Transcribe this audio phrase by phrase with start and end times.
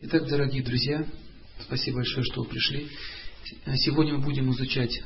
[0.00, 1.04] Итак, дорогие друзья,
[1.58, 2.88] спасибо большое, что вы пришли.
[3.78, 5.02] Сегодня мы будем изучать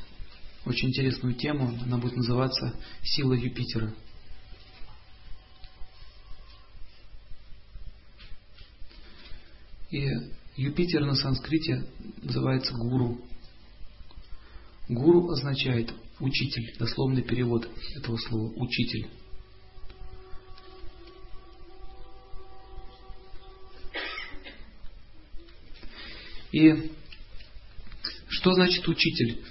[0.67, 1.79] очень интересную тему.
[1.83, 3.95] Она будет называться «Сила Юпитера».
[9.91, 10.11] И
[10.57, 11.87] Юпитер на санскрите
[12.21, 13.19] называется гуру.
[14.91, 15.91] Гуру означает
[16.21, 17.67] учитель, дословный перевод
[17.97, 19.09] этого слова учитель.
[26.53, 26.93] И
[28.29, 29.43] что значит учитель?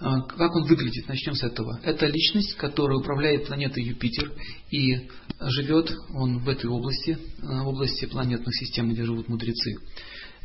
[0.00, 1.08] А, как он выглядит?
[1.08, 1.80] Начнем с этого.
[1.82, 4.32] Это личность, которая управляет планетой Юпитер
[4.70, 5.08] и
[5.40, 9.76] живет он в этой области, а, в области планетных систем, где живут мудрецы.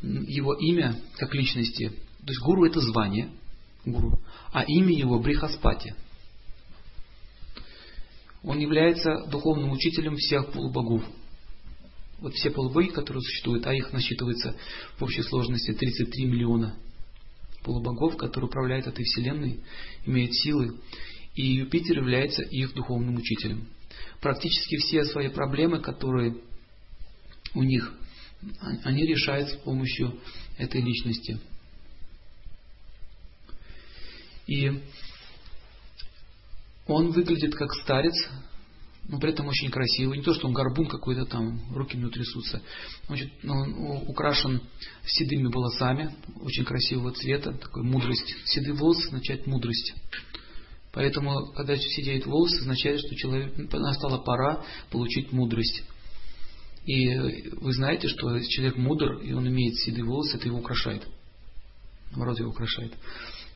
[0.01, 3.31] Его имя, как личности, то есть гуру это звание,
[3.85, 4.19] гуру,
[4.51, 5.95] а имя его Брихаспати.
[8.43, 11.03] Он является духовным учителем всех полубогов.
[12.23, 14.55] Вот все полубоги, которые существуют, а их насчитывается
[14.97, 16.73] в общей сложности 33 миллиона
[17.63, 19.59] полубогов, которые управляют этой вселенной,
[20.05, 20.79] имеют силы,
[21.35, 23.67] и Юпитер является их духовным учителем.
[24.21, 26.37] Практически все свои проблемы, которые
[27.55, 27.93] у них,
[28.85, 30.17] они решаются с помощью
[30.57, 31.41] этой личности.
[34.47, 34.81] И
[36.87, 38.15] он выглядит как старец,
[39.07, 40.17] но при этом очень красивый.
[40.17, 42.61] Не то, что он горбун какой-то там, руки у него трясутся.
[43.07, 43.73] Значит, он
[44.07, 44.61] украшен
[45.05, 48.35] седыми волосами, очень красивого цвета, такой мудрость.
[48.45, 49.93] Седые волосы означает мудрость.
[50.93, 55.83] Поэтому, когда сидеют волосы, означает, что человек, настала пора получить мудрость.
[56.85, 61.05] И вы знаете, что человек мудр, и он имеет седые волосы, это его украшает.
[62.11, 62.93] Наоборот, его украшает.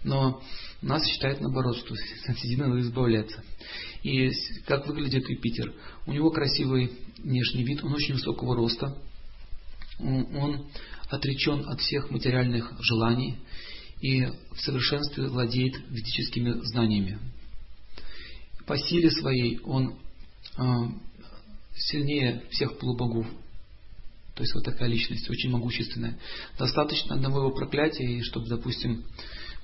[0.03, 0.41] Но
[0.81, 3.43] нас считают наоборот, что от седины надо избавляться.
[4.03, 4.31] И
[4.65, 5.73] как выглядит Юпитер?
[6.05, 8.97] У него красивый внешний вид, он очень высокого роста,
[9.99, 10.67] он
[11.09, 13.37] отречен от всех материальных желаний
[14.01, 17.19] и в совершенстве владеет ведическими знаниями.
[18.65, 19.97] По силе своей он
[20.57, 20.63] э,
[21.75, 23.25] сильнее всех полубогов.
[24.35, 26.19] То есть вот такая личность, очень могущественная.
[26.59, 29.03] Достаточно одного его проклятия, чтобы, допустим,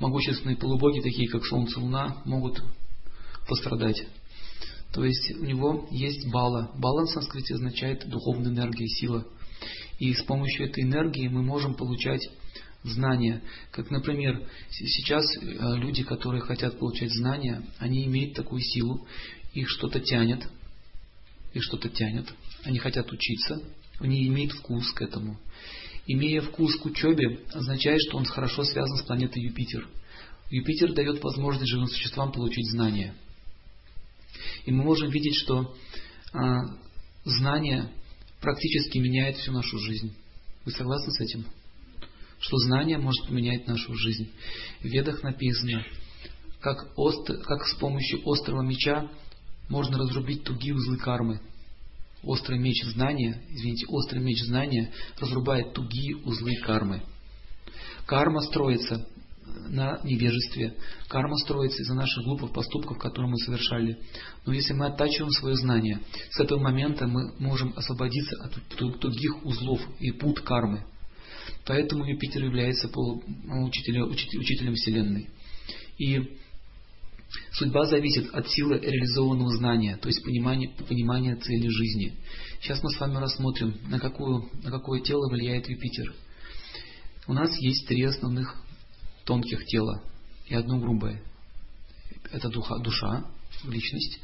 [0.03, 2.61] могущественные полубоги, такие как Солнце, Луна, могут
[3.47, 4.05] пострадать.
[4.91, 6.71] То есть у него есть бала.
[6.75, 9.25] Бала на санскрите означает духовная энергия, сила.
[9.99, 12.21] И с помощью этой энергии мы можем получать
[12.83, 13.41] знания.
[13.71, 19.07] Как, например, сейчас э, люди, которые хотят получать знания, они имеют такую силу,
[19.53, 20.45] их что-то тянет,
[21.53, 22.33] их что-то тянет,
[22.63, 23.63] они хотят учиться,
[23.99, 25.39] они имеют вкус к этому.
[26.05, 29.87] Имея вкус к учебе, означает, что он хорошо связан с планетой Юпитер.
[30.49, 33.15] Юпитер дает возможность живым существам получить знания.
[34.65, 35.75] И мы можем видеть, что
[36.33, 36.61] а,
[37.23, 37.89] знание
[38.41, 40.13] практически меняет всю нашу жизнь.
[40.65, 41.45] Вы согласны с этим?
[42.39, 44.29] Что знание может поменять нашу жизнь.
[44.81, 45.85] В ведах написано,
[46.59, 49.09] как, остр, как с помощью острого меча
[49.69, 51.39] можно разрубить тугие узлы кармы.
[52.23, 57.03] Острый меч знания, извините, острый меч знания разрубает тугие узлы кармы.
[58.05, 59.05] Карма строится
[59.67, 60.75] на невежестве.
[61.07, 63.99] Карма строится из-за наших глупых поступков, которые мы совершали.
[64.45, 65.99] Но если мы оттачиваем свое знание,
[66.31, 68.53] с этого момента мы можем освободиться от
[68.99, 70.85] других узлов и пут кармы.
[71.65, 75.29] Поэтому Юпитер является учителем, учителем Вселенной.
[75.97, 76.37] И
[77.53, 82.17] судьба зависит от силы реализованного знания, то есть понимания, понимания цели жизни.
[82.61, 86.13] Сейчас мы с вами рассмотрим, на, какую, на какое тело влияет Юпитер.
[87.27, 88.55] У нас есть три основных
[89.25, 90.03] тонких тела
[90.47, 91.21] и одно грубое.
[92.31, 93.25] Это духа, душа,
[93.63, 94.19] личность,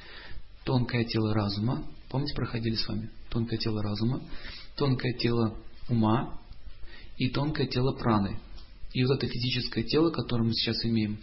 [0.63, 1.85] тонкое тело разума.
[2.09, 3.09] Помните, проходили с вами?
[3.29, 4.21] Тонкое тело разума,
[4.75, 5.55] тонкое тело
[5.87, 6.39] ума
[7.17, 8.39] и тонкое тело праны.
[8.93, 11.19] И вот это физическое тело, которое мы сейчас имеем,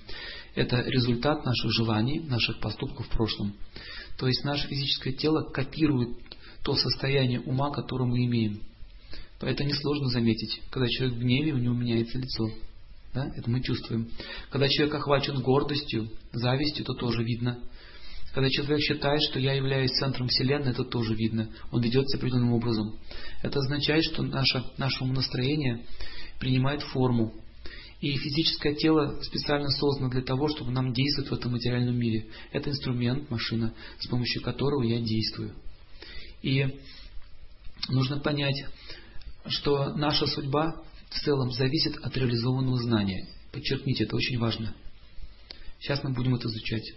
[0.55, 3.55] это результат наших желаний, наших поступков в прошлом.
[4.19, 6.11] То есть наше физическое тело копирует
[6.63, 8.63] то состояние ума, которое мы имеем.
[9.39, 12.49] Поэтому несложно заметить, когда человек в гневе, у него меняется лицо.
[13.13, 13.31] Да?
[13.37, 14.09] Это мы чувствуем.
[14.51, 17.59] Когда человек охвачен гордостью, завистью, то тоже видно.
[18.33, 21.51] Когда человек считает, что я являюсь центром Вселенной, это тоже видно.
[21.71, 22.99] Он ведет себя определенным образом.
[23.43, 25.87] Это означает, что наше, наше умонастроение
[26.39, 27.33] принимает форму.
[28.01, 32.27] И физическое тело специально создано для того, чтобы нам действовать в этом материальном мире.
[32.53, 35.55] Это инструмент, машина, с помощью которого я действую.
[36.43, 36.79] И
[37.89, 38.67] нужно понять,
[39.47, 43.29] что наша судьба в целом зависит от реализованного знания.
[43.53, 44.75] Подчеркните, это очень важно.
[45.81, 46.93] Сейчас мы будем это изучать.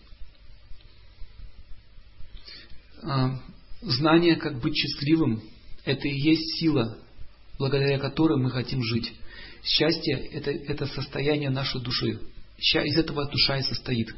[3.03, 3.39] А,
[3.81, 5.41] знание, как быть счастливым,
[5.85, 6.99] это и есть сила
[7.59, 9.13] благодаря которой мы хотим жить.
[9.63, 12.19] Счастье это, это состояние нашей души.
[12.57, 14.09] Из этого душа и состоит.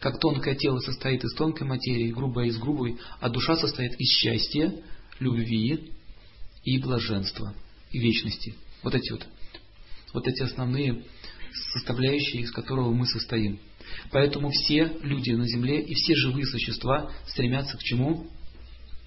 [0.00, 4.72] Как тонкое тело состоит из тонкой материи, грубое из грубой, а душа состоит из счастья,
[5.18, 5.92] любви
[6.64, 7.54] и блаженства,
[7.90, 8.54] и вечности.
[8.82, 9.26] Вот эти вот,
[10.12, 11.04] вот эти основные
[11.72, 13.58] составляющие, из которого мы состоим.
[14.10, 18.26] Поэтому все люди на Земле и все живые существа стремятся к чему?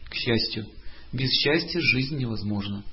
[0.10, 0.68] К счастью.
[1.12, 2.84] Без счастья жизнь невозможна.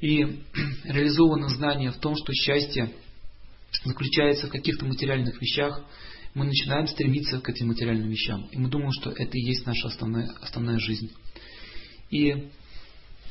[0.00, 0.24] И
[0.84, 2.92] реализовано знание в том, что счастье
[3.84, 5.82] заключается в каких-то материальных вещах,
[6.34, 8.46] мы начинаем стремиться к этим материальным вещам.
[8.52, 11.10] И мы думаем, что это и есть наша основная, основная жизнь.
[12.10, 12.50] И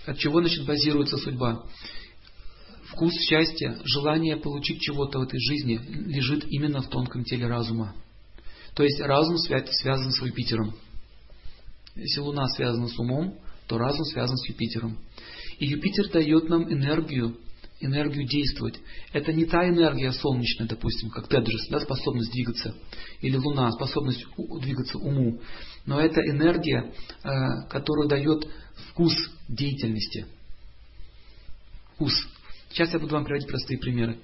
[0.05, 1.63] от чего значит базируется судьба?
[2.87, 7.95] Вкус счастья, желание получить чего-то в этой жизни лежит именно в тонком теле разума.
[8.75, 10.75] То есть разум связан с Юпитером.
[11.95, 14.99] Если Луна связана с умом, то разум связан с Юпитером.
[15.59, 17.37] И Юпитер дает нам энергию,
[17.79, 18.79] энергию действовать.
[19.13, 22.75] Это не та энергия солнечная, допустим, как Тедрис, да, способность двигаться,
[23.21, 24.25] или Луна, способность
[24.61, 25.39] двигаться уму.
[25.85, 26.93] Но это энергия,
[27.23, 28.47] э, которая дает
[28.89, 29.13] вкус
[29.47, 30.25] деятельности.
[31.93, 32.13] Вкус.
[32.71, 34.19] Сейчас я буду вам приводить простые примеры.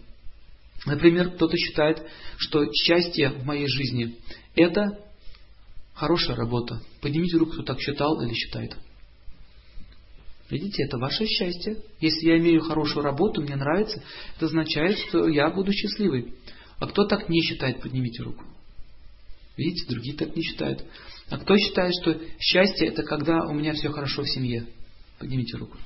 [0.85, 2.03] Например, кто-то считает,
[2.37, 4.17] что счастье в моей жизни–
[4.55, 4.99] это
[5.93, 6.81] хорошая работа.
[7.01, 8.75] Поднимите руку, кто так считал или считает.
[10.51, 11.77] Видите, это ваше счастье.
[12.01, 14.03] Если я имею хорошую работу, мне нравится,
[14.35, 16.33] это означает, что я буду счастливый.
[16.77, 18.43] А кто так не считает, поднимите руку.
[19.55, 20.83] Видите, другие так не считают.
[21.29, 24.67] А кто считает, что счастье это когда у меня все хорошо в семье?
[25.19, 25.77] Поднимите руку.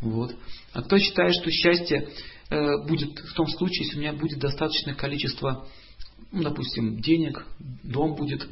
[0.00, 0.34] Вот.
[0.72, 2.08] А кто считает, что счастье
[2.48, 5.68] э, будет в том случае, если у меня будет достаточное количество,
[6.32, 7.46] ну, допустим, денег,
[7.84, 8.48] дом будет?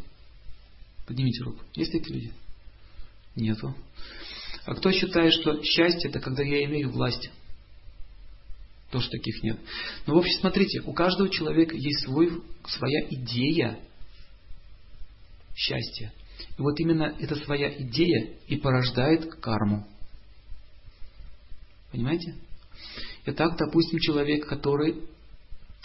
[1.08, 1.64] Поднимите руку.
[1.74, 2.32] Есть такие люди?
[3.34, 3.74] Нету.
[4.68, 7.30] А кто считает, что счастье это когда я имею власть?
[8.90, 9.58] Тоже таких нет.
[10.06, 13.78] Но в общем, смотрите, у каждого человека есть свой, своя идея
[15.56, 16.12] счастья.
[16.58, 19.88] И вот именно эта своя идея и порождает карму.
[21.90, 22.34] Понимаете?
[23.24, 25.02] Итак, допустим, человек, который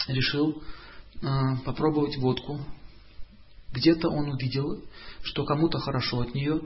[0.08, 0.62] решил
[1.22, 1.26] э,
[1.64, 2.60] попробовать водку,
[3.72, 4.84] где-то он увидел,
[5.22, 6.60] что кому-то хорошо от нее,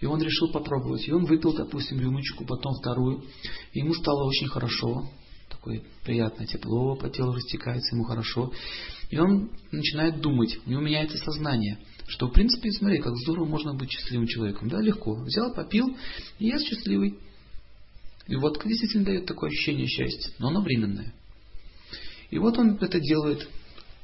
[0.00, 1.06] и он решил попробовать.
[1.08, 3.24] И он выпил, допустим, рюмочку, потом вторую,
[3.72, 5.08] и ему стало очень хорошо,
[5.48, 8.52] такое приятное тепло по телу растекается, ему хорошо.
[9.10, 11.78] И он начинает думать, у него меняется сознание,
[12.08, 14.68] что в принципе, смотри, как здорово можно быть счастливым человеком.
[14.68, 15.14] Да, легко.
[15.14, 15.96] Взял, попил,
[16.38, 17.18] и я счастливый.
[18.26, 21.14] И вот действительно дает такое ощущение счастья, но оно временное.
[22.30, 23.48] И вот он это делает,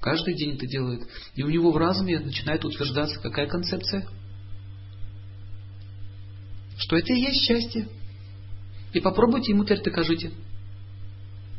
[0.01, 1.03] каждый день это делает.
[1.35, 4.09] И у него в разуме начинает утверждаться какая концепция?
[6.83, 7.89] Что это и есть счастье.
[8.93, 10.33] И попробуйте ему теперь докажите,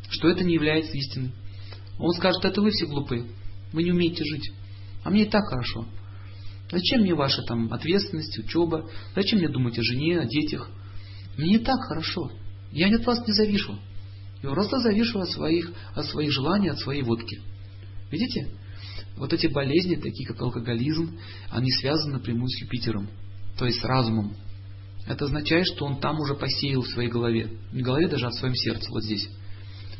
[0.09, 1.31] что это не является истиной.
[1.97, 3.25] Он скажет, это вы все глупые,
[3.71, 4.51] вы не умеете жить.
[5.03, 5.87] А мне и так хорошо.
[6.69, 8.89] Зачем мне ваша там ответственность, учеба?
[9.15, 10.69] Зачем мне думать о жене, о детях?
[11.37, 12.29] Мне и так хорошо.
[12.73, 13.79] Я от вас не завишу.
[14.41, 17.39] Я просто завишу от своих, от своих желаний, от своей водки.
[18.11, 18.49] Видите?
[19.15, 21.17] Вот эти болезни, такие как алкоголизм,
[21.49, 23.07] они связаны напрямую с Юпитером,
[23.57, 24.35] то есть с разумом.
[25.05, 27.49] Это означает, что он там уже посеял в своей голове.
[27.71, 29.27] В голове даже, а в своем сердце, вот здесь.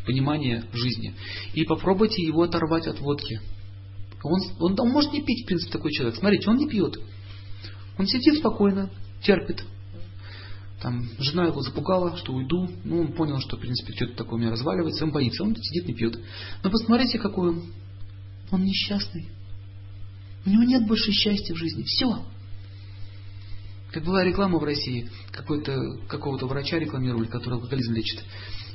[0.05, 1.13] Понимание жизни.
[1.53, 3.41] И попробуйте его оторвать от водки.
[4.23, 6.17] Он, он, он может не пить, в принципе, такой человек.
[6.17, 6.97] Смотрите, он не пьет.
[7.97, 8.89] Он сидит спокойно,
[9.21, 9.63] терпит.
[10.81, 12.69] Там жена его запугала, что уйду.
[12.83, 15.05] Ну, он понял, что, в принципе, что-то такое у меня разваливается.
[15.05, 16.17] Он боится, он сидит, не пьет.
[16.63, 17.63] Но посмотрите, какой он.
[18.51, 19.29] Он несчастный.
[20.45, 21.83] У него нет больше счастья в жизни.
[21.83, 22.25] Все.
[23.93, 28.23] Как была реклама в России, какого-то врача рекламировали, который алкоголизм лечит.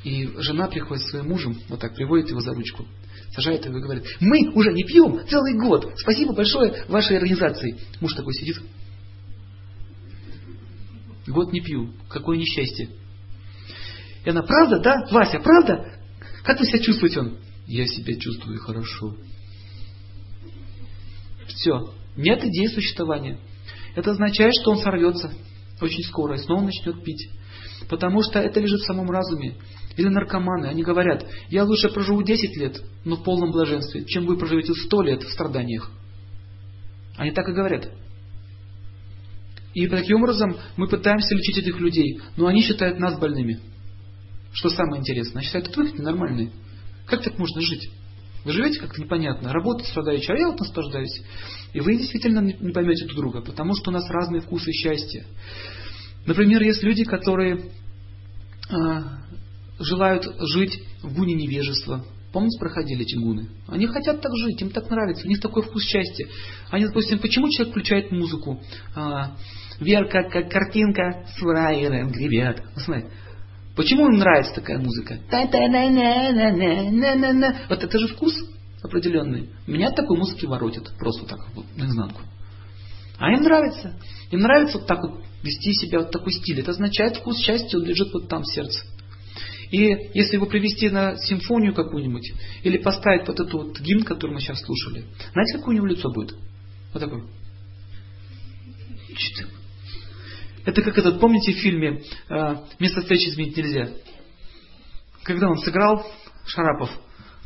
[0.05, 2.87] И жена приходит со своим мужем, вот так, приводит его за ручку,
[3.35, 7.79] сажает его и говорит, мы уже не пьем целый год, спасибо большое вашей организации.
[8.01, 8.59] Муж такой сидит,
[11.29, 11.93] Год не пью.
[12.09, 12.89] Какое несчастье.
[14.25, 15.07] И она, правда, да?
[15.11, 16.01] Вася, правда?
[16.43, 17.21] Как вы себя чувствуете?
[17.21, 19.15] Он, я себя чувствую хорошо.
[21.47, 21.93] Все.
[22.17, 23.39] Нет идеи существования.
[23.95, 25.33] Это означает, что он сорвется
[25.81, 27.31] очень скоро и снова начнет пить.
[27.89, 29.57] Потому что это лежит в самом разуме.
[29.97, 34.37] Или наркоманы, они говорят, я лучше проживу 10 лет, но в полном блаженстве, чем вы
[34.37, 35.91] проживете 100 лет в страданиях.
[37.17, 37.91] Они так и говорят.
[39.75, 43.61] И таким образом мы пытаемся лечить этих людей, но они считают нас больными.
[44.53, 46.53] Что самое интересное, они считают, это вы нормальные.
[47.07, 47.91] Как так можно жить?
[48.49, 51.21] Вы живете как-то непонятно, работа страдающая, а я вот наслаждаюсь.
[51.75, 55.27] И вы действительно не поймете друг друга, потому что у нас разные вкусы счастья.
[56.25, 57.67] Например, есть люди, которые,
[58.71, 59.19] а,
[59.79, 60.25] желают
[60.55, 62.07] жить в гуне невежества.
[62.33, 63.51] Помните, проходили эти гуны?
[63.67, 66.27] Они хотят так жить, им так нравится, у них такой вкус счастья.
[66.71, 68.63] Они, допустим, почему человек включает музыку?
[68.95, 69.37] А,
[69.79, 72.63] Верка, как картинка, с фраером гребет.
[72.79, 73.11] Смотри,
[73.79, 75.21] почему им нравится такая музыка?
[77.69, 78.35] Вот это же вкус
[78.83, 79.51] определенный.
[79.67, 82.21] Меня такой музыки воротит, просто так вот, наизнанку.
[83.19, 83.95] А им нравится.
[84.31, 86.61] Им нравится вот так вот вести себя, вот такой стиль.
[86.61, 88.85] Это означает вкус счастья, лежит вот там в сердце.
[89.71, 92.33] И если его привести на симфонию какую-нибудь,
[92.65, 96.11] или поставить вот этот вот гимн, который мы сейчас слушали, знаете, какое у него лицо
[96.13, 96.37] будет?
[96.93, 97.23] Вот такое.
[100.65, 103.91] Это как этот, помните в фильме э, «Место встречи изменить нельзя»?
[105.23, 106.07] Когда он сыграл,
[106.47, 106.91] Шарапов,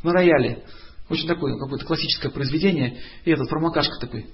[0.03, 0.65] на рояле,
[1.09, 4.27] очень такое какое-то классическое произведение, и этот промокашка такой.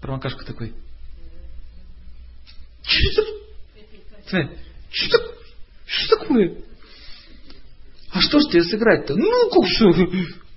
[0.00, 0.74] Промокашка такой.
[2.82, 3.22] Что?
[4.90, 5.18] Что,
[5.86, 6.62] что такое?
[8.12, 9.14] А что ж тебе сыграть-то?
[9.14, 9.86] Ну, как что?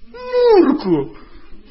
[0.07, 1.17] Мурку.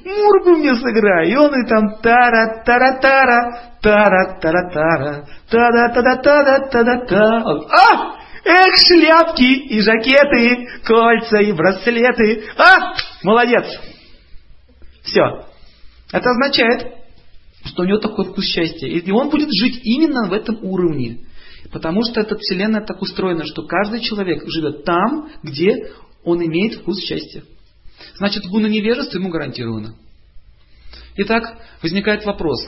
[0.04, 1.30] Мурку мне сыграй.
[1.30, 7.42] И он и там тара-тара-тара, тара-тара-тара, тара-тара-тара-тара-тара.
[7.70, 8.16] А!
[8.44, 12.44] Эх, шляпки и жакеты, кольца и браслеты.
[12.56, 12.94] А!
[13.22, 13.66] Молодец.
[15.02, 15.46] Все.
[16.12, 16.86] Это означает,
[17.64, 18.88] что у него такой вкус счастья.
[18.88, 21.20] И он будет жить именно в этом уровне.
[21.70, 25.92] Потому что эта вселенная так устроена, что каждый человек живет там, где
[26.24, 27.44] он имеет вкус счастья.
[28.16, 29.96] Значит, гуна невежества ему гарантировано.
[31.16, 32.66] Итак, возникает вопрос,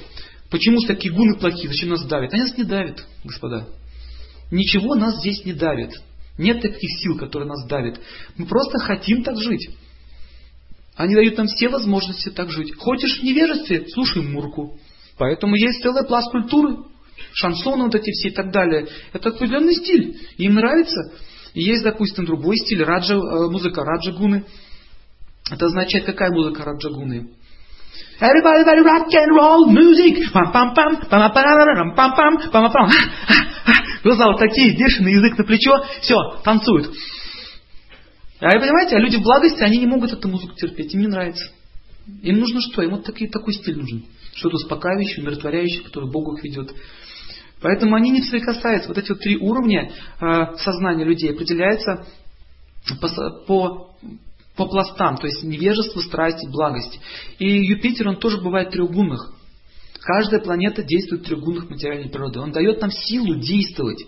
[0.50, 2.32] почему такие гуны плохие, зачем нас давят?
[2.32, 3.68] Они нас не давят, господа.
[4.50, 5.92] Ничего нас здесь не давит.
[6.36, 8.00] Нет таких сил, которые нас давят.
[8.36, 9.70] Мы просто хотим так жить.
[10.96, 12.74] Они дают нам все возможности так жить.
[12.76, 13.86] Хочешь в невежестве?
[13.88, 14.78] Слушай Мурку.
[15.16, 16.78] Поэтому есть целый пласт культуры.
[17.32, 18.88] Шансоны вот эти все и так далее.
[19.12, 20.18] Это определенный стиль.
[20.38, 21.12] Им нравится.
[21.54, 22.82] И есть, допустим, другой стиль.
[22.82, 24.44] Раджа, э, музыка раджагуны.
[25.50, 27.30] Это означает, какая музыка раджагуны?
[28.20, 30.32] Everybody, everybody, rock and roll, music.
[30.32, 32.90] Пам пам пам, пам пам пам пам пам пам.
[34.02, 36.94] Глаза вот такие, взвешенный язык на плечо, все, танцуют.
[38.40, 41.06] А вы понимаете, а люди в благости, они не могут эту музыку терпеть, им не
[41.06, 41.50] нравится.
[42.22, 42.82] Им нужно что?
[42.82, 44.04] Им вот такой такой стиль нужен.
[44.34, 46.74] Что-то успокаивающее, умиротворяющее, которое Бог их ведет.
[47.62, 48.88] Поэтому они не соприкасаются.
[48.88, 52.06] Вот эти вот три уровня э, сознания людей определяются
[53.00, 53.08] по,
[53.46, 53.96] по
[54.56, 57.00] по пластам, то есть невежество, страсть и благость.
[57.38, 59.32] И Юпитер, он тоже бывает треугунных.
[60.00, 62.40] Каждая планета действует в треугунных материальной природы.
[62.40, 64.04] Он дает нам силу действовать.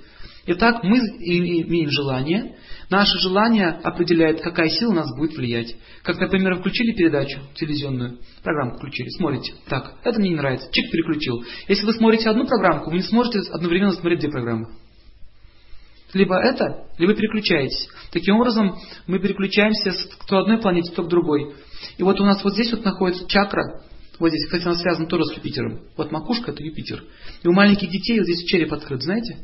[0.49, 2.57] Итак, мы имеем желание,
[2.89, 5.75] наше желание определяет, какая сила нас будет влиять.
[6.05, 11.43] Как, например, включили передачу телевизионную, программу включили, смотрите, так, это мне не нравится, чик переключил.
[11.67, 14.69] Если вы смотрите одну программку, вы не сможете одновременно смотреть две программы.
[16.13, 17.89] Либо это, либо переключаетесь.
[18.13, 21.55] Таким образом, мы переключаемся к то одной планете, то к другой.
[21.99, 23.83] И вот у нас вот здесь вот находится чакра,
[24.19, 25.81] вот здесь, кстати, она связана тоже с Юпитером.
[25.97, 27.05] Вот макушка это Юпитер.
[27.43, 29.39] И у маленьких детей вот здесь череп открыт, знаете?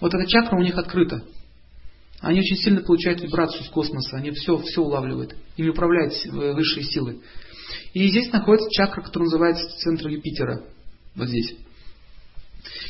[0.00, 1.22] Вот эта чакра у них открыта.
[2.20, 5.36] Они очень сильно получают вибрацию с космоса, они все, все улавливают.
[5.56, 7.20] Ими управляют э, высшие силы.
[7.92, 10.62] И здесь находится чакра, которая называется центр Юпитера.
[11.14, 11.56] Вот здесь.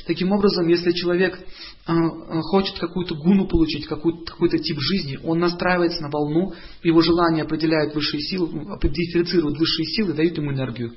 [0.07, 6.03] Таким образом, если человек э, э, хочет какую-то гуну получить, какой-то, тип жизни, он настраивается
[6.03, 8.49] на волну, его желание определяет высшие силы,
[8.83, 10.95] дифференцирует высшие силы, дают ему энергию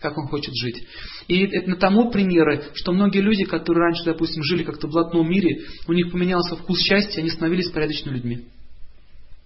[0.00, 0.86] как он хочет жить.
[1.26, 5.64] И это тому примеры, что многие люди, которые раньше, допустим, жили как-то в блатном мире,
[5.88, 8.44] у них поменялся вкус счастья, они становились порядочными людьми.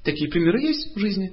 [0.05, 1.33] Такие примеры есть в жизни.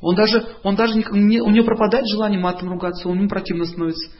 [0.00, 4.10] Он даже, он даже не, у него пропадает желание матом ругаться, он ему противно становится.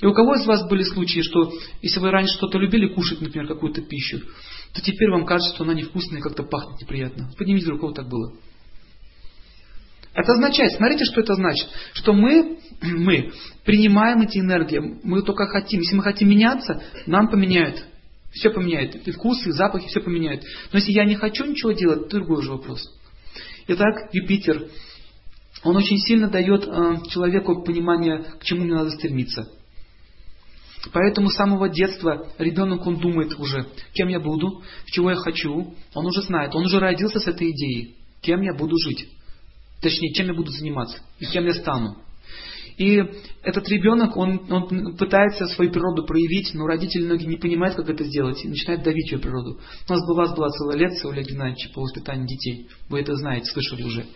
[0.00, 1.52] И у кого из вас были случаи, что
[1.82, 4.20] если вы раньше что-то любили кушать, например, какую-то пищу,
[4.72, 7.30] то теперь вам кажется, что она невкусная и как-то пахнет неприятно.
[7.36, 8.32] Поднимите руку, у кого так было.
[10.14, 13.32] Это означает, смотрите, что это значит, что мы, мы
[13.64, 17.84] принимаем эти энергии, мы только хотим, если мы хотим меняться, нам поменяют.
[18.30, 18.94] Все поменяет.
[19.06, 20.44] И вкусы, и запахи, все поменяют.
[20.72, 22.80] Но если я не хочу ничего делать, это другой уже вопрос.
[23.68, 24.68] Итак, Юпитер,
[25.64, 29.48] он очень сильно дает э, человеку понимание, к чему мне надо стремиться.
[30.92, 35.74] Поэтому с самого детства ребенок, он думает уже, кем я буду, чего я хочу.
[35.94, 39.08] Он уже знает, он уже родился с этой идеей, кем я буду жить.
[39.80, 41.96] Точнее, чем я буду заниматься и кем я стану.
[42.78, 43.02] И
[43.42, 48.04] этот ребенок, он, он пытается свою природу проявить, но родители многие не понимают, как это
[48.04, 49.58] сделать, и начинают давить ее природу.
[49.88, 52.68] У нас была, была целая лекция у Олега Геннадьевича по воспитанию детей.
[52.88, 54.06] Вы это знаете, слышали уже.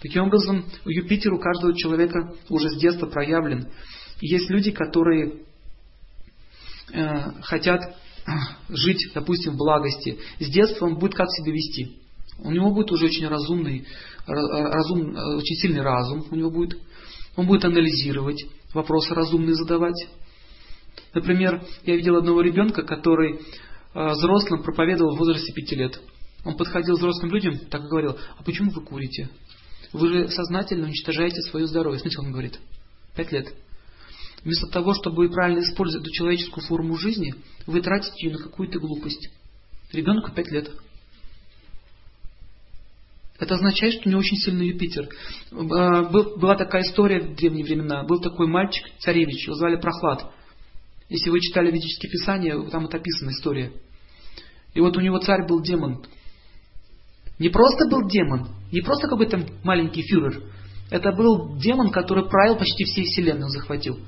[0.00, 3.68] Таким образом, Юпитер у каждого человека уже с детства проявлен.
[4.20, 5.40] И есть люди, которые
[6.94, 7.80] э, хотят
[8.68, 11.98] жить, допустим, в благости, с детства он будет как себя вести.
[12.38, 13.86] У него будет уже очень разумный,
[14.26, 16.78] разум, очень сильный разум у него будет.
[17.36, 20.08] Он будет анализировать, вопросы разумные задавать.
[21.12, 23.40] Например, я видел одного ребенка, который
[23.94, 26.00] э, взрослым проповедовал в возрасте пяти лет.
[26.44, 29.28] Он подходил к взрослым людям, так и говорил, а почему вы курите?
[29.92, 32.00] Вы же сознательно уничтожаете свое здоровье.
[32.00, 32.58] Смотрите, он говорит,
[33.16, 33.54] пять лет.
[34.44, 37.34] Вместо того, чтобы правильно использовать эту человеческую форму жизни,
[37.66, 39.30] вы тратите ее на какую-то глупость.
[39.92, 40.70] Ребенку пять лет.
[43.38, 45.08] Это означает, что у него очень сильный Юпитер.
[45.50, 48.04] А, была такая история в древние времена.
[48.04, 50.30] Был такой мальчик, царевич, его звали Прохлад.
[51.08, 53.72] Если вы читали ведические писания, там это описана история.
[54.74, 56.04] И вот у него царь был демон.
[57.38, 60.42] Не просто был демон, не просто какой-то маленький фюрер.
[60.90, 63.98] Это был демон, который правил почти всей вселенной, захватил.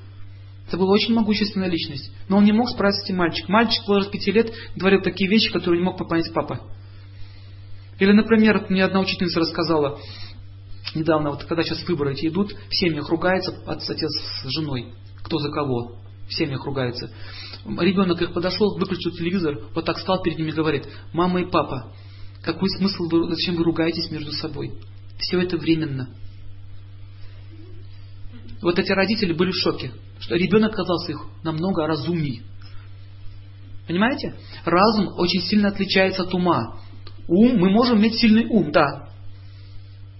[0.66, 2.10] Это была очень могущественная личность.
[2.28, 3.52] Но он не мог справиться с этим мальчиком.
[3.52, 6.60] Мальчик в возрасте пяти лет говорил такие вещи, которые не мог понять папа.
[7.98, 9.98] Или, например, мне одна учительница рассказала,
[10.94, 14.92] недавно, вот когда сейчас выборы эти идут, в семьях ругается отец с женой,
[15.22, 15.96] кто за кого,
[16.28, 17.10] в семьях ругается.
[17.64, 21.92] Ребенок их подошел, выключил телевизор, вот так стал перед ними и говорит, мама и папа,
[22.42, 24.72] какой смысл, вы, зачем вы ругаетесь между собой?
[25.18, 26.10] Все это временно.
[28.62, 32.42] Вот эти родители были в шоке, что ребенок оказался их намного разумнее.
[33.86, 34.34] Понимаете?
[34.64, 36.80] Разум очень сильно отличается от ума.
[37.28, 39.10] Ум, мы можем иметь сильный ум, да.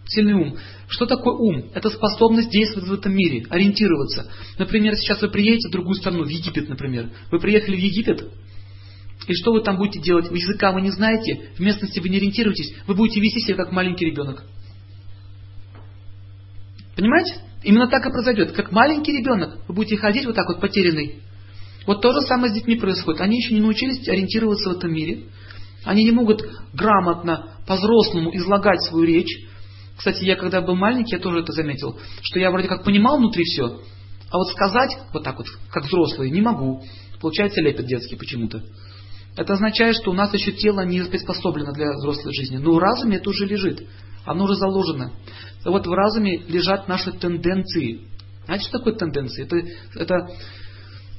[0.07, 0.57] Сильный ум.
[0.89, 1.71] Что такое ум?
[1.75, 4.31] Это способность действовать в этом мире, ориентироваться.
[4.59, 7.11] Например, сейчас вы приедете в другую страну, в Египет, например.
[7.33, 8.31] Вы приехали в Египет,
[9.27, 10.31] и что вы там будете делать?
[10.31, 13.73] Вы языка вы не знаете, в местности вы не ориентируетесь, вы будете вести себя как
[13.73, 14.45] маленький ребенок.
[16.95, 17.41] Понимаете?
[17.67, 18.53] Именно так и произойдет.
[18.53, 21.21] Как маленький ребенок, вы будете ходить вот так вот потерянный.
[21.85, 23.21] Вот то же самое с детьми происходит.
[23.21, 25.25] Они еще не научились ориентироваться в этом мире.
[25.85, 26.43] Они не могут
[26.73, 29.49] грамотно, по-взрослому излагать свою речь.
[29.97, 33.43] Кстати, я когда был маленький, я тоже это заметил, что я вроде как понимал внутри
[33.43, 33.81] все,
[34.31, 36.85] а вот сказать вот так вот, как взрослый, не могу.
[37.21, 38.63] Получается лепет детский почему-то.
[39.37, 42.59] Это означает, что у нас еще тело не приспособлено для взрослой жизни.
[42.59, 43.89] Но в разуме это уже лежит.
[44.27, 45.13] Оно уже заложено.
[45.65, 48.01] Вот в разуме лежат наши тенденции.
[48.45, 49.45] Знаете, что такое тенденции?
[49.45, 49.57] Это,
[49.95, 50.29] это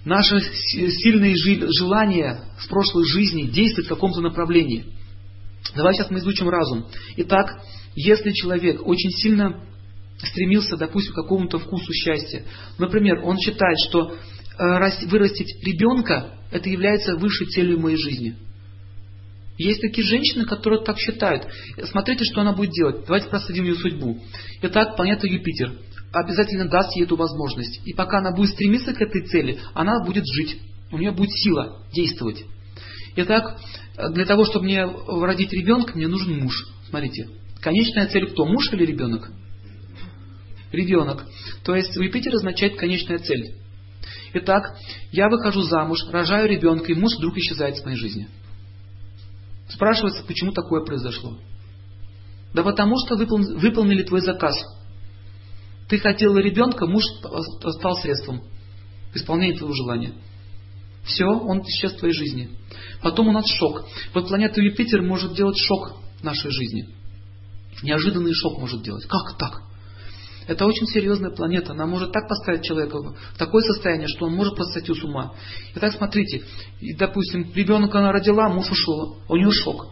[0.06, 4.94] наши сильные желания в прошлой жизни действовать в каком-то направлении.
[5.76, 6.86] Давай сейчас мы изучим разум.
[7.18, 7.62] Итак,
[7.96, 9.64] если человек очень сильно
[10.18, 12.44] стремился, допустим, к какому-то вкусу счастья,
[12.78, 18.36] например, он считает, что э, вырастить ребенка, это является высшей целью моей жизни.
[19.58, 21.48] Есть такие женщины, которые так считают.
[21.86, 23.06] Смотрите, что она будет делать.
[23.06, 24.22] Давайте проследим ее судьбу.
[24.62, 25.74] Итак, планета Юпитер
[26.14, 27.82] обязательно даст ей эту возможность.
[27.86, 30.58] И пока она будет стремиться к этой цели, она будет жить.
[30.92, 32.46] У нее будет сила действовать.
[33.16, 33.60] Итак,
[34.12, 36.68] для того, чтобы мне родить ребенка, мне нужен муж.
[36.90, 37.28] Смотрите,
[37.60, 38.46] конечная цель кто?
[38.46, 39.30] Муж или ребенок?
[40.72, 41.26] Ребенок.
[41.64, 43.56] То есть Юпитер означает конечная цель.
[44.34, 44.78] Итак,
[45.12, 48.28] я выхожу замуж, рожаю ребенка, и муж вдруг исчезает из моей жизни.
[49.68, 51.38] Спрашивается, почему такое произошло?
[52.54, 54.56] Да потому что выполнили твой заказ.
[55.90, 58.44] Ты хотел ребенка, муж стал средством
[59.12, 60.14] к исполнению твоего желания.
[61.04, 62.50] Все, он исчез в твоей жизни.
[63.02, 63.86] Потом у нас шок.
[64.14, 66.90] Вот планета Юпитер может делать шок в нашей жизни.
[67.84, 69.06] Неожиданный шок может делать.
[69.06, 69.62] Как так?
[70.48, 71.74] Это очень серьезная планета.
[71.74, 75.34] Она может так поставить человека в такое состояние, что он может просто сойти с ума.
[75.76, 76.44] Итак, смотрите,
[76.80, 79.88] и, допустим, ребенка она родила, муж ушел, у нее шок.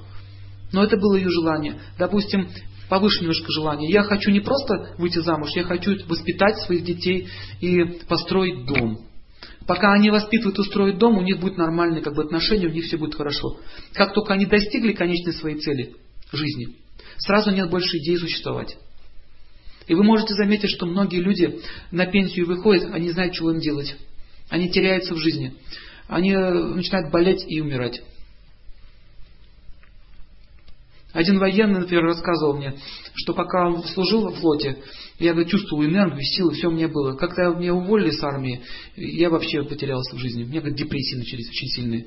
[0.71, 1.79] Но это было ее желание.
[1.97, 2.49] Допустим,
[2.89, 3.91] повыше немножко желание.
[3.91, 7.27] Я хочу не просто выйти замуж, я хочу воспитать своих детей
[7.59, 9.05] и построить дом.
[9.67, 12.85] Пока они воспитывают и строят дом, у них будет нормальные как бы, отношения, у них
[12.85, 13.59] все будет хорошо.
[13.93, 15.95] Как только они достигли конечной своей цели
[16.31, 16.77] жизни,
[17.17, 18.77] сразу нет больше идеи существовать.
[19.88, 21.60] И вы можете заметить, что многие люди
[21.91, 23.95] на пенсию выходят, они знают, чего им делать.
[24.50, 25.54] Они теряются в жизни.
[26.08, 28.02] Они э, начинают болеть и умирать.
[31.13, 32.76] Один военный, например, рассказывал мне,
[33.13, 34.78] что пока он служил во флоте,
[35.17, 37.15] я говорит, чувствовал энергию, силы, все у меня было.
[37.15, 38.62] Когда меня уволили с армии,
[38.98, 40.43] я вообще потерялся в жизни.
[40.43, 42.06] У меня говорит, депрессии начались очень сильные.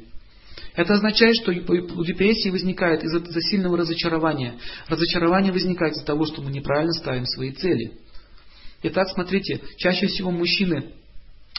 [0.74, 4.58] Это означает, что у депрессии возникает из-за сильного разочарования.
[4.86, 7.92] Разочарование возникает из-за того, что мы неправильно ставим свои цели.
[8.82, 10.92] Итак, смотрите, чаще всего мужчины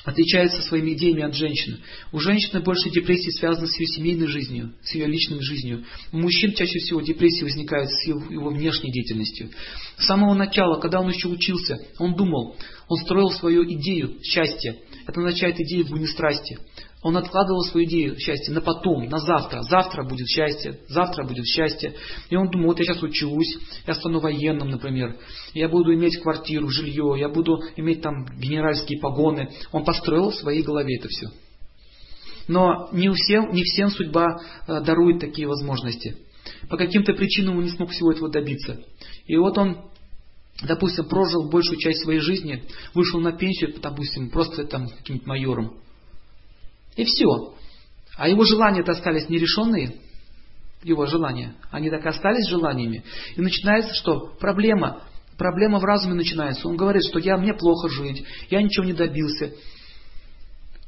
[0.05, 1.79] отличается своими идеями от женщины.
[2.11, 5.83] У женщины больше депрессии связаны с ее семейной жизнью, с ее личной жизнью.
[6.11, 9.49] У мужчин чаще всего депрессии возникают с его, внешней деятельностью.
[9.97, 12.55] С самого начала, когда он еще учился, он думал,
[12.87, 14.77] он строил свою идею счастья.
[15.05, 16.57] Это означает идею буйной страсти.
[17.01, 19.61] Он откладывал свою идею счастья на потом, на завтра.
[19.63, 21.95] Завтра будет счастье, завтра будет счастье.
[22.29, 23.57] И он думал, вот я сейчас учусь,
[23.87, 25.15] я стану военным, например.
[25.53, 29.49] Я буду иметь квартиру, жилье, я буду иметь там генеральские погоны.
[29.71, 31.27] Он построил в своей голове это все.
[32.49, 34.27] Но не, всем, не всем судьба
[34.67, 36.17] э, дарует такие возможности.
[36.69, 38.83] По каким-то причинам он не смог всего этого добиться.
[39.25, 39.89] И вот он
[40.61, 45.77] допустим, прожил большую часть своей жизни, вышел на пенсию, допустим, просто там каким-нибудь майором.
[46.99, 47.53] И все.
[48.17, 49.95] А его желания-то остались нерешенные.
[50.83, 51.55] Его желания.
[51.71, 53.05] Они так и остались желаниями.
[53.37, 54.33] И начинается что?
[54.37, 55.03] Проблема.
[55.37, 56.67] Проблема в разуме начинается.
[56.67, 59.53] Он говорит, что я, мне плохо жить, я ничего не добился.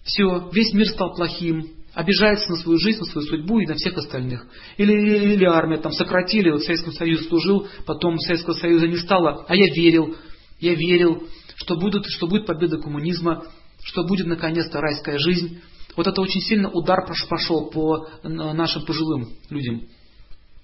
[0.03, 3.97] Все, весь мир стал плохим, обижается на свою жизнь, на свою судьбу и на всех
[3.97, 4.45] остальных.
[4.75, 8.97] Или, или, или армия там сократили, вот в Советском Союзе служил, потом Советского Союза не
[8.97, 10.17] стало, а я верил,
[10.59, 13.45] я верил, что, будут, что будет победа коммунизма,
[13.81, 15.61] что будет наконец-то райская жизнь.
[15.95, 16.99] Вот это очень сильно удар
[17.29, 19.87] пошел по нашим пожилым людям.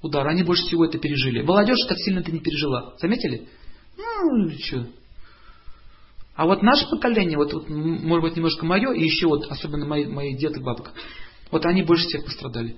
[0.01, 0.27] Удар.
[0.27, 1.41] Они больше всего это пережили.
[1.41, 2.93] Молодежь так сильно это не пережила.
[2.99, 3.47] Заметили?
[3.97, 4.87] Ну, что.
[6.35, 10.05] А вот наше поколение, вот, вот может быть немножко мое, и еще вот особенно мои,
[10.05, 10.91] мои дед и бабка,
[11.49, 12.77] вот они больше всех пострадали.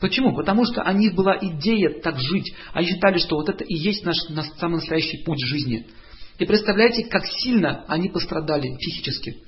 [0.00, 0.36] Почему?
[0.36, 2.54] Потому что у них была идея так жить.
[2.72, 5.86] Они считали, что вот это и есть наш, наш самый настоящий путь жизни.
[6.38, 9.42] И представляете, как сильно они пострадали физически.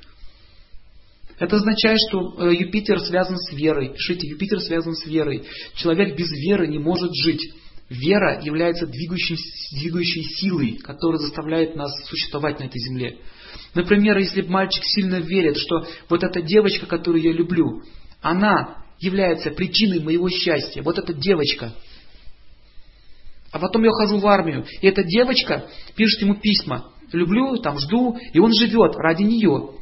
[1.40, 3.94] Это означает, что э, Юпитер связан с верой.
[3.94, 5.44] Пишите, Юпитер связан с верой.
[5.74, 7.54] Человек без веры не может жить.
[7.88, 9.38] Вера является двигающей,
[9.72, 13.16] двигающей силой, которая заставляет нас существовать на этой земле.
[13.74, 17.82] Например, если мальчик сильно верит, что вот эта девочка, которую я люблю,
[18.20, 21.72] она является причиной моего счастья, вот эта девочка.
[23.50, 26.92] А потом я хожу в армию, и эта девочка пишет ему письма.
[27.12, 29.79] Люблю, там жду, и он живет ради нее.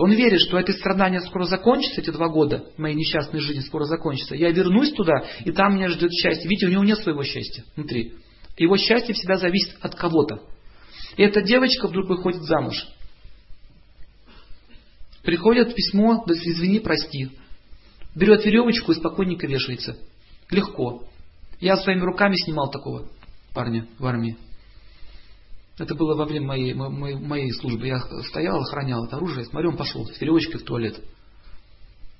[0.00, 4.34] Он верит, что эти страдания скоро закончатся, эти два года моей несчастной жизни скоро закончатся.
[4.34, 6.48] Я вернусь туда, и там меня ждет счастье.
[6.48, 8.14] Видите, у него нет своего счастья внутри.
[8.56, 10.40] Его счастье всегда зависит от кого-то.
[11.18, 12.88] И эта девочка вдруг выходит замуж.
[15.22, 17.32] Приходит письмо, да извини, прости.
[18.14, 19.98] Берет веревочку и спокойненько вешается.
[20.50, 21.04] Легко.
[21.60, 23.06] Я своими руками снимал такого
[23.52, 24.38] парня в армии.
[25.80, 27.86] Это было во время моей, моей, моей службы.
[27.86, 31.02] Я стоял, охранял это оружие, смотрю, он пошел с веревочкой в туалет.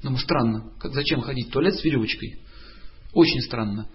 [0.02, 2.38] Думаю, странно, как, зачем ходить в туалет с веревочкой?
[3.12, 3.86] Очень странно.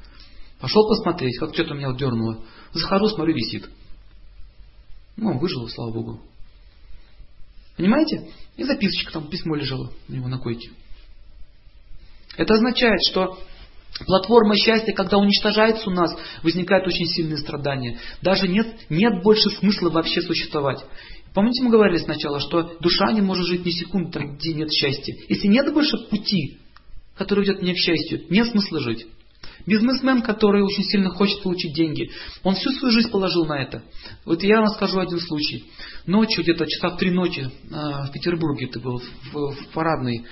[0.59, 2.43] Пошел посмотреть, как что-то меня дернуло.
[2.73, 3.67] Захожу, смотрю, висит.
[5.17, 6.21] Ну, выжил, слава Богу.
[7.75, 8.29] Понимаете?
[8.57, 10.69] И записочка там, письмо лежало у него на койке.
[12.37, 13.39] Это означает, что
[14.05, 16.11] Платформа счастья, когда уничтожается у нас,
[16.43, 17.97] возникают очень сильные страдания.
[18.21, 20.83] Даже нет, нет больше смысла вообще существовать.
[21.33, 25.15] Помните, мы говорили сначала, что душа не может жить ни секунды там, где нет счастья.
[25.29, 26.57] Если нет больше пути,
[27.17, 29.05] который ведет мне к счастью, нет смысла жить.
[29.65, 32.11] Бизнесмен, который очень сильно хочет получить деньги,
[32.43, 33.83] он всю свою жизнь положил на это.
[34.23, 35.65] Вот я вам скажу один случай.
[36.05, 40.25] Ночью, где-то часа в три ночи а, в Петербурге, это был в, в парадной,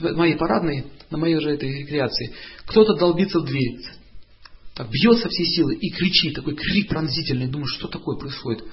[0.00, 2.34] моей парадной, на моей же этой рекреации,
[2.66, 3.80] кто-то долбится в дверь.
[4.74, 8.64] Так, бьет со всей силы и кричит, такой крик пронзительный, думаю, что такое происходит.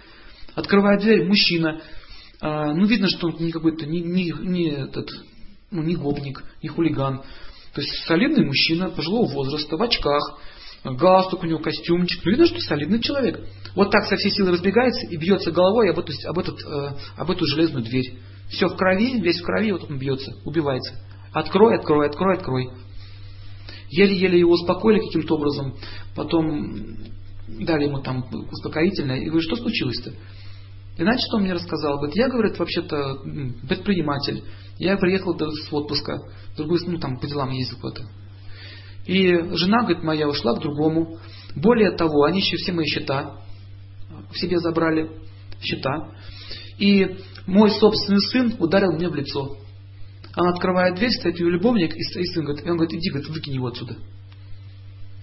[0.56, 1.82] Открывает дверь, мужчина,
[2.42, 5.10] а, ну видно, что он не какой-то, не, не, не этот,
[5.70, 7.22] ну не гопник, не хулиган.
[7.74, 10.40] То есть солидный мужчина пожилого возраста, в очках,
[10.84, 12.26] галстук у него, костюмчик.
[12.26, 13.40] Ну, видно, что солидный человек.
[13.76, 17.32] Вот так со всей силы разбегается и бьется головой об эту, об, этот, э, об
[17.32, 18.18] эту железную дверь.
[18.52, 20.94] Все в крови, весь в крови, вот он бьется, убивается.
[21.32, 22.70] Открой, открой, открой, открой.
[23.90, 25.76] Еле-еле его успокоили каким-то образом,
[26.16, 26.98] потом
[27.48, 29.20] дали ему там успокоительное.
[29.20, 30.12] И говорю, что случилось-то?
[30.98, 31.98] И знаете, что он мне рассказал?
[31.98, 33.22] Говорит, я, говорит, вообще-то
[33.68, 34.44] предприниматель.
[34.78, 36.18] Я приехал с отпуска,
[36.58, 38.04] другой, ну там по делам ездил куда-то.
[39.06, 41.18] И жена, говорит, моя ушла к другому.
[41.56, 43.42] Более того, они еще все мои счета
[44.32, 45.10] в себе забрали,
[45.62, 46.12] счета.
[46.78, 49.58] И мой собственный сын ударил мне в лицо.
[50.34, 53.30] Она открывает дверь, стоит ее любовник, и стоит сын, говорит, и он говорит, иди, говорит,
[53.30, 53.98] выкинь его отсюда.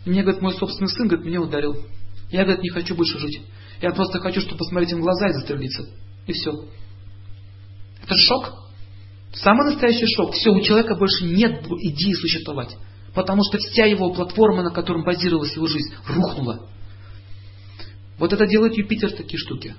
[0.05, 1.77] И мне, говорит, мой собственный сын, говорит, меня ударил.
[2.31, 3.41] Я, говорит, не хочу больше жить.
[3.81, 5.87] Я просто хочу, чтобы посмотреть им в глаза и застрелиться.
[6.27, 6.51] И все.
[8.03, 8.69] Это шок.
[9.33, 10.35] Самый настоящий шок.
[10.35, 12.77] Все, у человека больше нет идеи существовать.
[13.15, 16.69] Потому что вся его платформа, на котором базировалась его жизнь, рухнула.
[18.19, 19.75] Вот это делает Юпитер такие штуки.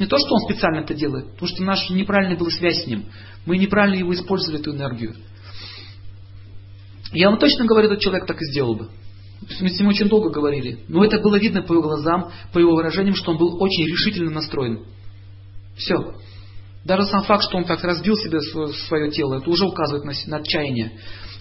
[0.00, 3.04] Не то, что он специально это делает, потому что наша неправильная была связь с ним.
[3.44, 5.14] Мы неправильно его использовали, эту энергию.
[7.12, 8.88] Я вам точно говорю, этот человек так и сделал бы.
[9.60, 10.84] Мы с ним очень долго говорили.
[10.88, 14.30] Но это было видно по его глазам, по его выражениям, что он был очень решительно
[14.30, 14.86] настроен.
[15.76, 16.14] Все.
[16.86, 20.12] Даже сам факт, что он так разбил себе свое, свое тело, это уже указывает на,
[20.28, 20.92] на отчаяние.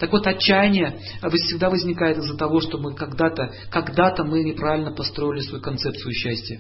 [0.01, 5.63] Так вот, отчаяние всегда возникает из-за того, что мы когда-то, когда-то мы неправильно построили свою
[5.63, 6.59] концепцию счастья.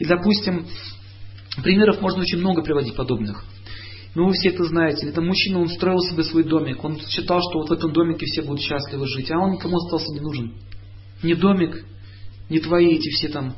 [0.00, 0.66] И, допустим,
[1.62, 3.44] примеров можно очень много приводить подобных.
[4.14, 5.08] Ну, вы все это знаете.
[5.08, 6.84] Это мужчина, он строил себе свой домик.
[6.84, 9.30] Он считал, что вот в этом домике все будут счастливы жить.
[9.30, 10.54] А он никому остался не нужен.
[11.22, 11.84] Ни домик,
[12.48, 13.56] ни твои эти все там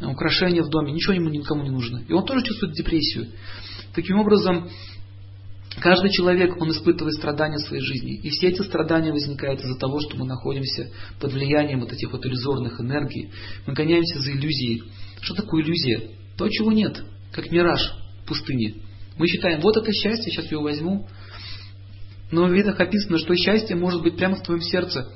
[0.00, 0.92] украшения в доме.
[0.92, 2.04] Ничего ему никому не нужно.
[2.06, 3.28] И он тоже чувствует депрессию.
[3.94, 4.68] Таким образом,
[5.80, 8.20] каждый человек, он испытывает страдания в своей жизни.
[8.20, 12.26] И все эти страдания возникают из-за того, что мы находимся под влиянием вот этих вот
[12.26, 13.30] иллюзорных энергий.
[13.66, 14.82] Мы гоняемся за иллюзией.
[15.22, 16.10] Что такое иллюзия?
[16.36, 17.02] То, чего нет.
[17.32, 17.80] Как мираж
[18.22, 18.74] в пустыне.
[19.16, 21.06] Мы считаем, вот это счастье, сейчас его возьму.
[22.30, 25.12] Но в видах описано, что счастье может быть прямо в твоем сердце.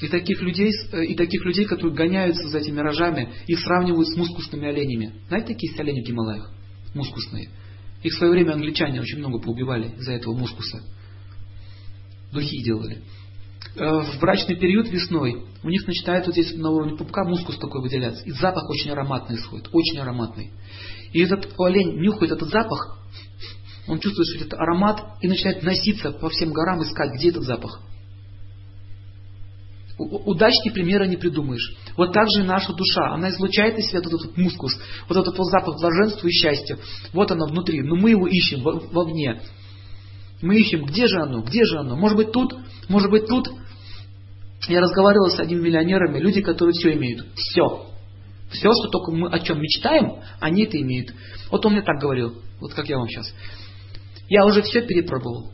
[0.00, 4.16] И таких людей, э, и таких людей, которые гоняются за этими миражами, их сравнивают с
[4.16, 5.14] мускусными оленями.
[5.28, 6.52] Знаете, такие есть олени в Гималаях?
[6.94, 7.50] Мускусные.
[8.02, 10.82] Их в свое время англичане очень много поубивали из-за этого мускуса.
[12.32, 13.02] Духи делали.
[13.74, 17.80] Э, в брачный период весной у них начинает вот здесь на уровне пупка мускус такой
[17.80, 18.22] выделяться.
[18.24, 19.68] И запах очень ароматный исходит.
[19.72, 20.50] Очень ароматный.
[21.12, 22.98] И этот олень нюхает этот запах,
[23.86, 27.80] он чувствует, что это аромат, и начинает носиться по всем горам, искать, где этот запах.
[29.98, 31.76] Удачнее примера не придумаешь.
[31.96, 33.12] Вот так же и наша душа.
[33.12, 34.72] Она излучает из себя вот этот мускус,
[35.08, 36.78] вот этот вот запах блаженства и счастья.
[37.12, 37.82] Вот оно внутри.
[37.82, 39.42] Но мы его ищем вовне.
[40.42, 41.96] Мы ищем, где же оно, где же оно.
[41.96, 42.54] Может быть тут,
[42.88, 43.48] может быть тут.
[44.68, 47.26] Я разговаривал с одними миллионерами, люди, которые все имеют.
[47.34, 47.86] Все.
[48.50, 51.14] Все, что только мы о чем мечтаем, они это имеют.
[51.50, 53.32] Вот он мне так говорил, вот как я вам сейчас.
[54.28, 55.52] Я уже все перепробовал.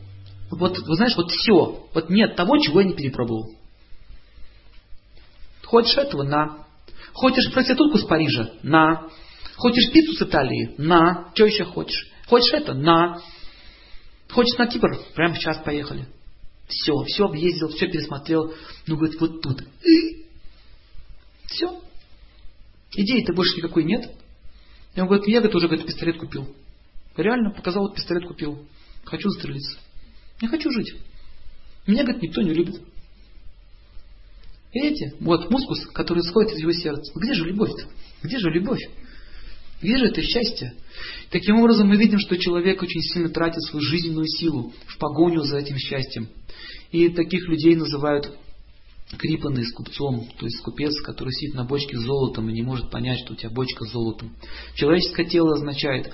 [0.51, 1.87] Вот, вы знаешь, вот все.
[1.93, 3.51] Вот нет того, чего я не перепробовал.
[5.63, 6.23] Хочешь этого?
[6.23, 6.65] На.
[7.13, 8.51] Хочешь проститутку с Парижа?
[8.63, 9.07] На.
[9.55, 10.73] Хочешь пиццу с Италии?
[10.77, 11.29] На.
[11.35, 12.09] Что еще хочешь?
[12.27, 12.73] Хочешь это?
[12.73, 13.21] На.
[14.29, 14.89] Хочешь на Кипр?
[15.15, 16.07] Прямо сейчас поехали.
[16.67, 18.53] Все, все объездил, все пересмотрел.
[18.85, 19.63] Ну, говорит, вот тут.
[21.47, 21.81] Все.
[22.91, 24.11] Идеи-то больше никакой нет.
[24.95, 26.55] И он говорит, я говорит, уже говорит, пистолет купил.
[27.17, 28.67] Реально показал, вот пистолет купил.
[29.03, 29.79] Хочу застрелиться.
[30.41, 30.93] Не хочу жить.
[31.87, 32.81] Меня, говорит, никто не любит.
[34.71, 35.15] Видите?
[35.19, 37.11] Вот мускус, который исходит из его сердца.
[37.15, 37.89] Где же любовь-то?
[38.21, 38.81] Где же любовь?
[39.81, 40.73] Же это счастье?
[41.29, 45.57] Таким образом, мы видим, что человек очень сильно тратит свою жизненную силу в погоню за
[45.57, 46.27] этим счастьем.
[46.91, 48.31] И таких людей называют
[49.17, 52.91] крипанный с купцом, то есть купец, который сидит на бочке с золотом и не может
[52.91, 54.35] понять, что у тебя бочка с золотом.
[54.75, 56.11] Человеческое тело означает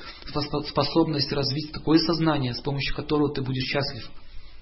[0.69, 4.09] способность развить такое сознание, с помощью которого ты будешь счастлив.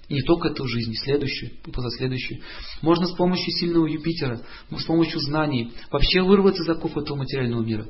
[0.09, 2.41] И не только эту жизнь, и следующую, и позаследующую.
[2.81, 7.87] Можно с помощью сильного Юпитера, с помощью знаний вообще вырваться из оков этого материального мира.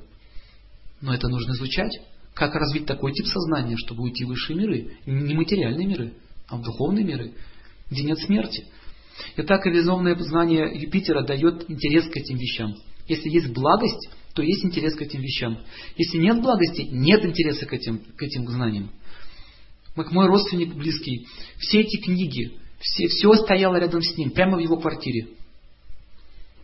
[1.04, 2.00] Но это нужно изучать.
[2.34, 6.14] Как развить такой тип сознания, чтобы уйти в высшие миры, не материальные миры,
[6.48, 7.34] а в духовные миры,
[7.92, 8.66] где нет смерти.
[9.36, 12.74] Итак, иллюзорное знание Юпитера дает интерес к этим вещам.
[13.10, 15.60] Если есть благость, то есть интерес к этим вещам.
[15.98, 18.90] Если нет благости, нет интереса к этим, к этим знаниям.
[19.96, 21.28] Как мой родственник близкий,
[21.60, 25.28] все эти книги, все, все стояло рядом с ним, прямо в его квартире.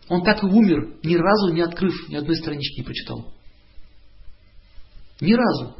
[0.08, 3.34] Он так и умер, ни разу не открыв, ни одной странички не прочитал.
[5.20, 5.76] Ни разу.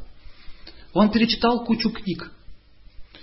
[0.93, 2.33] Он перечитал кучу книг,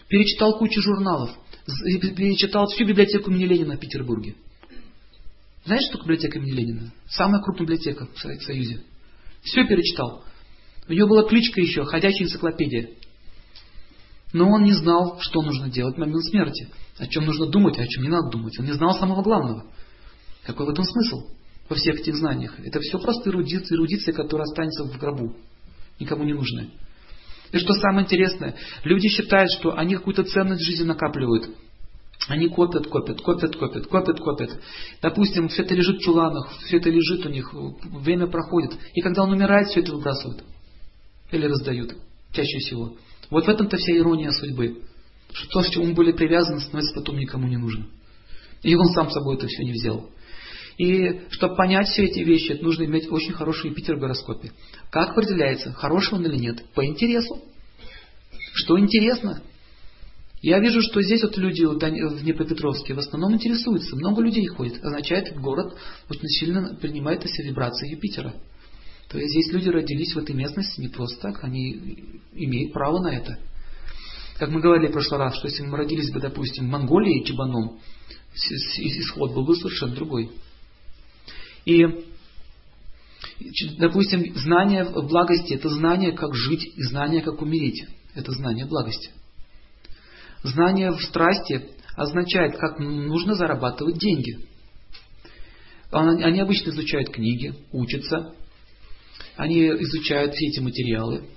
[0.07, 1.31] перечитал кучу журналов,
[1.65, 4.35] перечитал всю библиотеку имени Ленина в Петербурге.
[5.65, 6.93] Знаешь, что такое библиотека имени Ленина?
[7.09, 8.83] Самая крупная библиотека в Союзе.
[9.43, 10.23] Все перечитал.
[10.87, 12.91] У него была кличка еще «Ходячая энциклопедия».
[14.33, 16.69] Но он не знал, что нужно делать в момент смерти.
[16.97, 18.57] О чем нужно думать, а о чем не надо думать.
[18.59, 19.65] Он не знал самого главного.
[20.45, 21.29] Какой в этом смысл?
[21.69, 22.57] Во всех этих знаниях.
[22.59, 25.35] Это все просто эрудиция, эрудиция которая останется в гробу.
[25.99, 26.69] Никому не нужная.
[27.51, 31.49] И что самое интересное, люди считают, что они какую-то ценность в жизни накапливают.
[32.27, 34.59] Они копят, копят, копят, копят, копят, копят.
[35.01, 38.77] Допустим, все это лежит в чуланах, все это лежит у них, время проходит.
[38.93, 40.43] И когда он умирает, все это выбрасывают.
[41.31, 41.95] Или раздают.
[42.33, 42.97] Чаще всего.
[43.29, 44.81] Вот в этом-то вся ирония судьбы.
[45.31, 47.87] Что то, с чем он были привязаны, становится потом никому не нужно.
[48.63, 50.09] И он сам с собой это все не взял.
[50.77, 54.51] И чтобы понять все эти вещи, нужно иметь очень хороший Юпитер в гороскопе.
[54.91, 56.63] Как определяется, хороший он или нет?
[56.75, 57.41] По интересу.
[58.53, 59.41] Что интересно?
[60.41, 63.95] Я вижу, что здесь вот люди в Днепропетровске в основном интересуются.
[63.95, 64.83] Много людей ходит.
[64.83, 65.75] Означает, город
[66.09, 68.35] очень сильно принимает на себя вибрации Юпитера.
[69.09, 73.15] То есть здесь люди родились в этой местности не просто так, они имеют право на
[73.15, 73.39] это.
[74.37, 77.79] Как мы говорили в прошлый раз, что если мы родились бы, допустим, в Монголии, Чебаном,
[78.35, 80.29] исход был бы совершенно другой.
[81.67, 81.85] И
[83.77, 87.85] Допустим, знание благости– это знание, как жить, и знание, как умереть.
[88.15, 89.11] Это знание благости.
[90.41, 94.39] Знание в страсти означает, как нужно зарабатывать деньги.
[95.91, 98.33] Они обычно изучают книги, учатся,
[99.35, 101.29] они изучают все эти материалы,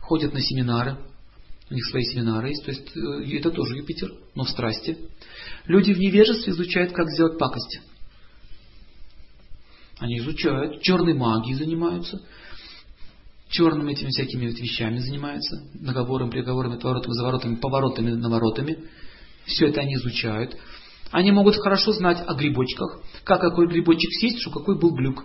[0.00, 0.98] ходят на семинары,
[1.70, 4.98] у них свои семинары есть, то есть э, это тоже Юпитер, но в страсти.
[5.66, 7.80] Люди в невежестве изучают, как сделать пакость.
[9.98, 12.20] Они изучают, черной магией занимаются,
[13.48, 18.84] черными этими всякими вещами занимаются, наговорами, приговорами, отворотами, заворотами, поворотами, наворотами.
[19.46, 20.56] Все это они изучают.
[21.12, 25.24] Они могут хорошо знать о грибочках, как какой грибочек съесть, что какой был глюк.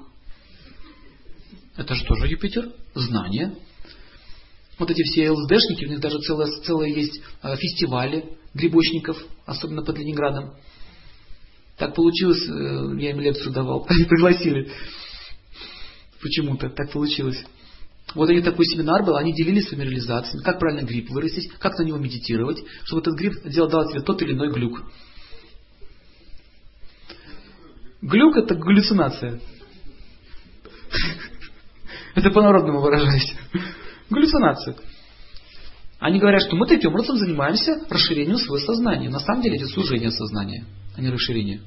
[1.76, 3.56] Это же тоже Юпитер, знание.
[4.78, 9.98] Вот эти все ЛСДшники, у них даже целые, целые есть э, фестивали грибочников, особенно под
[9.98, 10.54] Ленинградом.
[11.82, 14.70] Так получилось, э, я им лекцию давал, они пригласили.
[16.22, 17.44] Почему-то так получилось.
[18.14, 21.80] Вот у них такой семинар был, они делились своими реализациями, как правильно гриб вырастить, как
[21.80, 24.84] на него медитировать, чтобы этот гриб делал, дал тебе тот или иной глюк.
[28.04, 29.42] Глюк это галлюцинация.
[32.14, 33.34] Это по-народному выражаясь.
[34.12, 34.76] Галлюцинация.
[36.00, 39.10] Они говорят, что мы таким образом занимаемся расширением своего сознания.
[39.10, 40.66] На самом деле это сужение сознания,
[40.96, 41.62] а не расширение.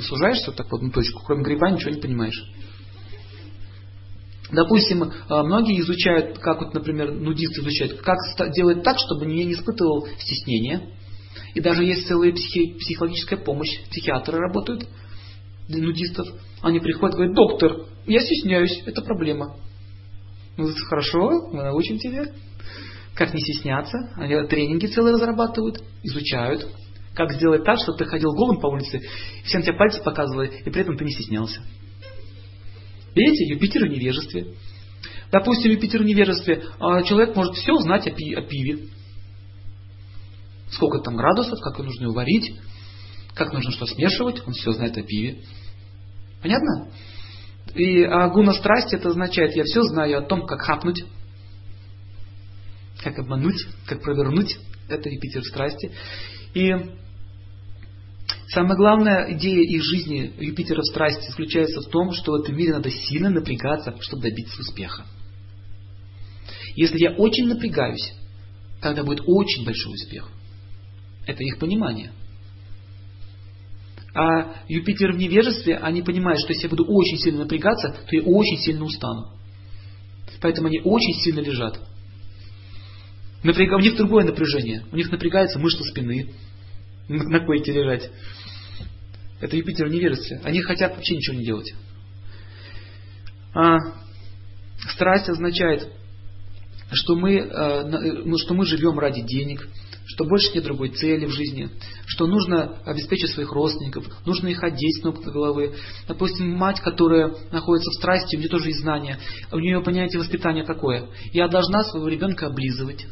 [0.00, 2.44] Сужаешься вот так в одну точку, кроме гриба ничего не понимаешь.
[4.50, 8.18] Допустим, э, многие изучают, как вот, например, нудисты изучают, как
[8.54, 10.82] делать так, чтобы я не испытывал стеснения.
[11.54, 14.86] И даже есть целая психи, психологическая помощь, психиатры работают,
[15.68, 16.28] нудистов.
[16.62, 19.56] Они приходят и говорят, доктор, я стесняюсь, это проблема.
[20.56, 22.26] Ну, хорошо, мы научим тебя.
[23.14, 23.96] Как не стесняться.
[24.16, 26.66] Они тренинги целые разрабатывают, изучают.
[27.16, 29.00] Как сделать так, чтобы ты ходил голым по улице,
[29.44, 31.62] всем тебе пальцы показывали, и при этом ты не стеснялся.
[33.14, 34.54] Видите, Юпитер в невежестве.
[35.32, 38.88] Допустим, Юпитер в невежестве, а человек может все знать о, пи о пиве.
[40.70, 42.54] Сколько там градусов, как нужно его варить,
[43.34, 45.40] как нужно что смешивать, он все знает о пиве.
[46.42, 46.90] Понятно?
[47.74, 51.02] И а гуна страсти это означает, я все знаю о том, как хапнуть,
[53.02, 54.58] как обмануть, как провернуть.
[54.88, 55.92] Это Юпитер страсти.
[56.52, 56.72] И
[58.48, 62.74] Самая главная идея их жизни Юпитера в страсти заключается в том, что в этом мире
[62.74, 65.04] надо сильно напрягаться, чтобы добиться успеха.
[66.76, 68.12] Если я очень напрягаюсь,
[68.80, 70.30] тогда будет очень большой успех.
[71.26, 72.12] Это их понимание.
[74.14, 78.22] А Юпитер в невежестве, они понимают, что если я буду очень сильно напрягаться, то я
[78.22, 79.32] очень сильно устану.
[80.40, 81.80] Поэтому они очень сильно лежат.
[83.42, 83.72] Напряг...
[83.72, 84.84] У них другое напряжение.
[84.92, 86.32] У них напрягается мышца спины,
[87.08, 88.10] на койке лежать.
[89.40, 90.40] Это Юпитер невежестве.
[90.44, 91.74] Они хотят вообще ничего не делать.
[93.54, 93.78] А,
[94.92, 95.88] страсть означает,
[96.92, 99.68] что мы, э, ну, что мы живем ради денег,
[100.06, 101.68] что больше нет другой цели в жизни,
[102.06, 105.74] что нужно обеспечить своих родственников, нужно их одеть с ног до головы.
[106.06, 109.18] Допустим, мать, которая находится в страсти, у нее тоже есть знания,
[109.50, 111.08] у нее понятие воспитания такое.
[111.32, 113.06] Я должна своего ребенка облизывать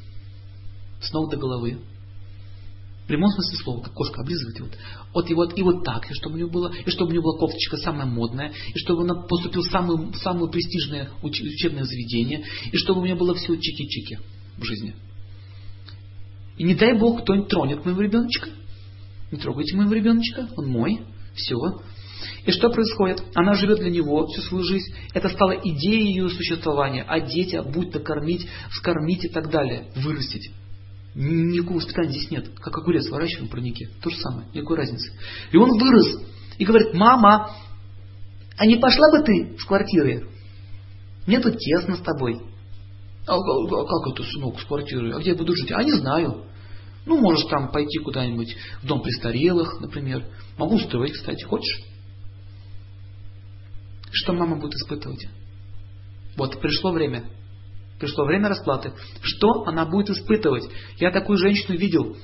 [1.00, 1.78] с ног до головы.
[3.04, 4.68] В прямом смысле слова, как кошка облизывает его.
[5.12, 7.24] Вот и вот, и вот так, и чтобы у него было, и чтобы у него
[7.24, 12.76] была кофточка самая модная, и чтобы он поступил в самое, самое престижное учебное заведение, и
[12.78, 14.20] чтобы у него было все чики-чики
[14.56, 14.94] в жизни.
[16.56, 18.48] И не дай Бог кто-нибудь тронет моего ребеночка.
[19.30, 21.02] Не трогайте моего ребеночка, он мой.
[21.34, 21.56] Все.
[22.46, 23.22] И что происходит?
[23.34, 24.94] Она живет для него всю свою жизнь.
[25.12, 27.04] Это стало идеей ее существования.
[27.06, 29.90] А дети, будь то кормить, вскормить и так далее.
[29.96, 30.50] Вырастить.
[31.14, 32.48] Никакого воспитания здесь нет.
[32.60, 33.88] Как огурец выращиваем в парнике.
[34.02, 35.12] То же самое, никакой разницы.
[35.52, 36.20] И он вырос.
[36.58, 37.54] И говорит, мама,
[38.56, 40.28] а не пошла бы ты с квартиры?
[41.26, 42.40] Мне тут тесно с тобой.
[43.26, 45.14] А, а, а как это, сынок, с квартиры?
[45.14, 45.72] А где я буду жить?
[45.72, 46.44] А не знаю.
[47.06, 50.26] Ну, можешь там пойти куда-нибудь в дом престарелых, например.
[50.58, 51.82] Могу устроить, кстати, хочешь?
[54.10, 55.28] Что мама будет испытывать?
[56.36, 57.24] Вот, пришло время.
[57.98, 58.92] Пришло время расплаты.
[59.20, 60.64] Что она будет испытывать?
[60.98, 62.16] Я такую женщину видел.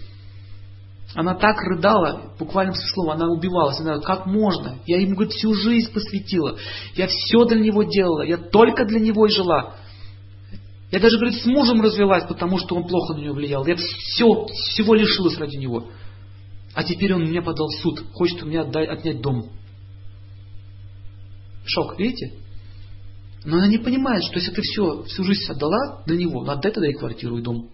[1.14, 3.80] Она так рыдала, буквально со слова, она убивалась.
[3.80, 4.78] Она, как можно?
[4.86, 6.56] Я ему, говорит, всю жизнь посвятила.
[6.94, 8.22] Я все для него делала.
[8.22, 9.74] Я только для него и жила.
[10.90, 13.66] Я даже, говорит, с мужем развелась, потому что он плохо на нее влиял.
[13.66, 15.88] Я все, всего лишилась ради него.
[16.74, 18.04] А теперь он мне подал в суд.
[18.12, 19.50] Хочет у меня отдать, отнять дом.
[21.64, 22.34] Шок, видите?
[23.44, 26.72] Но она не понимает, что если ты все, всю жизнь отдала для него, ну отдай
[26.72, 27.70] тогда и квартиру, и дом.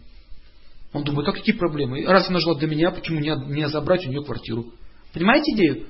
[0.93, 2.05] Он думает, а какие проблемы?
[2.07, 4.67] Раз она жила для меня, почему не, не забрать у нее квартиру?
[5.13, 5.87] Понимаете идею?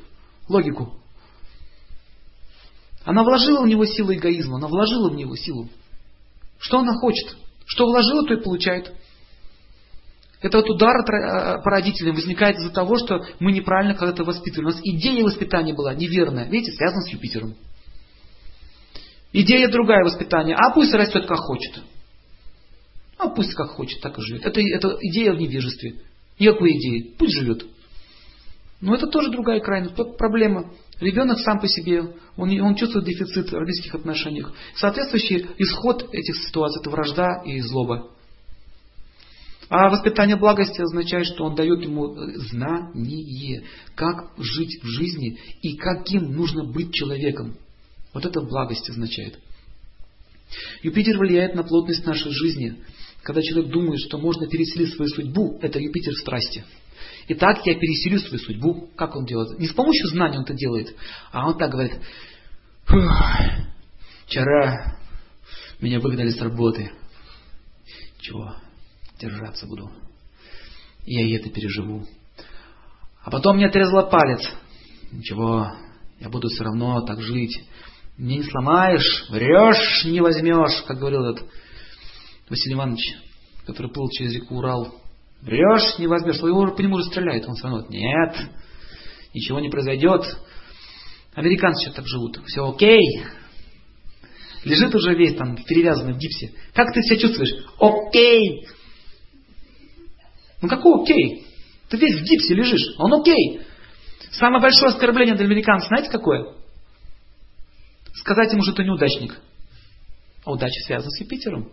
[0.49, 0.95] Логику.
[3.05, 5.69] Она вложила в него силу эгоизма, она вложила в него силу.
[6.59, 7.37] Что она хочет?
[7.67, 8.93] Что вложила, то и получает.
[10.41, 14.67] Это вот удар э, по родителям возникает из-за того, что мы неправильно когда-то воспитывали.
[14.67, 16.49] У нас идея воспитания была неверная.
[16.49, 17.55] Видите, связана с Юпитером.
[19.39, 20.55] Идея другая воспитания.
[20.55, 21.83] А пусть растет как хочет.
[23.19, 24.47] А пусть как хочет, так и живет.
[24.47, 25.97] Это, это идея в невежестве.
[26.39, 27.15] Никакой идеи.
[27.19, 27.67] Пусть живет.
[28.81, 29.95] Но это тоже другая крайность.
[30.17, 30.73] Проблема.
[31.01, 34.55] Ребенок сам по себе, он, он чувствует дефицит в родительских отношениях.
[34.75, 38.11] Соответствующий исход этих ситуаций– это вражда и злоба.
[39.69, 43.65] А воспитание благости означает, что он дает ему знание,
[43.95, 47.59] как жить в жизни и каким нужно быть человеком.
[48.17, 49.39] Вот это благость означает.
[50.83, 52.83] Юпитер влияет на плотность нашей жизни.
[53.23, 56.65] Когда человек думает, что можно переселить свою судьбу, это Юпитер в страсти.
[57.29, 58.89] Итак, я переселю свою судьбу.
[58.97, 59.59] Как он делает?
[59.59, 60.97] Не с помощью знаний он это делает,
[61.31, 61.93] а он так говорит.
[64.25, 64.97] Вчера
[65.83, 66.93] меня выгнали с работы.
[68.21, 68.57] Чего?
[69.21, 69.91] Держаться буду.
[71.05, 72.07] Я и это переживу.
[73.23, 74.41] А потом мне отрезала палец.
[75.13, 75.71] Ничего,
[76.19, 77.63] я буду все равно так жить.
[78.19, 81.49] Не сломаешь, врешь, не возьмешь, как говорил этот
[82.49, 83.15] Василий Иванович,
[83.67, 84.95] который плыл через реку Урал.
[85.43, 86.37] Врешь, не возьмешь.
[86.37, 87.47] Его по нему уже стреляет.
[87.47, 88.37] Он все равно, нет,
[89.35, 90.23] ничего не произойдет.
[91.35, 92.41] Американцы сейчас так живут.
[92.47, 93.23] Все окей.
[94.65, 96.53] Лежит уже весь там перевязанный в гипсе.
[96.73, 97.55] Как ты себя чувствуешь?
[97.79, 98.67] Окей.
[100.63, 101.47] Ну какой окей?
[101.91, 102.95] Ты весь в гипсе лежишь.
[102.99, 103.61] Он окей.
[104.33, 106.56] Самое большое оскорбление для американцев, знаете какое?
[108.17, 109.39] Сказать ему, что ты неудачник.
[110.45, 111.71] А удача связана с Юпитером.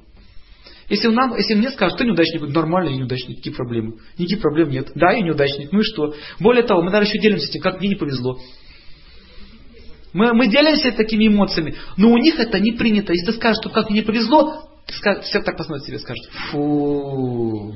[0.89, 3.99] Если, нам, если мне скажут, что неудачник, нормально, я неудачник, какие проблемы?
[4.17, 4.91] Никаких проблем нет.
[4.95, 6.13] Да, я неудачник, ну и что?
[6.39, 8.39] Более того, мы даже еще делимся этим, как мне не повезло.
[10.11, 13.13] Мы, мы делимся такими эмоциями, но у них это не принято.
[13.13, 16.25] Если ты скажешь, что как мне не повезло, ты скажешь, все так посмотрят себе скажут,
[16.51, 17.75] фу,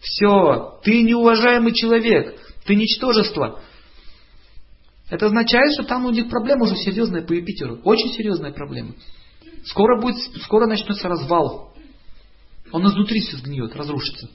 [0.00, 2.34] все, ты неуважаемый человек,
[2.64, 3.60] ты ничтожество.
[5.10, 7.80] Это означает, что там у них проблема уже серьезная по Юпитеру.
[7.82, 8.94] Очень серьезная проблема.
[9.64, 11.74] Скоро, будет, скоро начнется развал.
[12.72, 14.30] Он изнутри все сгниет, разрушится.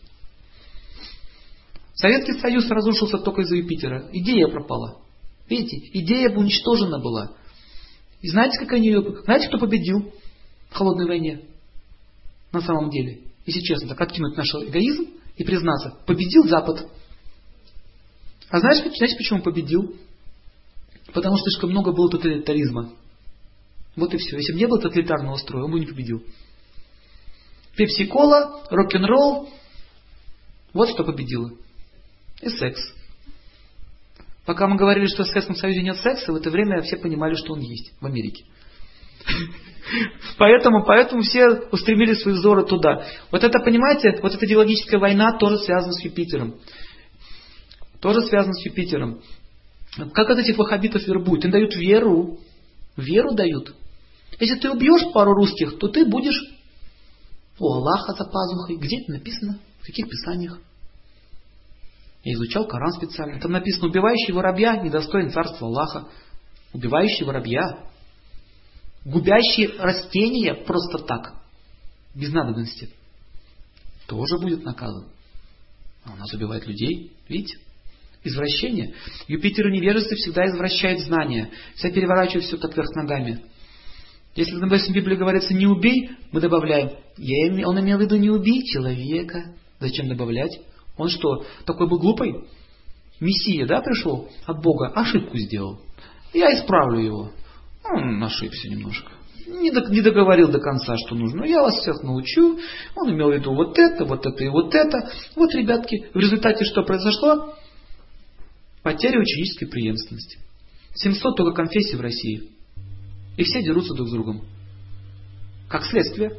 [1.94, 4.10] Советский Союз разрушился только из-за Юпитера.
[4.12, 5.02] Идея пропала.
[5.48, 7.32] Видите, идея уничтожена была.
[8.22, 9.02] И знаете, как они ее...
[9.24, 10.12] Знаете, кто победил
[10.70, 11.42] в холодной войне?
[12.52, 13.22] На самом деле.
[13.46, 15.08] Если честно, так откинуть наш эгоизм
[15.38, 16.86] и признаться, победил Запад.
[18.50, 19.96] А знаете, знаете, почему победил?
[21.16, 22.92] Потому что слишком много было тоталитаризма.
[23.96, 24.36] Вот и все.
[24.36, 26.22] Если бы не было тоталитарного строя, он бы не победил.
[27.78, 29.50] Пепси-кола, рок-н-ролл.
[30.74, 31.52] Вот что победило.
[32.42, 32.82] И секс.
[34.46, 37.54] Пока мы говорили, что в Советском Союзе нет секса, в это время все понимали, что
[37.54, 38.44] он есть в Америке.
[40.38, 43.06] Поэтому, поэтому все устремили свои взоры туда.
[43.32, 46.60] Вот это, понимаете, вот эта идеологическая война тоже связана с Юпитером.
[48.02, 49.22] Тоже связана с Юпитером.
[49.96, 51.46] Как от этих ваххабитов вербуют?
[51.46, 52.40] Им дают веру.
[52.98, 53.76] Веру дают.
[54.40, 56.56] Если ты убьешь пару русских, то ты будешь
[57.60, 58.78] у Аллаха за пазухой.
[58.78, 59.60] Где это написано?
[59.80, 60.60] В каких писаниях?
[62.24, 63.40] Я изучал Коран специально.
[63.40, 66.08] Там написано, убивающий воробья недостоин царства Аллаха.
[66.74, 67.88] Убивающий воробья.
[69.06, 71.36] Губящий растения просто так.
[72.14, 72.90] Без надобности.
[74.08, 75.08] Тоже будет наказан.
[76.04, 77.14] А у нас убивает людей.
[77.30, 77.60] Видите?
[78.26, 78.96] Извращение.
[79.28, 81.52] Юпитер невежество всегда извращает знания.
[81.76, 83.44] Всегда переворачивает все так вверх ногами.
[84.36, 88.32] Если, допустим, в Библии говорится «не убей», мы добавляем, я, он имел в виду «не
[88.32, 89.54] убей человека».
[89.80, 90.60] Зачем добавлять?
[90.98, 92.46] Он что, такой был глупый?
[93.20, 95.82] Мессия, да, пришел от Бога, ошибку сделал.
[96.34, 97.32] Я исправлю его.
[97.84, 99.12] Он ошибся немножко.
[99.46, 101.46] Не договорил до конца, что нужно.
[101.46, 102.58] Я вас всех научу.
[102.96, 105.12] Он имел в виду вот это, вот это и вот это.
[105.36, 107.54] Вот, ребятки, в результате что произошло?
[108.86, 110.38] Потеря ученической преемственности.
[110.94, 112.52] 700 только конфессий в России.
[113.36, 114.44] И все дерутся друг с другом.
[115.68, 116.38] Как следствие.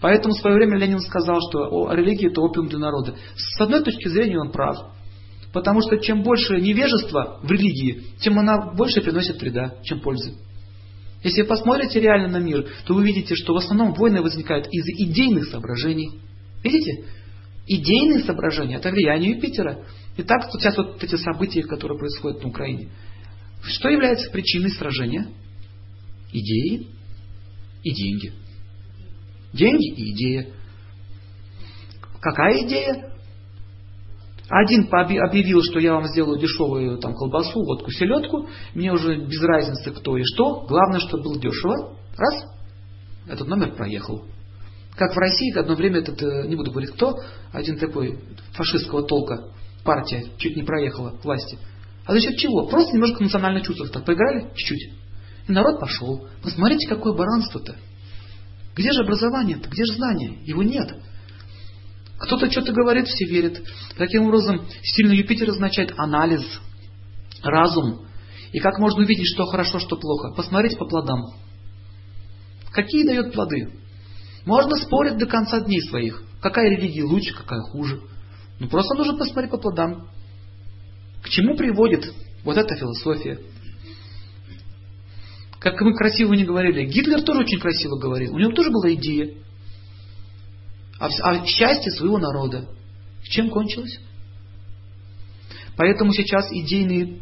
[0.00, 3.16] Поэтому в свое время Ленин сказал, что религия это опиум для народа.
[3.34, 4.76] С одной точки зрения он прав.
[5.52, 10.34] Потому что чем больше невежества в религии, тем она больше приносит вреда, чем пользы.
[11.24, 14.86] Если вы посмотрите реально на мир, то вы увидите, что в основном войны возникают из
[14.86, 16.20] идейных соображений.
[16.62, 17.06] Видите?
[17.66, 19.84] Идейные соображения– это влияние Юпитера.
[20.20, 22.90] Итак, сейчас вот эти события, которые происходят на Украине.
[23.62, 25.28] Что является причиной сражения?
[26.32, 26.88] Идеи
[27.84, 28.32] и деньги.
[29.52, 30.48] Деньги и идея.
[32.20, 33.12] Какая идея?
[34.48, 38.48] Один объявил, что я вам сделаю дешевую там, колбасу, водку, селедку.
[38.74, 40.66] Мне уже без разницы кто и что.
[40.66, 41.96] Главное, чтобы было дешево.
[42.16, 42.44] Раз.
[43.28, 44.24] Этот номер проехал.
[44.96, 47.14] Как в России одно время, этот, э, не буду говорить кто,
[47.52, 48.18] один такой
[48.54, 49.52] фашистского толка,
[49.88, 51.58] партия чуть не проехала власти.
[52.04, 52.66] А за счет чего?
[52.66, 54.92] Просто немножко национальных чувств так поиграли, чуть-чуть.
[55.48, 56.28] И народ пошел.
[56.42, 57.74] Посмотрите, какое баранство-то.
[58.76, 59.70] Где же образование-то?
[59.70, 60.42] Где же знание?
[60.44, 60.94] Его нет.
[62.18, 63.62] Кто-то что-то говорит, все верят.
[63.96, 66.44] Таким образом, сильный Юпитер означает анализ,
[67.42, 68.04] разум.
[68.52, 70.34] И как можно увидеть, что хорошо, что плохо?
[70.36, 71.32] Посмотреть по плодам.
[72.72, 73.72] Какие дает плоды?
[74.44, 76.22] Можно спорить до конца дней своих.
[76.42, 78.02] Какая религия лучше, какая хуже.
[78.60, 80.08] Ну просто нужно посмотреть по плодам.
[81.22, 82.12] К чему приводит
[82.44, 83.40] вот эта философия?
[85.58, 88.34] Как мы красиво не говорили, Гитлер тоже очень красиво говорил.
[88.34, 89.34] У него тоже была идея
[90.98, 92.68] о, о счастье своего народа.
[93.24, 93.98] Чем кончилось?
[95.76, 97.20] Поэтому сейчас идейные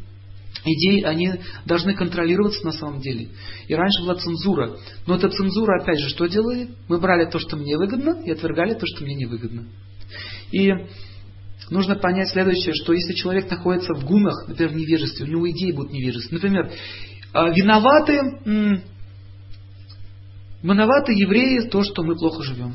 [0.64, 1.32] идеи, они
[1.64, 3.28] должны контролироваться на самом деле.
[3.68, 4.78] И раньше была цензура.
[5.06, 6.70] Но эта цензура, опять же, что делали?
[6.88, 9.66] Мы брали то, что мне выгодно, и отвергали то, что мне не выгодно.
[10.52, 10.70] И
[11.70, 15.72] нужно понять следующее, что если человек находится в гунах, например, в невежестве, у него идеи
[15.72, 16.40] будут невежественны.
[16.40, 16.72] Например,
[17.32, 18.20] а, виноваты,
[20.62, 22.74] виноваты евреи то, что мы плохо живем.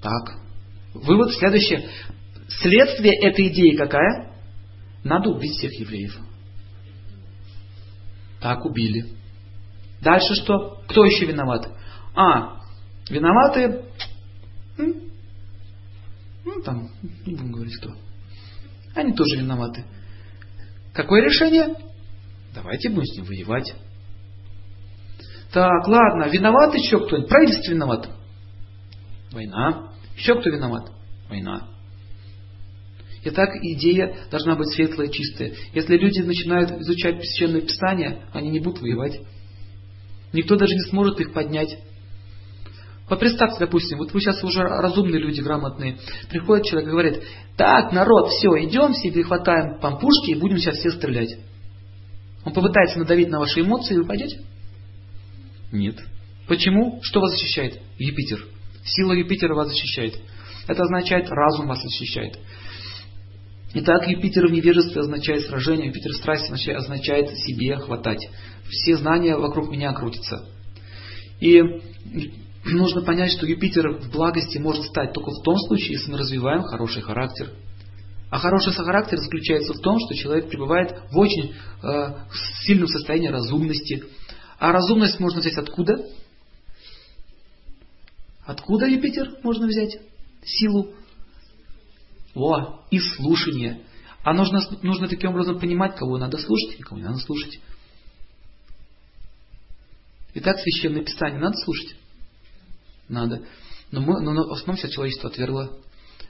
[0.00, 0.38] Так.
[0.94, 1.86] Вывод следующий.
[2.48, 4.34] Следствие этой идеи какая?
[5.04, 6.18] Надо убить всех евреев.
[8.40, 9.06] Так, убили.
[10.00, 10.82] Дальше что?
[10.88, 11.68] Кто еще виноват?
[12.14, 12.60] А,
[13.08, 13.84] виноваты,
[16.44, 16.90] ну там,
[17.26, 17.90] не будем говорить кто.
[18.94, 19.84] Они тоже виноваты.
[20.92, 21.74] Какое решение?
[22.54, 23.74] Давайте будем с ним воевать.
[25.52, 27.28] Так, ладно, виноват еще кто-нибудь?
[27.28, 28.08] Правительство виноват.
[29.32, 29.92] Война.
[30.16, 30.90] Еще кто виноват?
[31.28, 31.68] Война.
[33.22, 35.52] Итак, идея должна быть светлая и чистая.
[35.74, 39.20] Если люди начинают изучать священное писание, они не будут воевать.
[40.32, 41.78] Никто даже не сможет их поднять.
[43.10, 45.98] Вот представьте, допустим, вот вы сейчас уже разумные люди, грамотные.
[46.30, 47.22] Приходит человек и говорит,
[47.56, 51.36] так, народ, все, идем, все перехватаем пампушки и будем сейчас все стрелять.
[52.44, 54.42] Он попытается надавить на ваши эмоции, и вы пойдете?
[55.72, 55.96] Нет.
[56.46, 57.00] Почему?
[57.02, 57.80] Что вас защищает?
[57.98, 58.46] Юпитер.
[58.84, 60.14] Сила Юпитера вас защищает.
[60.68, 62.38] Это означает, разум вас защищает.
[63.74, 68.28] Итак, Юпитер в невежестве означает сражение, Юпитер в страсти означает себе хватать.
[68.68, 70.46] Все знания вокруг меня крутятся.
[71.40, 71.60] И
[72.64, 76.62] нужно понять, что Юпитер в благости может стать только в том случае, если мы развиваем
[76.62, 77.52] хороший характер.
[78.30, 81.52] А хороший характер заключается в том, что человек пребывает в очень
[81.82, 82.14] э,
[82.64, 84.04] сильном состоянии разумности.
[84.58, 85.96] А разумность можно взять откуда?
[88.44, 89.98] Откуда Юпитер можно взять
[90.44, 90.94] силу?
[92.34, 93.82] О, и слушание.
[94.22, 97.58] А нужно, нужно таким образом понимать, кого надо слушать и кого не надо слушать.
[100.34, 101.96] Итак, священное писание надо слушать?
[103.10, 103.42] Надо.
[103.90, 105.76] Но, мы, но в основном все человечество отвергло.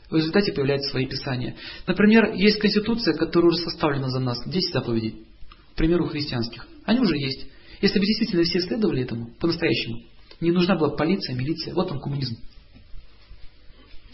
[0.09, 1.57] В результате появляются свои писания.
[1.87, 4.43] Например, есть Конституция, которая уже составлена за нас.
[4.45, 5.27] 10 заповедей.
[5.75, 6.67] К примеру, христианских.
[6.85, 7.47] Они уже есть.
[7.81, 10.03] Если бы действительно все следовали этому, по-настоящему,
[10.41, 11.75] не нужна была полиция, милиция.
[11.75, 12.39] Вот он коммунизм.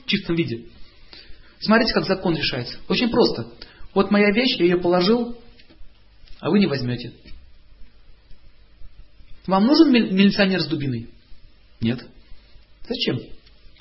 [0.05, 0.67] В чистом виде.
[1.61, 2.79] Смотрите, как закон решается.
[2.89, 3.47] Очень просто.
[3.95, 5.37] Вот моя вещь, я ее положил,
[6.41, 7.13] а вы не возьмете.
[9.47, 11.09] Вам нужен милиционер с дубиной?
[11.81, 12.05] Нет.
[12.89, 13.21] Зачем?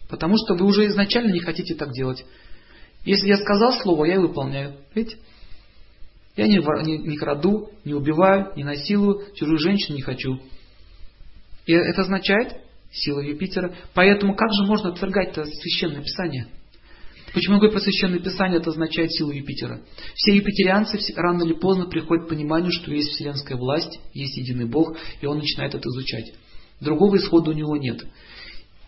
[0.10, 2.24] Потому что вы уже изначально не хотите так делать.
[3.04, 4.78] Если я сказал слово, я и выполняю.
[4.94, 5.18] Видите?
[6.36, 10.40] Я не, не, не краду, не убиваю, не насилую, чужую женщину не хочу.
[11.66, 12.58] И это означает
[12.92, 13.74] сила Юпитера.
[13.94, 16.48] Поэтому как же можно отвергать это священное писание?
[17.34, 19.82] Почему я говорю про священное писание, это означает силу Юпитера.
[20.16, 24.96] Все юпитерианцы рано или поздно приходят к пониманию, что есть вселенская власть, есть единый Бог,
[25.20, 26.34] и он начинает это изучать.
[26.80, 28.06] Другого исхода у него нет.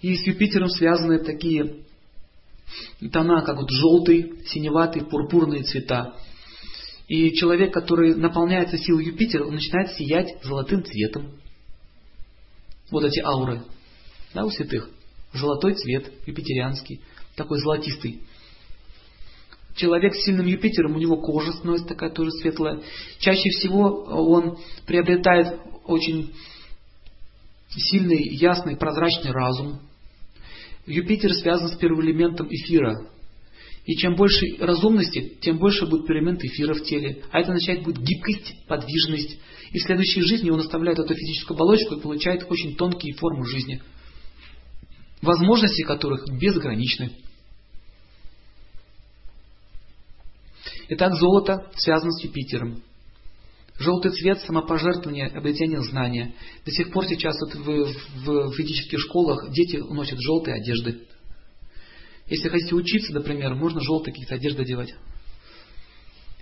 [0.02, 1.84] И с Юпитером связаны такие
[3.12, 6.16] тона, как вот желтый, синеватый, пурпурные цвета.
[7.08, 11.32] И человек, который наполняется силой Юпитера, он начинает сиять золотым цветом
[12.92, 13.64] вот эти ауры,
[14.34, 14.90] да, у святых.
[15.34, 17.02] Золотой цвет, юпитерианский,
[17.36, 18.22] такой золотистый.
[19.76, 22.82] Человек с сильным Юпитером, у него кожа становится такая тоже светлая.
[23.20, 26.34] Чаще всего он приобретает очень
[27.70, 29.82] сильный, ясный, прозрачный разум.
[30.88, 33.10] Юпитер связан с первым элементом эфира.
[33.86, 37.24] И чем больше разумности, тем больше будет элемент эфира в теле.
[37.32, 39.38] А это означает будет гибкость, подвижность.
[39.72, 43.82] И в следующей жизни он оставляет эту физическую оболочку и получает очень тонкие формы жизни,
[45.22, 47.12] возможности которых безграничны.
[50.90, 52.82] Итак, золото связано с Юпитером.
[53.80, 56.34] Желтый цвет– самопожертвование, обретение знания.
[56.66, 57.94] До сих пор сейчас вот в,
[58.26, 61.02] в, в ведических школах дети носят желтые одежды.
[62.28, 64.96] Если хотите учиться, например, можно желтые какие-то одежды одевать.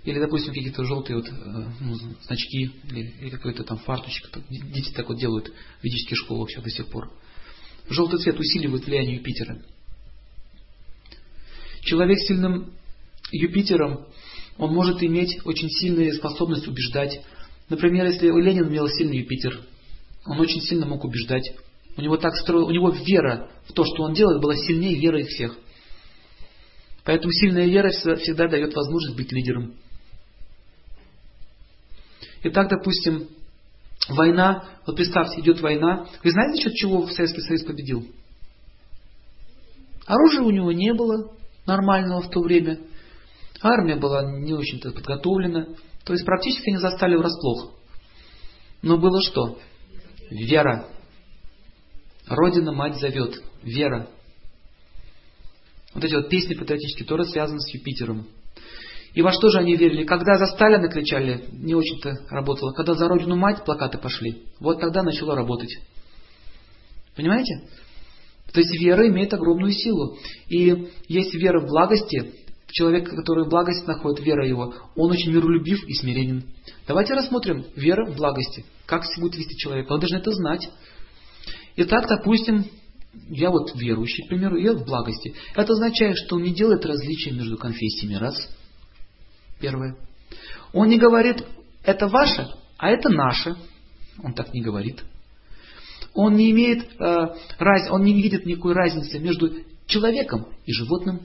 [0.04, 1.32] Или, допустим, какие-то желтые вот, э,
[1.80, 4.30] ну, значки, или, или какой-то там фарточек.
[4.48, 7.12] Дети так вот делают в ведических школах сейчас до сих пор.
[7.90, 9.62] Желтый цвет усиливает влияние Юпитера.
[11.82, 12.72] Человек с сильным
[13.30, 14.06] Юпитером,
[14.58, 17.20] он может иметь очень сильную способность убеждать.
[17.68, 19.60] Например, если Ленин имел сильный Юпитер,
[20.24, 21.52] он очень сильно мог убеждать.
[21.96, 25.22] У него так строил, у него вера в то, что он делает, была сильнее веры
[25.22, 25.56] их всех.
[27.04, 29.74] Поэтому сильная вера всегда дает возможность быть лидером.
[32.42, 33.28] Итак, допустим,
[34.08, 36.06] война, вот представьте, идет война.
[36.22, 38.06] Вы знаете, счет чего Советский Союз победил?
[40.06, 41.32] Оружия у него не было
[41.66, 42.78] нормального в то время.
[43.62, 45.66] Армия была не очень-то подготовлена.
[46.04, 47.72] То есть практически не застали врасплох.
[48.82, 49.58] Но было что?
[50.30, 50.88] Вера.
[52.26, 53.42] Родина, мать зовет.
[53.62, 54.08] Вера.
[55.94, 58.26] Вот эти вот песни патриотические тоже связаны с Юпитером.
[59.14, 60.04] И во что же они верили?
[60.04, 62.72] Когда за Сталина кричали, не очень-то работало.
[62.72, 65.78] Когда за Родину мать плакаты пошли, вот тогда начало работать.
[67.16, 67.62] Понимаете?
[68.52, 70.18] То есть вера имеет огромную силу.
[70.48, 72.34] И есть вера в благости.
[72.76, 76.44] Человек, который в благости находит, вера его, он очень миролюбив и смиренен.
[76.86, 78.66] Давайте рассмотрим вера в благости.
[78.84, 79.94] Как будет вести человека.
[79.94, 80.68] Он должен это знать.
[81.76, 82.66] Итак, допустим,
[83.30, 85.34] я вот верующий, к примеру, я в благости.
[85.54, 88.16] Это означает, что он не делает различия между конфессиями.
[88.16, 88.46] Раз.
[89.58, 89.96] Первое.
[90.74, 91.46] Он не говорит,
[91.82, 92.46] это ваше,
[92.76, 93.56] а это наше.
[94.22, 95.02] Он так не говорит.
[96.12, 97.26] Он не имеет, э,
[97.58, 99.50] раз, он не видит никакой разницы между
[99.86, 101.22] человеком и животным.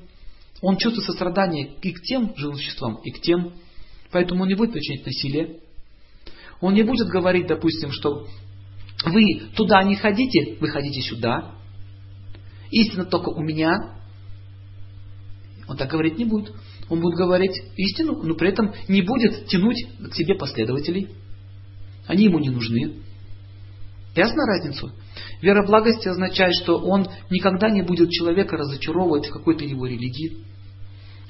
[0.62, 3.54] Он чувствует сострадание и к тем живым существам, и к тем.
[4.12, 5.58] Поэтому он не будет причинять насилие.
[6.60, 8.28] Он не будет говорить, допустим, что
[9.04, 9.24] вы
[9.56, 11.56] туда не ходите, вы ходите сюда.
[12.70, 13.74] Истина только у меня.
[15.68, 16.54] Он так говорить не будет.
[16.90, 21.10] Он будет говорить истину, но при этом не будет тянуть к себе последователей.
[22.06, 22.98] Они ему не нужны.
[24.16, 24.92] Ясно разницу?
[25.42, 30.46] Вера благости означает, что он никогда не будет человека разочаровывать в какой-то его религии.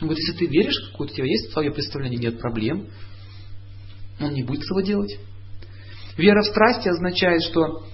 [0.02, 2.88] Он говорит, если ты веришь, какое-то у тебя есть твое представление, нет проблем.
[4.20, 5.20] Он не будет этого делать.
[6.18, 7.86] Вера в страсти означает, что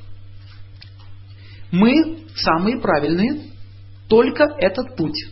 [1.72, 3.52] мы самые правильные,
[4.08, 5.28] только этот путь.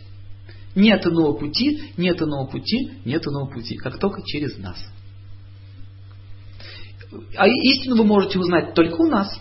[0.74, 4.76] Нет иного пути, нет иного пути, нет иного пути, как только через нас.
[7.36, 9.40] А истину вы можете узнать только у нас.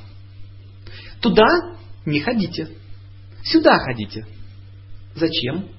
[1.26, 1.48] Туда
[2.06, 2.70] не ходите.
[3.44, 4.28] Сюда ходите.
[5.16, 5.70] Зачем?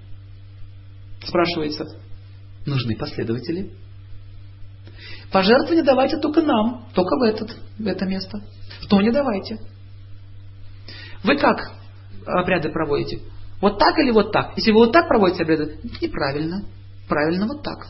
[1.25, 1.85] Спрашивается.
[2.67, 3.71] Нужны последователи.
[5.31, 8.43] Пожертвования давайте только нам, только в, этот, в это место.
[8.81, 9.61] В то не давайте.
[11.23, 11.75] Вы как
[12.27, 13.21] обряды проводите?
[13.61, 14.57] Вот так или вот так?
[14.57, 16.65] Если вы вот так проводите обряды, неправильно.
[17.07, 17.87] Правильно вот так.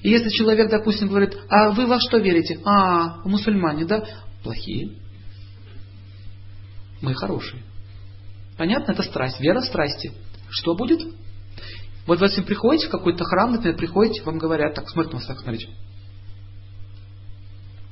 [0.00, 2.60] И если человек, допустим, говорит, а вы во что верите?
[2.64, 4.02] А, мусульмане, да?
[4.42, 4.96] Плохие.
[7.00, 7.62] Мы хорошие.
[8.56, 8.92] Понятно?
[8.92, 9.40] Это страсть.
[9.40, 10.12] Вера страсти.
[10.50, 11.00] Что будет?
[12.06, 15.66] Вот вы, если приходите в какой-то храм, например, приходите, вам говорят, так, смотрите на вас,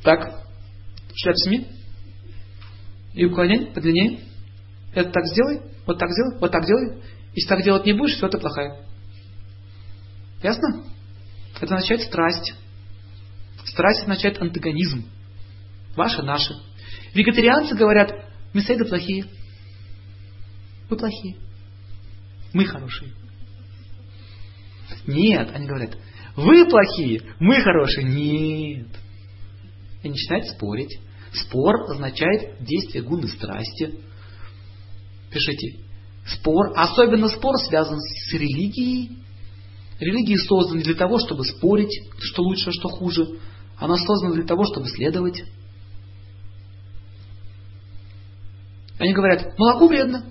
[0.03, 0.47] так,
[1.15, 1.67] шляп сними.
[3.13, 4.21] И уклонение подлиннее.
[4.93, 7.03] Это так сделай, вот так сделай, вот так делай.
[7.35, 8.87] Если так делать не будешь, все это плохая.
[10.43, 10.85] Ясно?
[11.61, 12.55] Это означает страсть.
[13.65, 15.11] Страсть означает антагонизм.
[15.97, 16.55] Ваши, наши.
[17.15, 18.13] Вегетарианцы говорят,
[18.57, 19.27] мясоеды плохие.
[20.89, 21.37] Вы плохие.
[22.53, 23.13] Мы хорошие.
[25.07, 25.97] Нет, они говорят,
[26.37, 28.07] вы плохие, мы хорошие.
[28.07, 28.89] Нет.
[30.03, 30.99] И начинают спорить.
[31.33, 34.01] Спор означает действие гуны страсти.
[35.31, 35.81] Пишите.
[36.27, 39.19] Спор, особенно спор связан с религией.
[40.01, 43.39] Религия создана для того, чтобы спорить, что лучше, что хуже.
[43.77, 45.43] Она создана для того, чтобы следовать.
[48.99, 50.25] Они говорят, молоко вредно.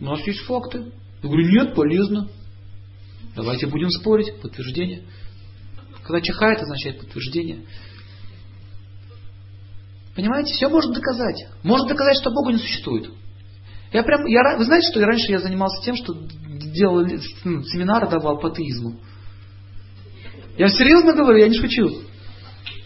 [0.00, 0.92] У нас есть факты.
[1.22, 2.28] Я говорю, нет, полезно.
[3.34, 4.40] Давайте будем спорить.
[4.40, 5.04] Подтверждение.
[6.02, 7.64] Когда чихает, означает подтверждение.
[10.14, 11.46] Понимаете, все можно доказать.
[11.62, 13.10] Можно доказать, что Бога не существует.
[13.92, 17.06] Я прям, я, вы знаете, что я раньше я занимался тем, что делал
[17.44, 18.98] ну, семинары давал по атеизму.
[20.56, 22.02] Я серьезно говорю, я не шучу.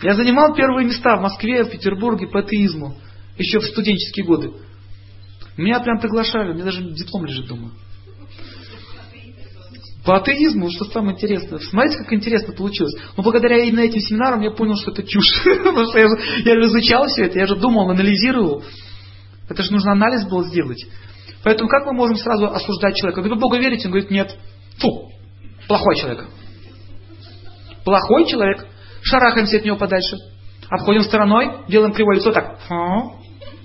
[0.03, 2.97] Я занимал первые места в Москве, в Петербурге по атеизму.
[3.39, 4.53] Еще в студенческие годы.
[5.57, 7.72] Меня прям приглашали, у меня даже диплом лежит дома.
[10.05, 11.59] По атеизму, что самое интересное.
[11.59, 12.95] Смотрите, как интересно получилось.
[13.16, 15.43] Но благодаря именно этим семинарам я понял, что это чушь.
[15.45, 16.14] Потому что я же,
[16.45, 18.62] я же изучал все это, я же думал, анализировал.
[19.49, 20.86] Это же нужно анализ был сделать.
[21.43, 23.20] Поэтому как мы можем сразу осуждать человека?
[23.20, 23.86] Вы в Бога верите?
[23.86, 24.34] Он говорит, нет.
[24.78, 25.12] Фу,
[25.66, 26.26] плохой человек.
[27.84, 28.66] Плохой человек.
[29.03, 30.16] Шарахаемся от него подальше.
[30.70, 32.61] Обходим стороной, делаем кривое лицо так.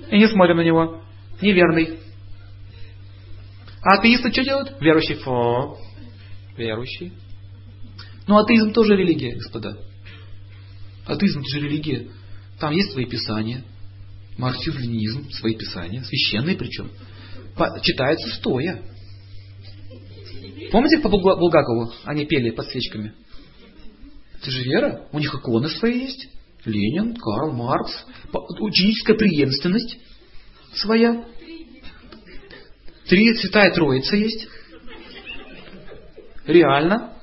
[0.09, 1.01] И не смотрим на него.
[1.41, 1.99] Неверный.
[3.81, 4.79] А атеисты что делают?
[4.79, 5.15] Верующий.
[5.15, 5.77] Фу.
[6.57, 7.13] Верующий.
[8.27, 9.77] Ну, атеизм тоже религия, господа.
[11.05, 12.07] Атеизм тоже религия.
[12.59, 13.63] Там есть свои писания.
[14.37, 16.03] Марксизм, ленинизм, свои писания.
[16.03, 16.89] Священные причем.
[17.81, 18.81] Читаются стоя.
[20.71, 23.13] Помните по Булгакову они пели под свечками?
[24.39, 25.07] Это же вера.
[25.11, 26.29] У них иконы свои есть.
[26.65, 28.05] Ленин, Карл, Маркс.
[28.59, 29.99] Ученическая преемственность
[30.75, 31.25] своя.
[33.07, 34.47] Три святая троица есть.
[36.45, 37.13] Реально.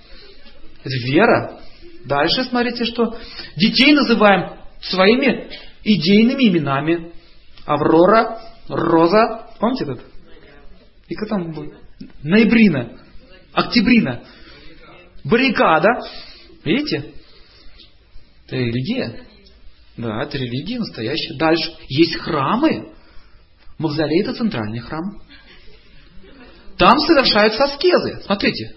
[0.82, 1.60] Это вера.
[2.04, 3.18] Дальше смотрите, что
[3.56, 5.50] детей называем своими
[5.84, 7.12] идейными именами.
[7.66, 10.00] Аврора, Роза, помните этот?
[11.08, 11.72] И как там был?
[12.22, 12.98] Ноябрина,
[13.52, 14.22] Октябрина,
[15.24, 15.88] Баррикада.
[16.64, 17.12] Видите?
[18.46, 19.26] Это религия.
[20.00, 21.34] Да, это религия настоящая.
[21.34, 21.74] Дальше.
[21.88, 22.92] Есть храмы.
[23.78, 25.20] Мавзолей это центральный храм.
[26.78, 28.22] Там совершаются аскезы.
[28.24, 28.76] Смотрите.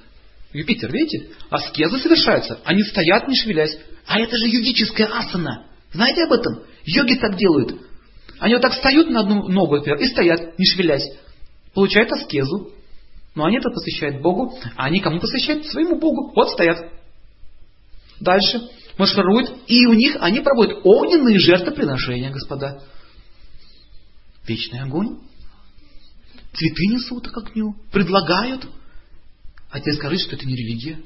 [0.51, 1.30] Юпитер, видите?
[1.49, 2.59] Аскезы совершаются.
[2.65, 3.78] Они стоят, не шевелясь.
[4.05, 5.67] А это же йогическая асана.
[5.93, 6.63] Знаете об этом?
[6.84, 7.76] Йоги так делают.
[8.39, 11.09] Они вот так встают на одну ногу, например, и стоят, не шевелясь.
[11.74, 12.74] Получают аскезу.
[13.36, 15.65] Но они это посвящают Богу, а они кому посвящают?
[15.67, 16.34] Своему Богу.
[16.36, 16.78] Вот стоят.
[18.19, 18.61] Дальше.
[18.97, 19.51] Маршируют.
[19.67, 22.83] И у них они проводят огненные жертвоприношения, господа.
[24.47, 25.19] Вечный огонь.
[26.53, 27.75] Цветы несут к огню.
[27.91, 28.67] Предлагают.
[29.71, 30.99] А тебе скажи, что это не религия.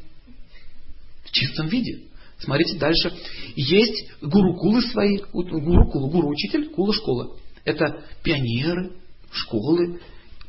[1.23, 2.03] В чистом виде.
[2.39, 3.13] Смотрите дальше.
[3.55, 5.19] Есть гурукулы свои.
[5.31, 7.37] Гурукулы, гуру учитель, кула школа.
[7.63, 8.91] Это пионеры,
[9.31, 10.01] школы.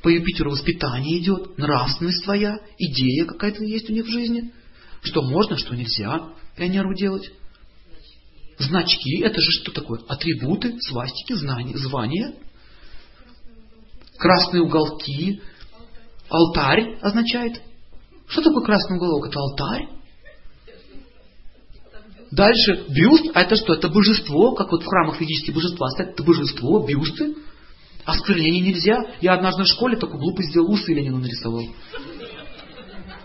[0.03, 4.53] По Юпитеру воспитание идет, нравственность своя, идея какая-то есть у них в жизни.
[5.03, 7.31] Что можно, что нельзя пионеру делать.
[8.59, 10.01] Значки, это же что такое?
[10.09, 12.35] Атрибуты, свастики, знания, звания.
[14.19, 15.41] Красные уголки.
[16.29, 17.63] Алтарь означает.
[18.27, 19.29] Что такое красный уголок?
[19.29, 19.89] Это алтарь.
[22.31, 23.75] Дальше бюст, а это что?
[23.75, 27.37] Это божество, как вот в храмах физические божества стоят, это божество, бюсты.
[28.05, 29.03] Осквернение нельзя.
[29.21, 31.65] Я однажды в школе такую глупость сделал, усы Ленину нарисовал.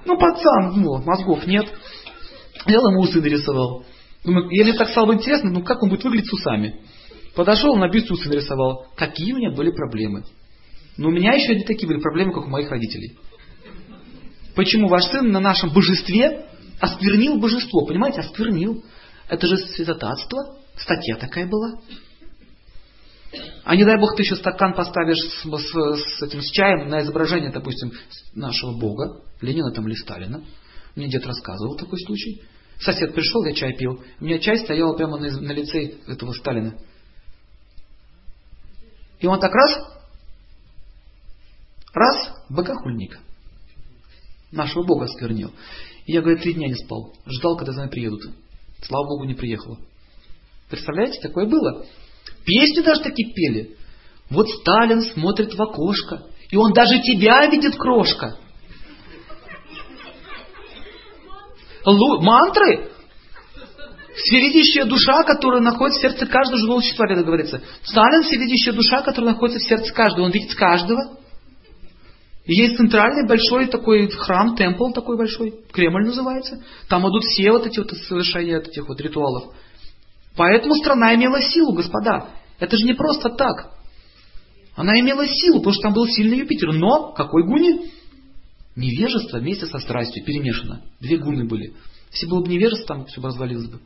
[0.06, 1.66] Ну, пацан, ну, мозгов нет.
[2.66, 3.86] Я ему усы нарисовал.
[4.24, 6.82] Думаю, я мне так стало интересно, ну как он будет выглядеть с усами.
[7.36, 8.88] Подошел, на бюст усы нарисовал.
[8.96, 10.24] Какие у меня были проблемы?
[10.98, 13.18] Но у меня еще не такие были проблемы, как у моих родителей.
[14.56, 16.46] Почему ваш сын на нашем божестве
[16.80, 17.86] осквернил божество?
[17.86, 18.84] Понимаете, осквернил.
[19.28, 20.58] Это же святотатство.
[20.78, 21.80] Статья такая была.
[23.64, 27.02] А не дай бог ты еще стакан поставишь с, с, с этим с чаем на
[27.02, 27.92] изображение, допустим,
[28.36, 30.44] нашего Бога, Ленина там или Сталина.
[30.96, 32.42] Мне дед рассказывал такой случай.
[32.80, 34.04] Сосед пришел, я чай пил.
[34.20, 36.78] У меня чай стоял прямо на, на лице этого Сталина.
[39.20, 40.00] И он так раз,
[41.94, 43.20] раз, богохульник.
[44.52, 45.52] Нашего Бога осквернил.
[46.06, 47.14] И я, говорит, три дня не спал.
[47.26, 48.22] Ждал, когда за мной приедут.
[48.82, 49.80] Слава Богу, не приехала.
[50.70, 51.86] Представляете, такое было.
[52.46, 53.78] Песни даже такие пели.
[54.30, 58.38] Вот Сталин смотрит в окошко, и он даже тебя видит, крошка.
[61.86, 62.90] Мантры?
[64.16, 67.62] Всевидящая душа, которая находится в сердце каждого живого существа, это говорится.
[67.84, 70.26] Сталин всевидящая душа, которая находится в сердце каждого.
[70.26, 71.18] Он видит каждого.
[72.46, 76.62] Есть центральный большой такой храм, темпл такой большой, Кремль называется.
[76.90, 79.54] Там идут все вот эти вот совершения этих вот ритуалов.
[80.36, 82.30] Поэтому страна имела силу, господа.
[82.60, 83.72] Это же не просто так.
[84.76, 86.74] Она имела силу, потому что там был сильный Юпитер.
[86.74, 87.92] Но какой гуни?
[88.76, 90.82] Невежество вместе со страстью перемешано.
[91.00, 91.74] Две гуны были.
[92.12, 93.80] Если было бы невежество, там все бы развалилось бы.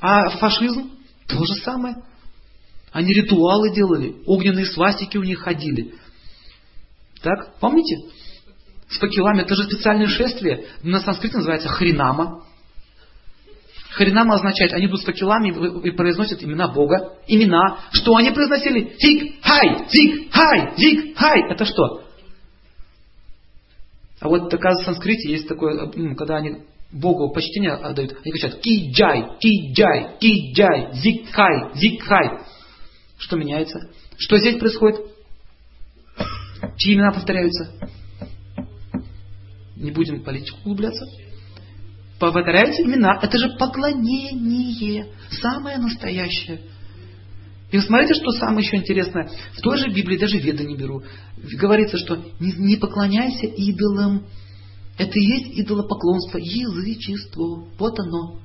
[0.00, 0.90] А фашизм
[1.28, 1.96] то же самое.
[2.92, 5.94] Они ритуалы делали, огненные свастики у них ходили.
[7.22, 7.96] Так, помните?
[8.88, 10.66] С факелами, это же специальное шествие.
[10.82, 12.44] На санскрите называется хринама.
[13.92, 17.18] Харинама означает, они идут с факелами и произносят имена Бога.
[17.26, 17.78] Имена.
[17.92, 18.94] Что они произносили?
[18.98, 21.50] Зиг, хай, зиг, хай, зиг, хай.
[21.50, 22.01] Это что?
[24.22, 26.58] А вот, оказывается, в санскрите есть такое, когда они
[26.92, 32.38] Богу почтение отдают, они кричат ки-джай, ки-джай, ки-джай, зиг-хай, зиг-хай.
[33.18, 33.90] Что меняется?
[34.16, 35.00] Что здесь происходит?
[36.76, 37.72] Чьи имена повторяются?
[39.74, 41.04] Не будем политику углубляться.
[42.20, 43.18] Повторяйте имена.
[43.20, 45.08] Это же поклонение.
[45.30, 46.60] Самое настоящее.
[47.72, 49.30] И смотрите, что самое еще интересное.
[49.54, 51.02] В той же Библии, даже веда не беру,
[51.58, 54.26] говорится, что не, не поклоняйся идолам.
[54.98, 57.66] Это и есть идолопоклонство, язычество.
[57.78, 58.40] Вот оно.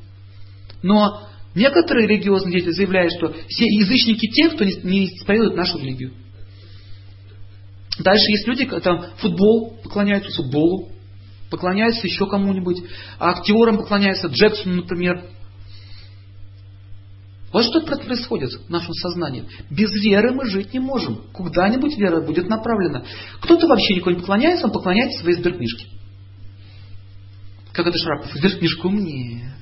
[0.82, 6.14] Но некоторые религиозные деятели заявляют, что все язычники те, кто не, не исповедует нашу религию.
[8.00, 10.90] Дальше есть люди, там футбол, поклоняются футболу,
[11.50, 12.78] поклоняются еще кому-нибудь,
[13.20, 15.26] а актерам поклоняются, Джексону, например.
[17.52, 19.46] Вот что происходит в нашем сознании.
[19.70, 21.24] Без веры мы жить не можем.
[21.32, 23.06] Куда-нибудь вера будет направлена.
[23.42, 25.88] Кто-то вообще никого не поклоняется, он поклоняется своей сберкнижке.
[27.72, 28.34] Как это Шарапов?
[28.34, 29.54] Сберкнижку мне.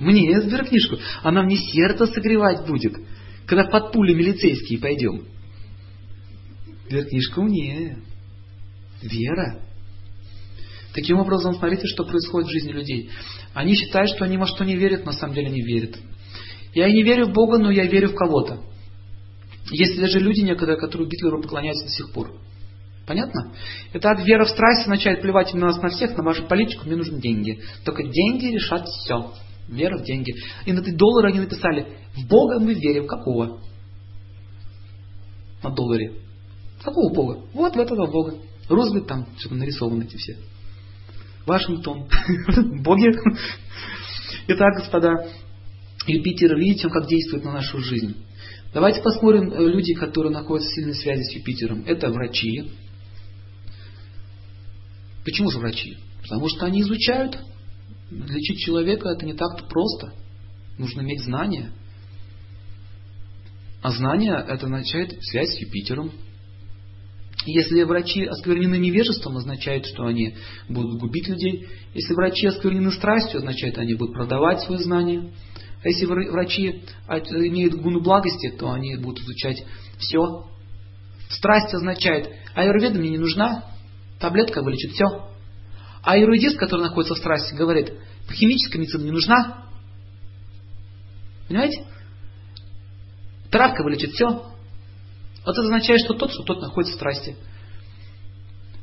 [0.00, 0.96] Мне сберкнижку.
[1.22, 2.94] Она мне сердце согревать будет.
[3.46, 5.26] Когда под пули милицейские пойдем.
[6.88, 7.98] Сберкнижку мне.
[9.02, 9.60] Вера.
[10.94, 13.10] Таким образом, смотрите, что происходит в жизни людей.
[13.54, 15.96] Они считают, что они во что не верят, на самом деле не верят.
[16.74, 18.60] Я не верю в Бога, но я верю в кого-то.
[19.70, 22.32] Есть даже люди некоторые, которые Гитлеру поклоняются до сих пор.
[23.06, 23.52] Понятно?
[23.92, 27.20] Это вера в страсть означает плевать на нас на всех, на вашу политику, мне нужны
[27.20, 27.60] деньги.
[27.84, 29.32] Только деньги решат все.
[29.68, 30.34] Вера в деньги.
[30.66, 33.06] И на эти доллары они написали, в Бога мы верим.
[33.06, 33.60] Какого?
[35.62, 36.14] На долларе.
[36.82, 37.40] Какого Бога?
[37.52, 38.34] Вот в этого Бога.
[38.68, 40.36] Рузвельт там что-то нарисованы эти все.
[41.46, 42.08] Вашингтон.
[42.82, 43.10] Боги.
[44.48, 45.28] Итак, господа,
[46.06, 48.16] Юпитер, видите, как действует на нашу жизнь.
[48.72, 51.84] Давайте посмотрим э, люди, которые находятся в сильной связи с Юпитером.
[51.86, 52.70] Это врачи.
[55.24, 55.98] Почему же врачи?
[56.22, 57.38] Потому что они изучают.
[58.10, 60.12] Лечить человека это не так-то просто.
[60.78, 61.72] Нужно иметь знания.
[63.82, 66.12] А знания это означает связь с Юпитером.
[67.44, 70.36] Если врачи осквернены невежеством, означает, что они
[70.68, 71.66] будут губить людей.
[71.92, 75.30] Если врачи осквернены страстью, означает, они будут продавать свои знания.
[75.82, 79.64] А если врачи имеют гуну благости, то они будут изучать
[79.98, 80.46] все.
[81.28, 83.64] Страсть означает, аюрведа мне не нужна,
[84.20, 85.06] таблетка вылечит все.
[86.02, 87.92] А аюрведист, который находится в страсти, говорит,
[88.30, 89.66] химическая медицина не нужна.
[91.48, 91.84] Понимаете?
[93.50, 94.26] Травка вылечит все.
[94.28, 97.36] Вот это означает, что тот, что тот находится в страсти.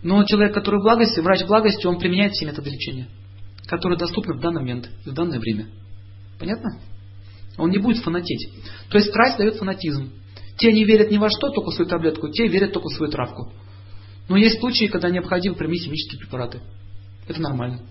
[0.03, 3.07] Но человек, который в благости, врач благости, он применяет все методы лечения,
[3.67, 5.67] которые доступны в данный момент, в данное время.
[6.39, 6.79] Понятно?
[7.57, 8.49] Он не будет фанатеть.
[8.89, 10.11] То есть страсть дает фанатизм.
[10.57, 13.11] Те не верят ни во что, только в свою таблетку, те верят только в свою
[13.11, 13.51] травку.
[14.29, 16.61] Но есть случаи, когда необходимо применить химические препараты.
[17.27, 17.81] Это нормально.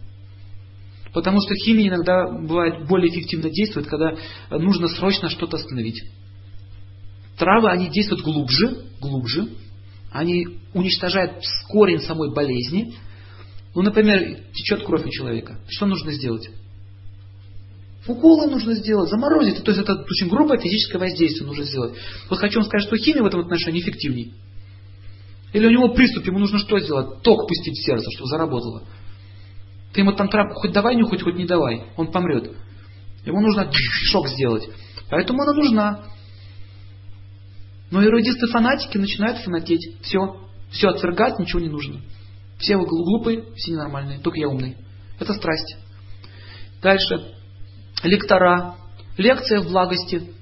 [1.12, 4.16] Потому что химия иногда бывает более эффективно действует, когда
[4.50, 6.02] нужно срочно что-то остановить.
[7.38, 9.48] Травы, они действуют глубже, глубже.
[10.10, 12.94] Они уничтожают корень самой болезни.
[13.74, 15.58] Ну, например, течет кровь у человека.
[15.68, 16.50] Что нужно сделать?
[18.08, 19.62] Уколы нужно сделать, заморозить.
[19.62, 21.94] То есть это очень грубое физическое воздействие нужно сделать.
[22.30, 24.32] Вот хочу вам сказать, что химия в этом отношении эффективней.
[25.52, 27.22] Или у него приступ, ему нужно что сделать?
[27.22, 28.82] Ток пустить в сердце, чтобы заработало.
[29.92, 32.50] Ты ему там трапку хоть давай нюхать, хоть не давай, он помрет.
[33.26, 34.68] Ему нужно шок сделать.
[35.10, 36.04] Поэтому она нужна.
[37.90, 40.00] Но эрудисты-фанатики начинают фанатеть.
[40.02, 40.40] Все.
[40.70, 42.00] Все отвергать, ничего не нужно.
[42.58, 44.76] Все вы глупые, все ненормальные, только я умный.
[45.18, 45.76] Это страсть.
[46.82, 47.37] Дальше
[48.02, 48.76] лектора,
[49.16, 50.34] лекция в благости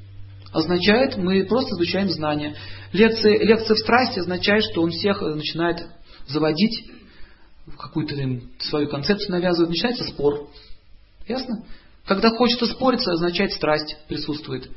[0.53, 2.57] означает, мы просто изучаем знания.
[2.93, 5.87] Лекция, лекция в страсти означает, что он всех начинает
[6.27, 6.91] заводить,
[7.79, 8.17] какую-то
[8.61, 10.49] свою концепцию навязывает, начинается спор.
[11.27, 11.65] Ясно?
[12.07, 14.71] Когда хочется спориться, означает страсть присутствует.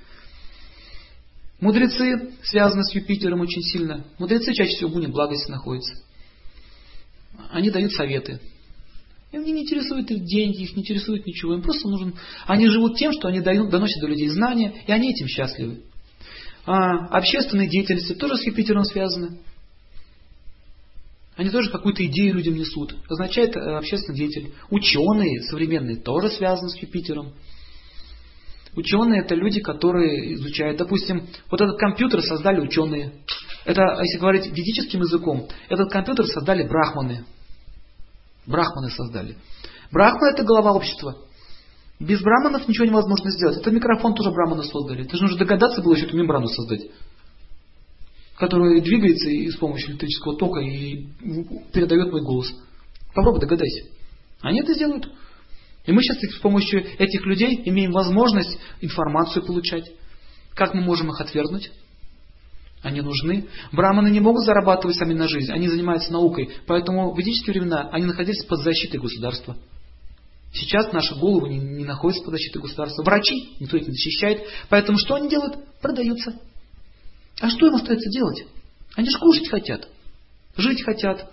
[1.59, 4.05] Мудрецы связаны с Юпитером очень сильно.
[4.17, 5.93] Мудрецы чаще всего в буне благости находятся.
[7.51, 8.39] Они дают советы.
[9.32, 11.53] Им не интересуют деньги, их не интересует ничего.
[11.53, 12.15] Им просто нужен...
[12.47, 15.82] Они живут тем, что они дают, доносят до людей знания, и они этим счастливы.
[16.65, 19.39] А общественные деятельности тоже с Юпитером связаны.
[21.36, 22.95] Они тоже какую-то идею людям несут.
[23.07, 24.51] Означает э, общественный деятель.
[24.71, 27.34] Ученые современные тоже связаны с Юпитером.
[28.75, 30.77] Ученые это люди, которые изучают.
[30.77, 33.13] Допустим, вот этот компьютер создали ученые.
[33.63, 37.25] Это, если говорить ведическим языком, этот компьютер создали брахманы.
[38.50, 39.38] Брахманы создали.
[39.91, 41.16] Брахма это голова общества.
[42.00, 43.60] Без браманов ничего невозможно сделать.
[43.60, 45.04] Это микрофон тоже браманы создали.
[45.04, 46.89] Ты же нужно догадаться было еще эту мембрану создать.
[48.38, 51.10] Которая двигается и с помощью электрического тока и
[51.74, 52.52] передает мой голос.
[53.14, 53.86] Попробуй догадайся.
[54.41, 55.12] Они это сделают.
[55.86, 59.91] И мы сейчас с помощью этих людей имеем возможность информацию получать.
[60.56, 61.72] Как мы можем их отвергнуть?
[62.82, 63.47] Они нужны.
[63.71, 66.49] Браманы не могут зарабатывать сами на жизнь, они занимаются наукой.
[66.65, 69.57] Поэтому в ведические времена они находились под защитой государства.
[70.53, 73.03] Сейчас наши головы не, не находятся под защитой государства.
[73.03, 74.43] Врачи никто их не защищает.
[74.69, 75.57] Поэтому что они делают?
[75.82, 76.39] Продаются.
[77.39, 78.45] А что им остается делать?
[78.95, 79.88] Они же кушать хотят,
[80.57, 81.32] жить хотят.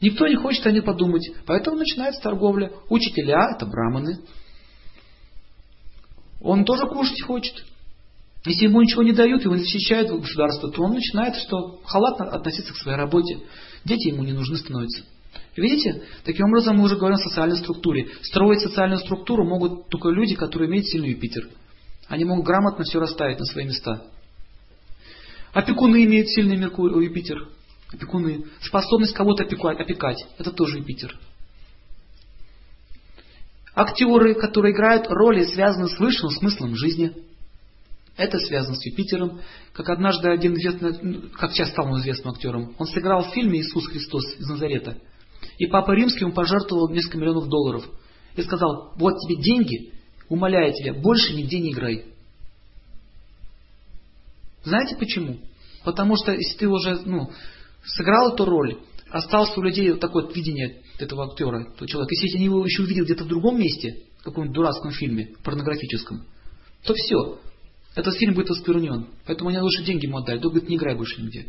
[0.00, 1.30] Никто не хочет о них подумать.
[1.46, 2.72] Поэтому начинается торговля.
[2.88, 4.20] Учителя– это браманы.
[6.40, 7.64] Он тоже кушать хочет.
[8.48, 12.72] Если ему ничего не дают, его не защищают государство, то он начинает что халатно относиться
[12.72, 13.40] к своей работе.
[13.84, 15.02] Дети ему не нужны становятся.
[15.54, 16.04] Видите?
[16.24, 18.08] Таким образом мы уже говорим о социальной структуре.
[18.22, 21.46] Строить социальную структуру могут только люди, которые имеют сильный Юпитер.
[22.06, 24.02] Они могут грамотно все расставить на свои места.
[25.52, 27.48] Опекуны имеют сильный Меркурий, Юпитер.
[27.92, 28.46] Опекуны.
[28.62, 30.26] Способность кого-то опекать.
[30.38, 31.18] Это тоже Юпитер.
[33.74, 37.27] Актеры, которые играют роли, связанные с высшим смыслом жизни.
[38.18, 39.40] Это связано с Юпитером.
[39.72, 43.60] Как однажды один известный, ну, как сейчас стал он известным актером, он сыграл в фильме
[43.60, 44.98] «Иисус Христос из Назарета».
[45.56, 47.88] И Папа Римский ему пожертвовал несколько миллионов долларов.
[48.34, 49.92] И сказал, вот тебе деньги,
[50.28, 52.06] умоляю тебя, больше нигде не играй.
[54.64, 55.38] Знаете почему?
[55.84, 57.30] Потому что если ты уже ну,
[57.84, 58.78] сыграл эту роль,
[59.10, 62.14] осталось у людей вот такое вот видение этого актера, этого человека.
[62.14, 66.24] Если они его еще увидят где-то в другом месте, в каком-нибудь дурацком фильме, порнографическом,
[66.84, 67.38] то все,
[67.94, 69.08] этот фильм будет осквернен.
[69.26, 70.38] Поэтому они лучше деньги ему отдали.
[70.38, 71.48] То говорит, не играй больше нигде.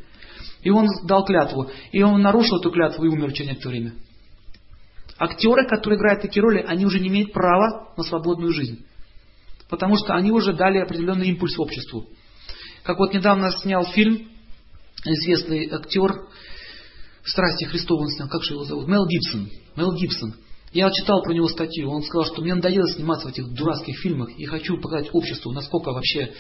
[0.62, 1.70] И он дал клятву.
[1.92, 3.94] И он нарушил эту клятву и умер через некоторое время.
[5.18, 8.86] Актеры, которые играют такие роли, они уже не имеют права на свободную жизнь.
[9.70, 12.08] Потому что они уже дали определенный импульс обществу.
[12.84, 14.30] Как вот недавно снял фильм
[15.06, 16.12] известный актер
[17.24, 18.88] «Страсти Христовы» он снял, как же его зовут?
[18.88, 19.50] Мел Гибсон.
[19.76, 20.36] Мел Гибсон.
[20.72, 24.30] Я читал про него статью, он сказал, что мне надоело сниматься в этих дурацких фильмах
[24.38, 26.32] и хочу показать обществу, насколько вообще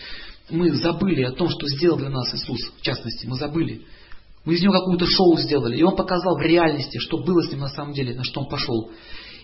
[0.50, 3.82] мы забыли о том, что сделал для нас Иисус, в частности, мы забыли.
[4.46, 7.62] Мы из него какое-то шоу сделали, и он показал в реальности, что было с ним
[7.62, 8.92] на самом деле, на что он пошел.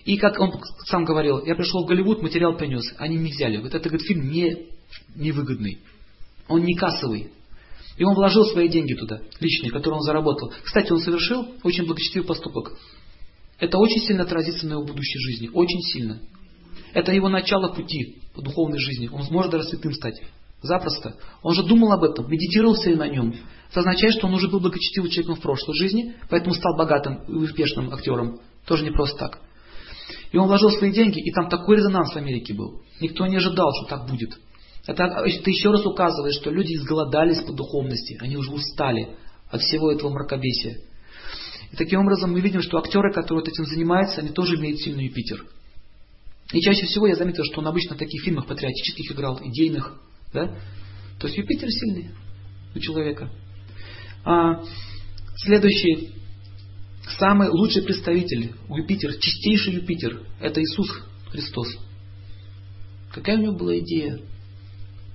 [0.04, 0.52] И как он
[0.86, 3.58] сам говорил, я пришел в Голливуд, материал принес, они не взяли.
[3.58, 4.68] Вот это, говорит, фильм не,
[5.16, 5.80] невыгодный.
[6.48, 7.32] Он не кассовый.
[7.98, 10.52] И он вложил свои деньги туда, личные, которые он заработал.
[10.62, 12.72] Кстати, он совершил очень благочестивый поступок.
[13.58, 15.50] Это очень сильно отразится на его будущей жизни.
[15.52, 16.20] Очень сильно.
[16.92, 19.08] Это его начало пути по духовной жизни.
[19.08, 20.20] Он сможет даже святым стать.
[20.62, 21.16] Запросто.
[21.42, 23.34] Он же думал об этом, медитировал все на нем.
[23.70, 27.32] Это означает, что он уже был благочестивым человеком в прошлой жизни, поэтому стал богатым и
[27.32, 28.40] успешным актером.
[28.66, 29.40] Тоже не просто так.
[30.32, 32.82] И он вложил свои деньги, и там такой резонанс в Америке был.
[33.00, 34.38] Никто не ожидал, что так будет.
[34.86, 39.16] Это, это еще раз указывает, что люди изголодались по духовности, они уже устали
[39.50, 40.78] от всего этого мракобесия.
[41.72, 45.06] И таким образом мы видим, что актеры, которые вот этим занимаются, они тоже имеют сильный
[45.06, 45.44] Юпитер.
[46.52, 50.00] И чаще всего я заметил, что он обычно в таких фильмах патриотических играл, идейных.
[50.32, 50.46] Да?
[51.18, 52.10] То есть Юпитер сильный
[52.74, 53.30] у человека.
[54.24, 54.62] А,
[55.36, 56.12] следующий,
[57.18, 60.88] самый лучший представитель Юпитер, чистейший Юпитер, это Иисус
[61.30, 61.78] Христос.
[63.12, 64.20] Какая у него была идея?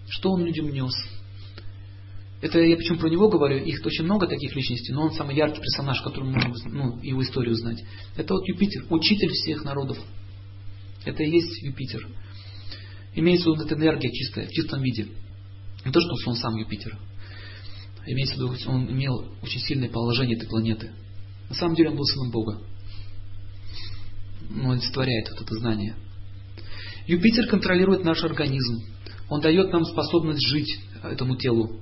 [0.10, 0.94] Что он людям нес?
[2.42, 5.62] Это я почему про него говорю, их очень много таких личностей, но он самый яркий
[5.62, 7.84] персонаж, которому можно ну, его историю знать.
[8.16, 10.00] Это вот Юпитер, учитель всех народов.
[11.06, 12.08] Это и есть Юпитер.
[13.14, 15.08] Имеется в виду эта энергия чистая, в чистом виде.
[15.86, 16.98] Не то, что он сам Юпитер.
[18.08, 20.92] Имеется в виду, он имел очень сильное положение этой планеты.
[21.50, 22.62] На самом деле он был сыном Бога.
[24.50, 25.96] Он олицетворяет вот это знание.
[27.06, 28.80] Юпитер контролирует наш организм.
[29.30, 31.82] Он дает нам способность жить этому телу.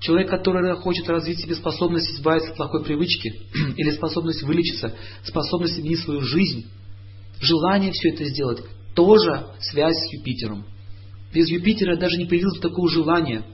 [0.00, 3.42] Человек, который хочет развить себе способность избавиться от плохой привычки
[3.76, 4.94] или способность вылечиться,
[5.24, 6.66] способность изменить свою жизнь,
[7.40, 8.62] желание все это сделать,
[8.94, 10.66] тоже связь с Юпитером.
[11.32, 13.44] Без Юпитера даже не появилось такого желания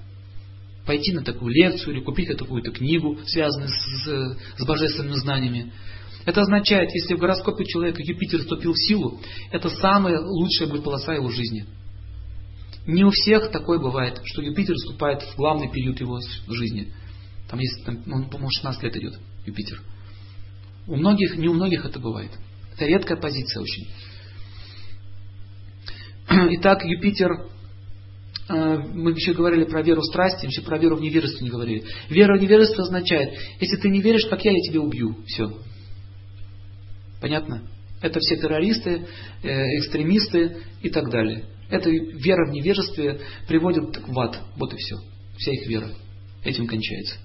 [0.86, 5.72] пойти на такую лекцию или купить какую-то книгу, связанную с, с божественными знаниями.
[6.26, 9.20] Это означает, если в гороскопе человека Юпитер вступил в силу,
[9.51, 11.66] это самая лучшая будет полоса его жизни.
[12.87, 16.18] Не у всех такое бывает, что Юпитер вступает в главный период его
[16.49, 16.93] жизни.
[17.49, 19.80] Там есть, там, он, по-моему, 16 лет идет, Юпитер.
[20.87, 22.30] У многих, не у многих это бывает.
[22.74, 23.89] Это редкая позиция очень.
[26.59, 27.30] Итак, Юпитер,
[28.49, 31.85] э, мы еще говорили про веру в страсти, еще про веру в невежество не говорили.
[32.11, 35.16] Вера в невежество означает, если ты не веришь, как я, я тебя убью.
[35.26, 35.59] Все.
[37.20, 37.62] Понятно?
[38.03, 39.07] Это все террористы,
[39.43, 41.47] э, экстремисты и так далее.
[41.74, 44.38] Эта вера в невежестве приводит в ад.
[44.56, 44.96] Вот и все.
[45.36, 45.88] Вся их вера.
[46.44, 47.16] Этим кончается.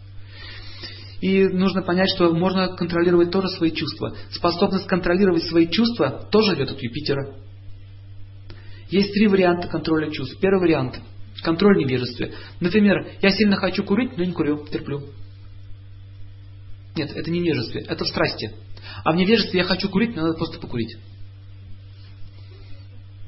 [1.21, 4.15] И нужно понять, что можно контролировать тоже свои чувства.
[4.31, 7.35] Способность контролировать свои чувства тоже идет от Юпитера.
[8.89, 10.39] Есть три варианта контроля чувств.
[10.39, 10.99] Первый вариант.
[11.43, 12.33] Контроль в невежестве.
[12.59, 15.03] Например, я сильно хочу курить, но не курю, терплю.
[16.95, 18.51] Нет, это не невежестве, это в страсти.
[19.05, 20.97] А в невежестве я хочу курить, мне надо просто покурить.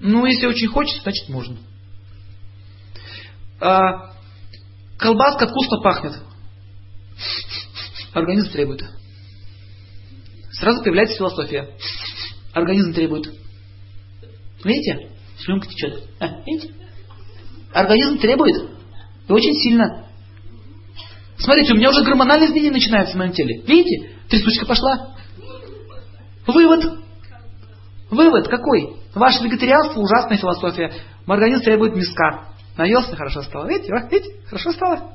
[0.01, 1.57] Ну, если очень хочется, значит можно.
[3.59, 4.13] А,
[4.97, 6.13] колбаска вкусно пахнет.
[8.11, 8.83] Организм требует.
[10.53, 11.77] Сразу появляется философия.
[12.53, 13.31] Организм требует.
[14.63, 15.11] Видите?
[15.37, 16.03] Слюнка течет.
[16.19, 16.73] А, видите?
[17.71, 18.71] Организм требует.
[19.27, 20.07] И очень сильно.
[21.37, 23.61] Смотрите, у меня уже гормональные изменения начинаются в моем теле.
[23.67, 24.15] Видите?
[24.29, 25.15] Трясучка пошла.
[26.47, 26.99] Вывод.
[28.09, 29.00] Вывод какой?
[29.13, 30.91] Ваше вегетарианство ужасная философия.
[31.25, 32.47] Мой организм требует миска.
[32.77, 33.67] Наелся, хорошо стало.
[33.67, 35.13] Видите, видите, хорошо стало.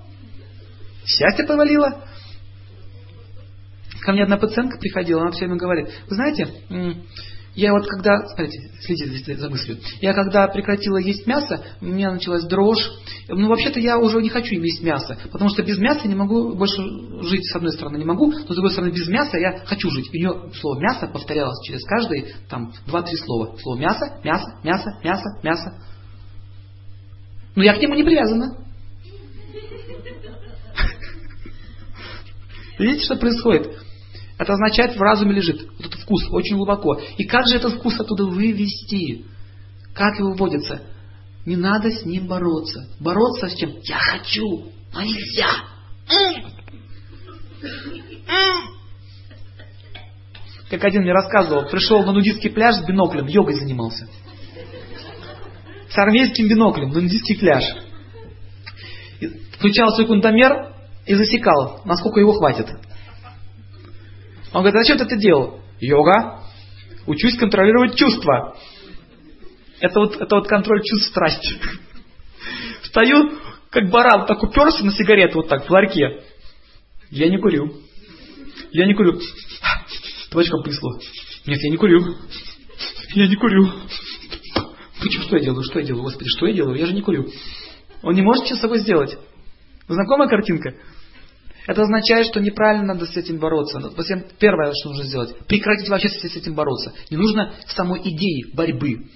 [1.05, 2.05] Счастье повалило.
[4.03, 6.49] Ко мне одна пациентка приходила, она все время говорит, вы знаете,
[7.57, 12.45] я вот когда, смотрите, следите за мыслью, я когда прекратила есть мясо, у меня началась
[12.45, 12.87] дрожь.
[13.29, 16.83] Ну, вообще-то я уже не хочу есть мясо, потому что без мяса не могу больше
[17.23, 20.11] жить, с одной стороны, не могу, но с другой стороны, без мяса я хочу жить.
[20.13, 23.57] И у нее слово мясо повторялось через каждые там два-три слова.
[23.59, 25.81] Слово мясо, мясо, мясо, мясо, мясо.
[27.55, 28.59] Но я к нему не привязана.
[32.79, 33.86] Видите, что происходит?
[34.39, 35.67] Это означает, в разуме лежит.
[35.79, 37.01] Этот вкус очень глубоко.
[37.17, 39.25] И как же этот вкус оттуда вывести?
[39.95, 40.83] Как его выводится?
[41.47, 42.89] Не надо с ним бороться.
[43.01, 43.77] Бороться с чем?
[43.83, 45.49] Я хочу, но нельзя.
[50.69, 54.09] Как один мне рассказывал, пришел на нудистский пляж с биноклем, йогой занимался.
[55.89, 57.65] С армейским биноклем на нудистский пляж.
[59.53, 60.75] Включал секундомер
[61.07, 62.69] и засекал, насколько его хватит.
[64.57, 65.61] Он говорит, а зачем ты это делал?
[65.81, 66.41] Йога.
[67.07, 68.57] Учусь контролировать чувства.
[69.81, 71.61] Это вот, это вот контроль чувств страсти.
[72.83, 73.39] Встаю,
[73.69, 76.23] как баран, так уперся на сигарету вот так в ларьке.
[77.11, 77.83] Я не курю.
[78.73, 79.21] Я не курю.
[80.31, 81.01] Табачком понесло.
[81.45, 82.01] Нет, я не курю.
[83.15, 83.71] Я не курю.
[85.01, 85.65] Почему что я делаю?
[85.65, 86.05] Что я делаю?
[86.05, 86.79] Господи, что я делаю?
[86.79, 87.27] Я же не курю.
[88.03, 89.19] Он не может ничего с собой сделать.
[89.87, 90.75] Знакомая картинка?
[91.67, 93.81] Это означает, что неправильно надо с этим бороться.
[94.39, 96.93] Первое, что нужно сделать, прекратить вообще с этим бороться.
[97.11, 99.09] Не нужно самой идеи борьбы.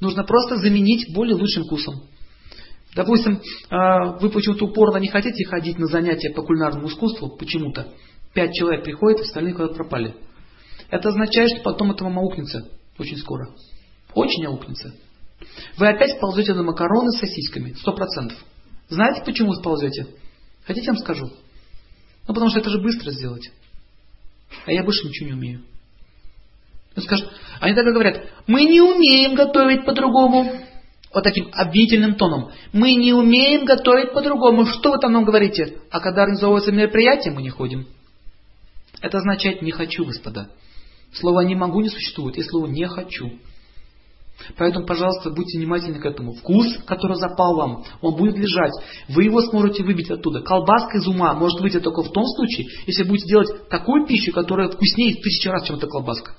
[0.00, 2.02] Нужно просто заменить более лучшим вкусом.
[2.94, 7.92] Допустим, а, вы почему-то упорно не хотите ходить на занятия по кулинарному искусству, почему-то.
[8.34, 10.14] Пять человек приходят, остальные куда-то пропали.
[10.90, 12.68] Это означает, что потом это вам аукнется
[12.98, 13.48] очень скоро.
[14.14, 14.94] Очень аукнется.
[15.76, 18.38] Вы опять ползете на макароны с сосисками, сто процентов.
[18.88, 20.06] Знаете, почему сползете?
[20.64, 21.30] Хотите, я вам скажу?
[22.28, 23.50] Ну, потому что это же быстро сделать.
[24.66, 25.62] А я больше ничего не умею.
[26.94, 27.28] Он скажет,
[27.60, 30.52] они тогда говорят, мы не умеем готовить по-другому.
[31.12, 32.50] Вот таким обвинительным тоном.
[32.72, 34.66] Мы не умеем готовить по-другому.
[34.66, 35.78] Что вы там нам говорите?
[35.90, 37.86] А когда организовывается мероприятие, мы не ходим.
[39.00, 40.50] Это означает не хочу, господа.
[41.14, 43.38] Слово не могу не существует, и слово не хочу.
[44.56, 46.32] Поэтому, пожалуйста, будьте внимательны к этому.
[46.32, 48.72] Вкус, который запал вам, он будет лежать.
[49.08, 50.42] Вы его сможете выбить оттуда.
[50.42, 54.68] Колбаска из ума может выйти только в том случае, если будете делать такую пищу, которая
[54.68, 56.34] вкуснее в тысячу раз, чем эта колбаска.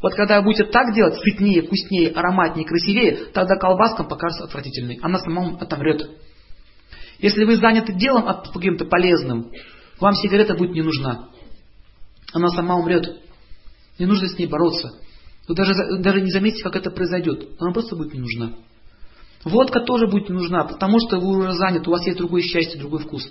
[0.00, 4.98] Вот когда вы будете так делать, сытнее, вкуснее, ароматнее, красивее, тогда колбаска покажется отвратительной.
[5.02, 6.08] Она сама отомрет.
[7.18, 9.50] Если вы заняты делом каким-то полезным,
[9.98, 11.30] вам сигарета будет не нужна.
[12.32, 13.22] Она сама умрет.
[13.98, 14.92] Не нужно с ней бороться.
[15.48, 17.48] Вы даже, даже не заметите, как это произойдет.
[17.58, 18.52] Она просто будет не нужна.
[19.44, 22.78] Водка тоже будет не нужна, потому что вы уже заняты, у вас есть другое счастье,
[22.78, 23.26] другой вкус.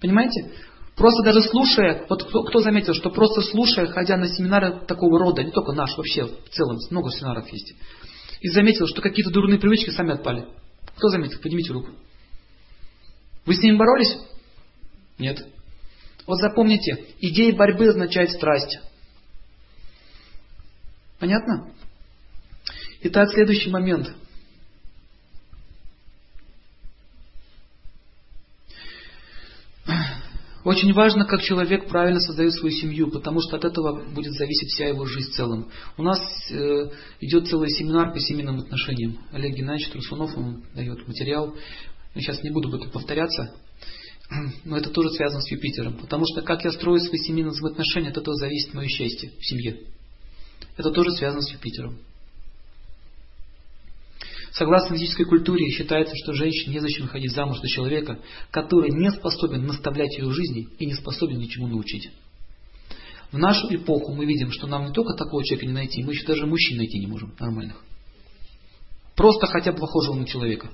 [0.00, 0.52] Понимаете?
[0.96, 5.42] Просто даже слушая, вот кто, кто заметил, что просто слушая, ходя на семинары такого рода,
[5.42, 7.74] не только наш, вообще в целом, много семинаров есть,
[8.40, 10.46] и заметил, что какие-то дурные привычки сами отпали.
[10.96, 11.38] Кто заметил?
[11.40, 11.90] Поднимите руку.
[13.44, 14.16] Вы с ними боролись?
[15.18, 15.46] Нет.
[16.26, 18.80] Вот запомните, идея борьбы означает страсть.
[21.18, 21.72] Понятно?
[23.02, 24.14] Итак, следующий момент.
[30.66, 34.88] Очень важно, как человек правильно создает свою семью, потому что от этого будет зависеть вся
[34.88, 35.70] его жизнь в целом.
[35.96, 36.18] У нас
[36.50, 36.90] э,
[37.20, 39.16] идет целый семинар по семейным отношениям.
[39.30, 41.54] Олег Геннадьевич Трусунов он дает материал.
[42.16, 43.54] Я сейчас не буду об повторяться,
[44.64, 45.98] но это тоже связано с Юпитером.
[45.98, 49.78] Потому что как я строю свои семейные взаимоотношения, от этого зависит мое счастье в семье.
[50.76, 51.98] Это тоже связано с Юпитером.
[54.52, 58.20] Согласно физической культуре, считается, что женщине незачем выходить замуж за человека,
[58.50, 62.10] который не способен наставлять ее в жизни и не способен ничему научить.
[63.32, 66.26] В нашу эпоху мы видим, что нам не только такого человека не найти, мы еще
[66.26, 67.82] даже мужчин найти не можем нормальных.
[69.14, 70.70] Просто хотя бы похожего на человека.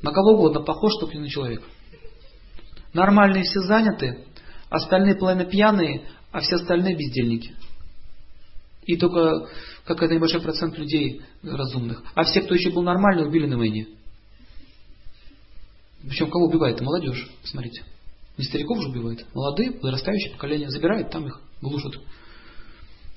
[0.00, 1.64] На кого угодно похож, только не на человека.
[2.94, 4.24] Нормальные все заняты,
[4.70, 7.54] остальные половина пьяные, а все остальные бездельники.
[8.88, 9.46] И только
[9.84, 12.02] какой-то небольшой процент людей разумных.
[12.14, 13.86] А все, кто еще был нормальный, убили на войне.
[16.08, 16.80] Причем кого убивает?
[16.80, 17.28] Молодежь.
[17.44, 17.84] Смотрите.
[18.38, 19.26] Не стариков же убивает.
[19.34, 22.00] Молодые, подрастающее поколение забирает, там их глушат.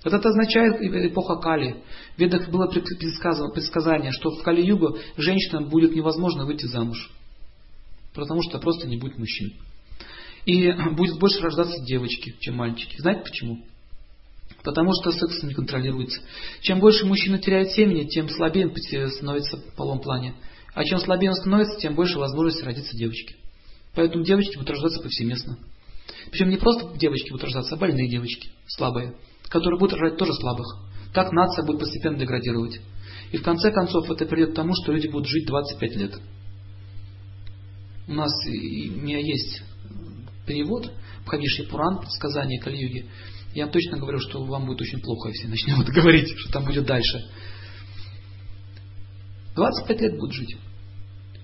[0.03, 1.81] Вот это означает эпоха Кали.
[2.17, 7.09] В Ведах было предсказание, что в Кали-югу женщинам будет невозможно выйти замуж.
[8.13, 9.53] Потому что просто не будет мужчин.
[10.45, 12.99] И будет больше рождаться девочки, чем мальчики.
[12.99, 13.63] Знаете почему?
[14.63, 16.21] Потому что секс не контролируется.
[16.61, 20.35] Чем больше мужчина теряет семени, тем слабее он становится в полом плане.
[20.73, 23.35] А чем слабее он становится, тем больше возможности родиться девочки.
[23.95, 25.57] Поэтому девочки будут рождаться повсеместно.
[26.31, 29.15] Причем не просто девочки будут рождаться, а больные девочки, слабые,
[29.49, 30.67] которые будут рожать тоже слабых.
[31.13, 32.79] Так нация будет постепенно деградировать.
[33.31, 36.19] И в конце концов это придет к тому, что люди будут жить 25 лет.
[38.07, 39.63] У нас у меня есть
[40.45, 40.91] перевод
[41.25, 43.05] Бхавиши Пуран, сказание Кали-юги.
[43.53, 46.85] Я вам точно говорю, что вам будет очень плохо, если начнем говорить, что там будет
[46.85, 47.29] дальше.
[49.55, 50.55] 25 лет будут жить.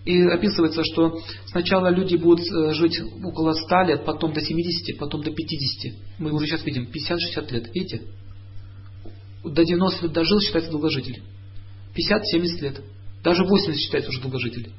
[0.05, 5.21] И описывается, что сначала люди будут э, жить около 100 лет, потом до 70, потом
[5.21, 5.93] до 50.
[6.19, 7.75] Мы уже сейчас видим 50-60 лет.
[7.75, 8.03] Видите?
[9.43, 11.21] До 90 лет дожил, считается долгожитель.
[11.93, 12.81] 50-70 лет.
[13.21, 14.71] Даже 80 считается уже долгожитель.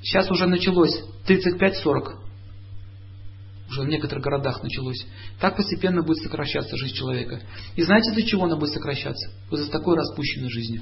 [0.00, 2.23] Сейчас уже началось 35-40.
[3.74, 5.04] Уже в некоторых городах началось.
[5.40, 7.42] Так постепенно будет сокращаться жизнь человека.
[7.74, 9.32] И знаете, для чего она будет сокращаться?
[9.50, 10.80] Вот из такой распущенной жизни.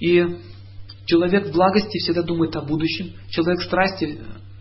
[0.00, 0.24] И
[1.06, 3.12] человек в благости всегда думает о будущем.
[3.30, 4.18] Человек в страсти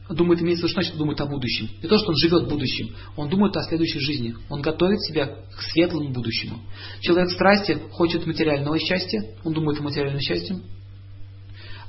[0.08, 1.68] думает, имеется в виду, что думает о будущем.
[1.82, 2.96] Не то, что он живет будущим.
[3.16, 4.36] Он думает о следующей жизни.
[4.50, 6.60] Он готовит себя к светлому будущему.
[7.00, 9.36] Человек в страсти хочет материального счастья.
[9.44, 10.60] Он думает о материальном счастье.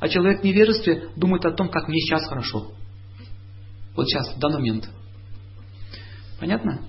[0.01, 2.73] А человек в невежестве думает о том, как мне сейчас хорошо.
[3.97, 4.89] Вот сейчас, в данный момент.
[6.39, 6.83] Понятно?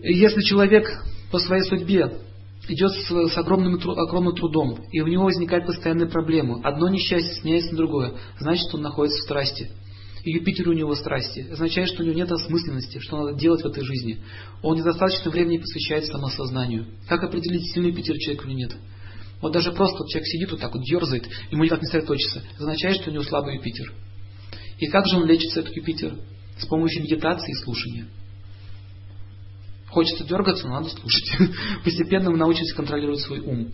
[0.00, 0.86] И если человек
[1.32, 2.20] по своей судьбе
[2.68, 7.72] идет с, с огромным, огромным трудом, и у него возникают постоянные проблемы, одно несчастье сменяется
[7.72, 9.70] на другое, значит, он находится в страсти.
[10.24, 11.48] И Юпитер у него страсти.
[11.50, 14.22] Означает, что у него нет осмысленности, что надо делать в этой жизни.
[14.62, 16.86] Он недостаточно времени посвящает самосознанию.
[17.08, 18.76] Как определить, сильный Юпитер человек или нет?
[19.40, 22.42] Вот даже просто человек сидит вот так вот, дерзает, ему никак не сосредоточиться.
[22.58, 23.92] Означает, что у него слабый Юпитер.
[24.78, 26.18] И как же он лечится, этот Юпитер?
[26.58, 28.06] С помощью медитации и слушания.
[29.88, 31.30] Хочется дергаться, но надо слушать.
[31.84, 33.72] Постепенно мы научимся контролировать свой ум.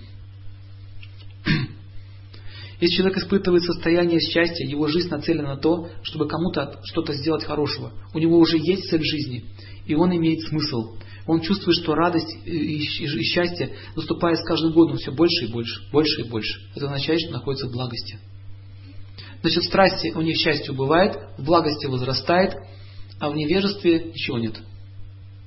[2.81, 7.93] Если человек испытывает состояние счастья, его жизнь нацелена на то, чтобы кому-то что-то сделать хорошего.
[8.15, 9.45] У него уже есть цель жизни,
[9.87, 10.97] и он имеет смысл.
[11.27, 16.23] Он чувствует, что радость и счастье наступает с каждым годом все больше и больше, больше
[16.23, 16.61] и больше.
[16.75, 18.19] Это означает, что находится в благости.
[19.45, 22.55] Значит, страсти у них счастье убывает, в благости возрастает,
[23.21, 24.59] а в невежестве ничего нет.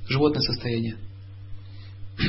[0.08, 0.98] Животное состояние.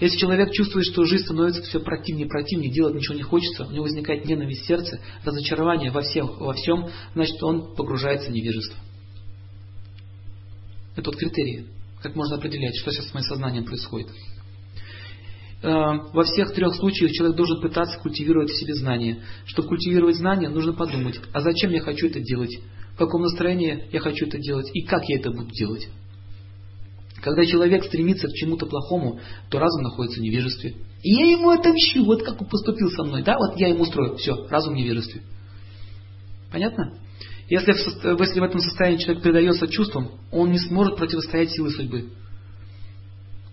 [0.00, 3.70] Если человек чувствует, что жизнь становится все противнее и противнее, делать ничего не хочется, у
[3.70, 8.76] него возникает ненависть сердце, разочарование во всем, во всем, значит он погружается в невежество.
[10.96, 11.64] Это вот критерии,
[12.02, 14.08] как можно определять, что сейчас с моим сознанием происходит.
[15.62, 19.22] Э, во всех трех случаях человек должен пытаться культивировать в себе знания.
[19.44, 22.58] Чтобы культивировать знания, нужно подумать, а зачем я хочу это делать,
[22.94, 25.88] в каком настроении я хочу это делать и как я это буду делать.
[27.20, 29.20] Когда человек стремится к чему-то плохому,
[29.50, 30.76] то разум находится в невежестве.
[31.02, 34.16] И я ему отомщу, вот как он поступил со мной, да, вот я ему устрою,
[34.16, 35.22] все, разум в невежестве.
[36.50, 36.94] Понятно?
[37.50, 42.10] Если в, если в этом состоянии человек предается чувствам, он не сможет противостоять силе судьбы.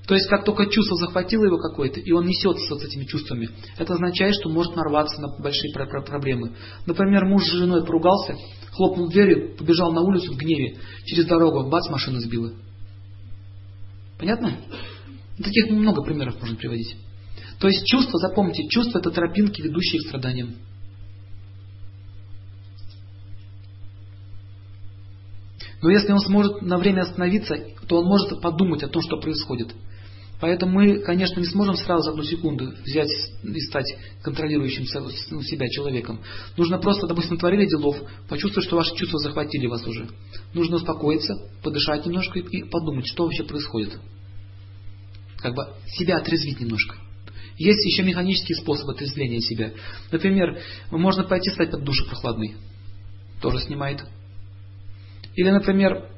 [0.07, 3.93] То есть, как только чувство захватило его какое-то, и он несется с этими чувствами, это
[3.93, 6.55] означает, что может нарваться на большие проблемы.
[6.85, 8.37] Например, муж с женой поругался,
[8.71, 12.53] хлопнул дверью, побежал на улицу в гневе, через дорогу, бац, машина сбила.
[14.17, 14.57] Понятно?
[15.43, 16.95] Таких много примеров можно приводить.
[17.59, 20.55] То есть чувство, запомните, чувство это тропинки, ведущие к страданиям.
[25.81, 27.55] Но если он сможет на время остановиться,
[27.89, 29.75] то он может подумать о том, что происходит.
[30.39, 33.09] Поэтому мы, конечно, не сможем сразу за одну секунду взять
[33.43, 34.85] и стать контролирующим
[35.31, 36.21] ну, себя человеком.
[36.55, 37.97] Нужно просто, допустим, творили делов,
[38.29, 40.07] почувствовать, что ваши чувства захватили вас уже.
[40.53, 41.33] Нужно успокоиться,
[41.63, 43.97] подышать немножко и подумать, что вообще происходит.
[45.37, 46.95] Как бы себя отрезвить немножко.
[47.57, 49.71] Есть еще механический способ отрезвления себя.
[50.11, 50.59] Например,
[50.91, 52.55] можно пойти стать под душ прохладный.
[53.41, 54.03] Тоже снимает.
[55.35, 56.11] Или, например,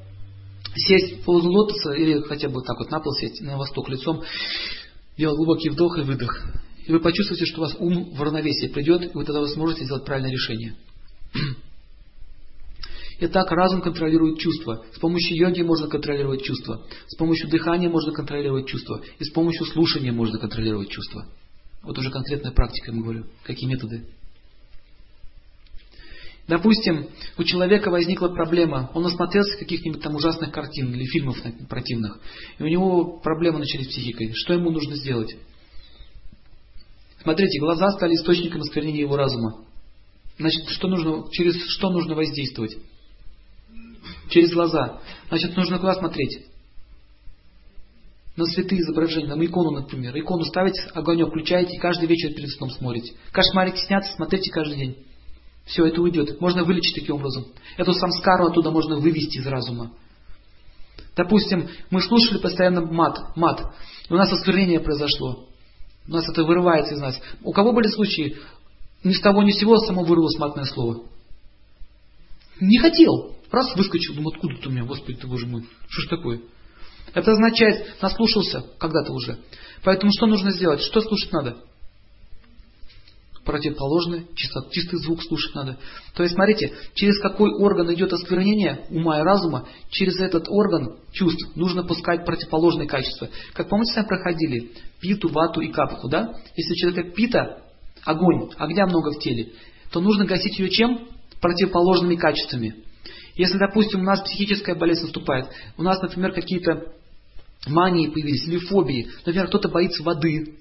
[0.76, 4.22] сесть в позу лотоса или хотя бы так вот на пол сесть, на восток лицом,
[5.18, 6.46] делать глубокий вдох и выдох.
[6.86, 9.86] и вы почувствуете, что у вас ум в равновесие придет, и вы тогда вы сможете
[9.86, 10.76] сделать правильное решение.
[13.22, 14.86] Итак, разум контролирует чувства.
[14.94, 16.86] С помощью йоги можно контролировать чувства.
[17.08, 19.02] С помощью дыхания можно контролировать чувства.
[19.20, 21.26] И с помощью слушания можно контролировать чувства.
[21.84, 23.26] Вот уже конкретная практика, мы говорю.
[23.44, 24.06] Какие методы?
[26.50, 31.38] Допустим, у человека возникла проблема, он насмотрелся каких-нибудь там ужасных картин или фильмов
[31.70, 32.18] противных,
[32.58, 34.34] и у него проблемы начались с психикой.
[34.34, 35.38] Что ему нужно сделать?
[37.22, 39.64] Смотрите, глаза стали источником осквернения его разума.
[40.40, 42.78] Значит, что нужно, через что нужно воздействовать?
[44.32, 45.02] Через глаза.
[45.28, 46.48] Значит, нужно куда смотреть?
[48.36, 50.18] На святые изображения, на икону, например.
[50.18, 53.14] Икону ставите, огонек включаете и каждый вечер перед сном смотрите.
[53.32, 55.09] Кошмарики снятся, смотрите каждый день.
[55.70, 56.41] Все это уйдет.
[56.41, 57.46] Можно вылечить таким образом.
[57.78, 59.91] Эту самскару оттуда можно вывести из разума.
[61.16, 63.62] Допустим, мы слушали постоянно мат, мат.
[64.10, 65.48] И у нас осквернение произошло.
[66.08, 67.22] У нас это вырывается из нас.
[67.44, 68.38] У кого были случаи,
[69.04, 71.04] ни с того ни с сего само вырвалось матное слово?
[72.60, 73.36] Не хотел.
[73.52, 76.41] Раз выскочил, думаю, откуда ты у меня, Господи ты, Боже мой, что ж такое?
[77.14, 79.40] Это означает, наслушался когда-то уже.
[79.84, 80.82] Поэтому что нужно сделать?
[80.82, 81.58] Что слушать надо?
[83.50, 85.80] Противоположный, чисто, чистый звук слушать надо.
[86.14, 91.56] То есть, смотрите, через какой орган идет осквернение ума и разума, через этот орган чувств
[91.56, 93.30] нужно пускать противоположные качества.
[93.54, 94.72] Как помните, сами проходили
[95.02, 96.36] питу, вату и капху, да?
[96.56, 97.64] Если у человека пита,
[98.04, 99.54] огонь, огня много в теле,
[99.92, 101.08] то нужно гасить ее чем?
[101.42, 102.76] Противоположными качествами.
[103.34, 106.94] Если, допустим, у нас психическая болезнь наступает, у нас, например, какие-то
[107.66, 110.60] мании появились или фобии, например, кто-то боится воды,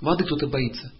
[0.00, 0.92] воды кто-то боится.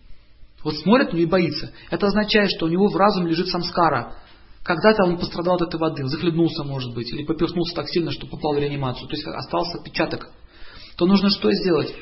[0.64, 1.72] Вот смотрит и боится.
[1.90, 4.14] Это означает, что у него в разуме лежит самскара.
[4.62, 8.54] Когда-то он пострадал от этой воды, захлебнулся, может быть, или поперхнулся так сильно, что попал
[8.54, 9.08] в реанимацию.
[9.08, 10.30] То есть остался отпечаток.
[10.96, 11.92] То нужно что сделать?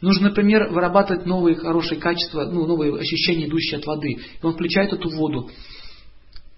[0.00, 4.12] Нужно, например, вырабатывать новые хорошие качества, ну, новые ощущения, идущие от воды.
[4.12, 5.50] И он включает эту воду.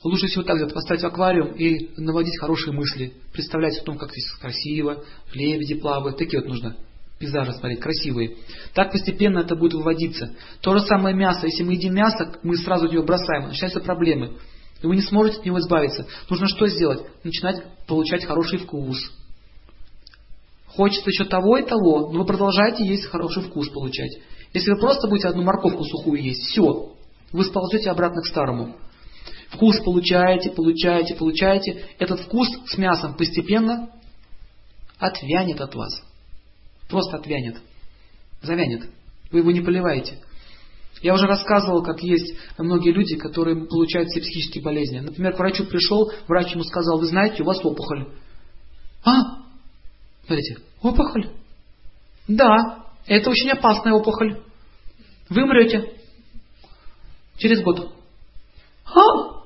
[0.02, 3.14] Лучше всего так сделать, поставить в аквариум и наводить хорошие мысли.
[3.32, 6.18] Представлять о том, как здесь красиво, лебеди плавают.
[6.18, 6.76] Такие вот нужно
[7.18, 8.36] пейзажи смотреть, красивые.
[8.74, 10.34] Так постепенно это будет выводиться.
[10.60, 11.46] То же самое мясо.
[11.46, 14.38] Если мы едим мясо, мы сразу от него бросаем, начинаются проблемы.
[14.82, 16.06] И вы не сможете от него избавиться.
[16.28, 17.00] Нужно что сделать?
[17.24, 18.98] Начинать получать хороший вкус.
[20.66, 24.18] Хочется еще того и того, но вы продолжаете есть хороший вкус получать.
[24.52, 26.92] Если вы просто будете одну морковку сухую есть, все,
[27.32, 28.76] вы сползете обратно к старому.
[29.48, 31.86] Вкус получаете, получаете, получаете.
[31.98, 33.88] Этот вкус с мясом постепенно
[34.98, 36.02] отвянет от вас.
[36.88, 37.60] Просто отвянет.
[38.42, 38.88] Завянет.
[39.30, 40.18] Вы его не поливаете.
[41.02, 45.00] Я уже рассказывал, как есть многие люди, которые получают все психические болезни.
[45.00, 48.08] Например, к врачу пришел, врач ему сказал, вы знаете, у вас опухоль.
[49.04, 49.42] А?
[50.26, 51.30] Смотрите, опухоль?
[52.28, 54.40] Да, это очень опасная опухоль.
[55.28, 55.92] Вы умрете.
[57.36, 57.92] Через год.
[58.86, 59.36] А?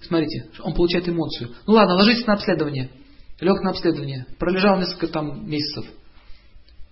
[0.00, 1.50] Смотрите, он получает эмоцию.
[1.66, 2.90] Ну ладно, ложитесь на обследование.
[3.40, 4.26] Лег на обследование.
[4.38, 5.84] Пролежал несколько там месяцев.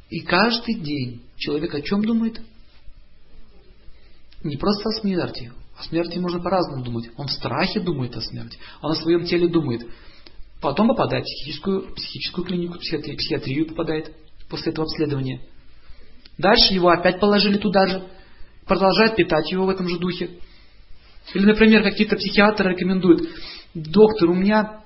[0.08, 2.40] И каждый день человек о чем думает?
[4.42, 5.52] Не просто о смерти.
[5.78, 7.10] О смерти можно по-разному думать.
[7.16, 8.58] Он в страхе думает о смерти.
[8.80, 9.86] Он о своем теле думает.
[10.60, 14.14] Потом попадает в психическую, психическую клинику, психиатрию, психиатрию попадает
[14.48, 15.42] после этого обследования.
[16.38, 18.04] Дальше его опять положили туда же.
[18.66, 20.30] Продолжает питать его в этом же духе.
[21.34, 23.28] Или, например, какие-то психиатры рекомендуют,
[23.74, 24.84] доктор, у меня,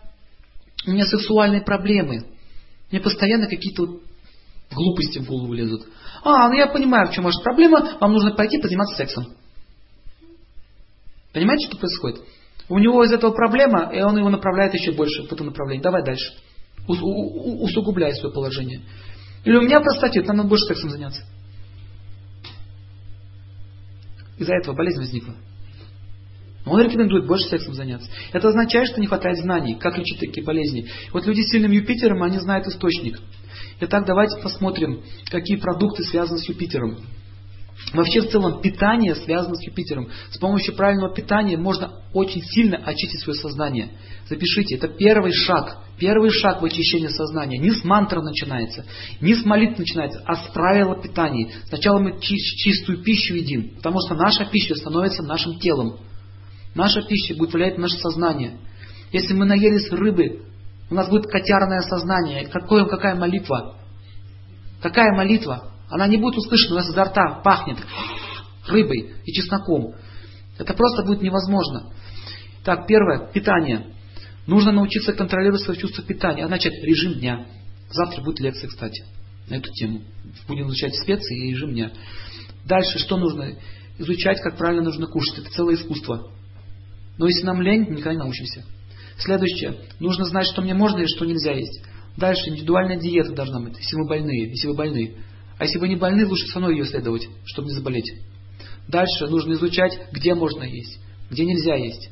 [0.87, 2.27] у меня сексуальные проблемы.
[2.91, 4.01] Мне постоянно какие-то
[4.71, 5.87] глупости в голову лезут.
[6.23, 9.27] А, ну я понимаю, в чем ваша проблема, вам нужно пойти позаниматься сексом.
[11.33, 12.21] Понимаете, что происходит?
[12.69, 15.83] У него из этого проблема, и он его направляет еще больше в это направление.
[15.83, 16.33] Давай дальше.
[16.87, 18.83] Усугубляй свое положение.
[19.45, 21.23] Или у меня простатит, нам надо больше сексом заняться.
[24.39, 25.35] Из-за этого болезнь возникла.
[26.67, 28.09] Он рекомендует больше сексом заняться.
[28.33, 30.89] Это означает, что не хватает знаний, как лечить такие болезни.
[31.13, 33.19] Вот люди с сильным Юпитером, они знают источник.
[33.83, 36.99] Итак, давайте посмотрим, какие продукты связаны с Юпитером.
[37.95, 40.09] Вообще, в целом, питание связано с Юпитером.
[40.31, 43.93] С помощью правильного питания можно очень сильно очистить свое сознание.
[44.29, 45.79] Запишите, это первый шаг.
[45.99, 47.57] Первый шаг в очищении сознания.
[47.57, 48.85] Не с мантры начинается,
[49.23, 51.51] не с молитв начинается, а с правила питания.
[51.69, 56.01] Сначала мы чистую пищу едим, потому что наша пища становится нашим телом.
[56.75, 58.59] Наша пища будет влиять на наше сознание.
[59.11, 60.50] Если мы наелись рыбы,
[60.91, 62.49] у нас будет котярное сознание.
[62.49, 63.77] Какое, какая молитва?
[64.83, 65.73] Какая молитва?
[65.89, 67.79] Она не будет услышана, у нас изо рта пахнет
[68.67, 69.95] рыбой и чесноком.
[70.59, 71.93] Это просто будет невозможно.
[72.65, 73.95] Так, первое, питание.
[74.47, 77.47] Нужно научиться контролировать свое чувство питания, а значит режим дня.
[77.91, 79.05] Завтра будет лекция, кстати.
[79.49, 80.03] на эту тему.
[80.47, 81.93] Будем изучать специи и режим дня.
[82.65, 83.57] Дальше, что нужно?
[83.99, 85.39] Изучать, как правильно нужно кушать.
[85.39, 86.31] Это целое искусство.
[87.19, 88.65] Но если нам лень, никогда не научимся.
[89.21, 89.77] Следующее.
[89.99, 91.83] Нужно знать, что мне можно и что нельзя есть.
[92.17, 92.49] Дальше.
[92.49, 95.15] Индивидуальная диета должна быть, если вы больные, если вы больны.
[95.59, 98.13] А если вы не больны, лучше со мной ее следовать, чтобы не заболеть.
[98.89, 100.99] Дальше нужно изучать, где можно есть,
[101.31, 102.11] где нельзя есть.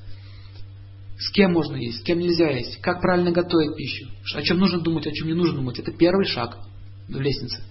[1.18, 4.80] С кем можно есть, с кем нельзя есть, как правильно готовить пищу, о чем нужно
[4.80, 5.78] думать, о чем не нужно думать.
[5.78, 6.58] Это первый шаг
[7.08, 7.62] в лестнице.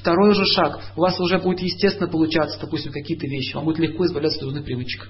[0.00, 0.82] Второй уже шаг.
[0.96, 3.54] У вас уже будет естественно получаться, допустим, какие-то вещи.
[3.54, 5.08] Вам будет легко избавляться от дурных привычек.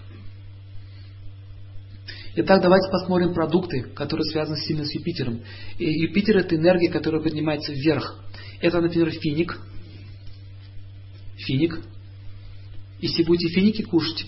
[2.35, 5.43] Итак, давайте посмотрим продукты, которые связаны сильно с Юпитером.
[5.79, 8.25] И Юпитер это энергия, которая поднимается вверх.
[8.63, 9.61] Это, например, финик.
[11.37, 11.79] Финик.
[13.01, 14.25] Если будете финики кушать,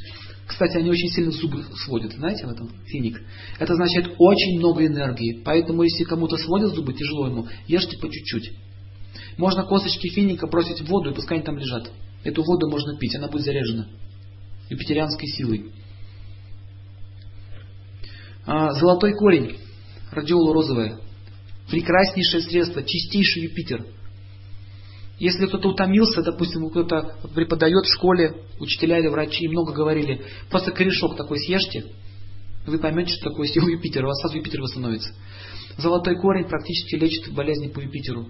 [0.47, 2.71] кстати, они очень сильно зубы сводят, знаете об этом?
[2.87, 3.23] Финик.
[3.59, 5.41] Это значит очень много энергии.
[5.43, 8.53] Поэтому, если кому-то сводят зубы, тяжело ему, ешьте по чуть-чуть.
[9.39, 11.91] Можно косточки финика бросить в воду, и пускай они там лежат.
[12.23, 13.87] Эту воду можно пить, она будет заряжена.
[14.69, 15.73] Юпитерианской силой.
[18.47, 19.57] А, золотой корень,
[20.11, 20.99] радиола розовая.
[21.71, 23.87] Прекраснейшее средство, чистейший Юпитер.
[25.19, 30.73] Если кто-то утомился, допустим, кто-то преподает в школе, учителя или врачи, и много говорили, просто
[30.73, 31.87] корешок такой съешьте,
[32.67, 35.15] вы поймете, что такое сила Юпитера, у вас сразу Юпитер восстановится.
[35.79, 38.29] Золотой корень практически лечит болезни по Юпитеру.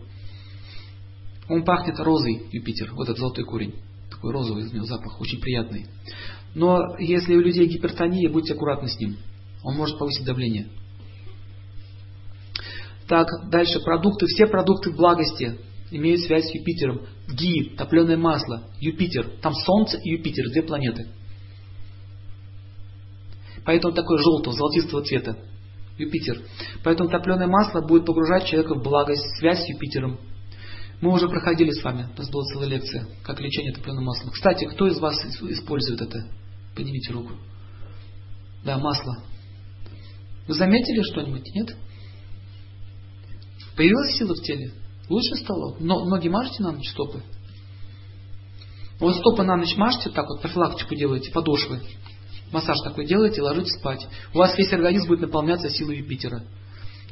[1.49, 3.75] Он пахнет розой, Юпитер, вот этот золотой корень.
[4.11, 5.87] Такой розовый из него запах, очень приятный.
[6.55, 9.17] Но если у людей гипертония, будьте аккуратны с ним.
[9.65, 10.69] Он может повысить давление.
[13.09, 14.27] Так, дальше продукты.
[14.27, 15.59] Все продукты благости
[15.91, 17.07] имеют связь с Юпитером.
[17.29, 19.27] Ги, топленое масло, Юпитер.
[19.43, 21.09] Там Солнце и Юпитер, две планеты.
[23.65, 25.39] Поэтому такой желтого, золотистого цвета.
[25.97, 26.43] Юпитер.
[26.83, 30.19] Поэтому топленое масло будет погружать человека в благость, связь с Юпитером.
[31.01, 34.31] Мы уже проходили с вами, у нас была целая лекция, как лечение топленым маслом.
[34.31, 36.27] Кстати, кто из вас использует это?
[36.75, 37.33] Поднимите руку.
[38.65, 39.23] Да, масло.
[40.47, 41.55] Вы заметили что-нибудь?
[41.55, 41.77] Нет?
[43.77, 44.73] Появилась сила в теле?
[45.09, 45.77] Лучше стало?
[45.81, 47.23] Но, ноги мажете на ночь стопы?
[49.01, 51.81] Вот стопы на ночь мажьте, так вот профилактику делаете, подошвы.
[52.53, 54.07] Массаж такой делаете, ложитесь спать.
[54.33, 56.45] У вас весь организм будет наполняться силой Юпитера.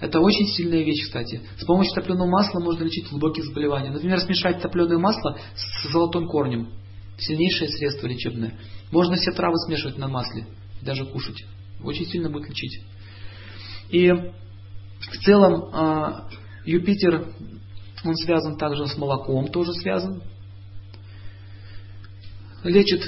[0.00, 1.42] Это очень сильная вещь, кстати.
[1.58, 3.90] С помощью топленого масла можно лечить глубокие заболевания.
[3.90, 6.70] Например, смешать топленое масло с золотым корнем.
[7.18, 8.58] Сильнейшее средство лечебное.
[8.90, 10.46] Можно все травы смешивать на масле,
[10.80, 11.44] даже кушать.
[11.82, 12.82] Очень сильно будет лечить.
[13.92, 16.28] И в целом а,
[16.64, 17.28] Юпитер,
[18.02, 20.22] он связан также с молоком, тоже связан.
[22.64, 23.02] Лечит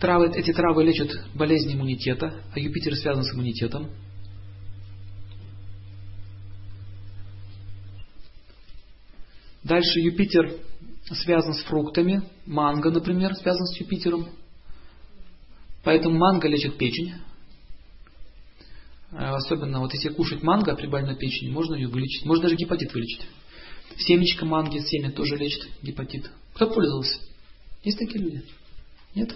[0.00, 3.90] травы, эти травы лечат болезни иммунитета, а Юпитер связан с иммунитетом.
[9.62, 10.50] Дальше Юпитер
[11.04, 12.22] связан с фруктами.
[12.44, 14.28] Манго, например, связан с Юпитером.
[15.84, 17.14] Поэтому манго лечит печень.
[19.16, 22.24] А особенно вот если кушать манго при больной печени, можно ее вылечить.
[22.24, 23.26] Можно даже гепатит вылечить.
[23.96, 26.30] Семечко манги, семя тоже лечит гепатит.
[26.54, 27.20] Кто пользовался?
[27.84, 28.44] Есть такие люди?
[29.14, 29.34] Нет?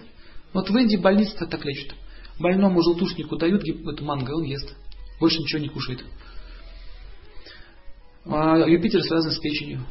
[0.52, 1.94] Вот в Индии больницы так лечат.
[2.40, 4.74] Больному желтушнику дают эту манго, он ест.
[5.20, 6.04] Больше ничего не кушает.
[8.24, 9.86] А Юпитер связан с печенью.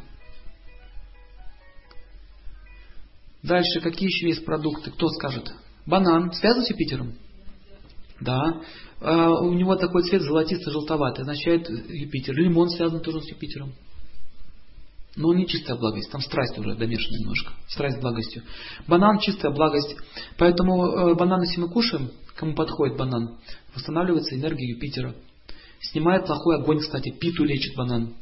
[3.42, 4.92] Дальше, какие еще есть продукты?
[4.92, 5.50] Кто скажет?
[5.86, 7.16] Банан связан с Юпитером?
[8.20, 8.62] Да.
[9.00, 12.36] А, у него такой цвет золотисто-желтоватый, означает Юпитер.
[12.36, 13.74] Лимон связан тоже с Юпитером.
[15.16, 17.52] Но он не чистая благость, там страсть уже домешана немножко.
[17.68, 18.44] Страсть с благостью.
[18.88, 19.96] Банан чистая благость.
[20.38, 23.40] Поэтому э, банан, если мы кушаем, кому подходит банан,
[23.74, 25.16] восстанавливается энергия Юпитера.
[25.80, 28.14] Снимает плохой огонь, кстати, питу лечит банан.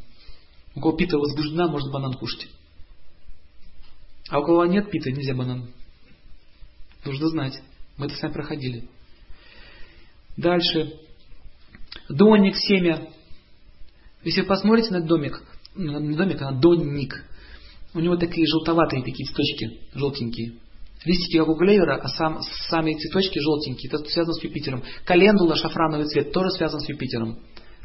[0.73, 2.47] У кого пита возбуждена, может банан кушать.
[4.29, 5.69] А у кого нет пита, нельзя банан.
[7.03, 7.61] Нужно знать.
[7.97, 8.89] Мы это сами проходили.
[10.37, 10.93] Дальше.
[12.09, 13.07] Донник, семя.
[14.23, 15.41] Если вы посмотрите на домик,
[15.75, 17.23] не домик, а донник,
[17.93, 20.55] у него такие желтоватые такие цветочки, желтенькие.
[21.05, 23.91] Листики, как у клевера, а сам, сами цветочки желтенькие.
[23.91, 24.83] Это связано с Юпитером.
[25.05, 27.39] Календула, шафрановый цвет, тоже связан с Юпитером.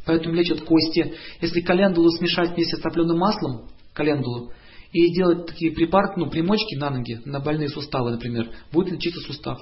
[0.07, 1.15] Поэтому лечат кости.
[1.41, 4.51] Если календулу смешать вместе с топленым маслом, календулу,
[4.93, 9.61] и делать такие припарки, ну, примочки на ноги, на больные суставы, например, будет лечиться сустав.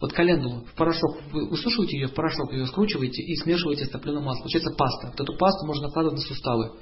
[0.00, 4.24] Вот календулу в порошок, вы высушиваете ее в порошок, ее скручиваете и смешиваете с топленым
[4.24, 4.42] маслом.
[4.42, 5.08] Получается паста.
[5.08, 6.72] Вот эту пасту можно накладывать на суставы.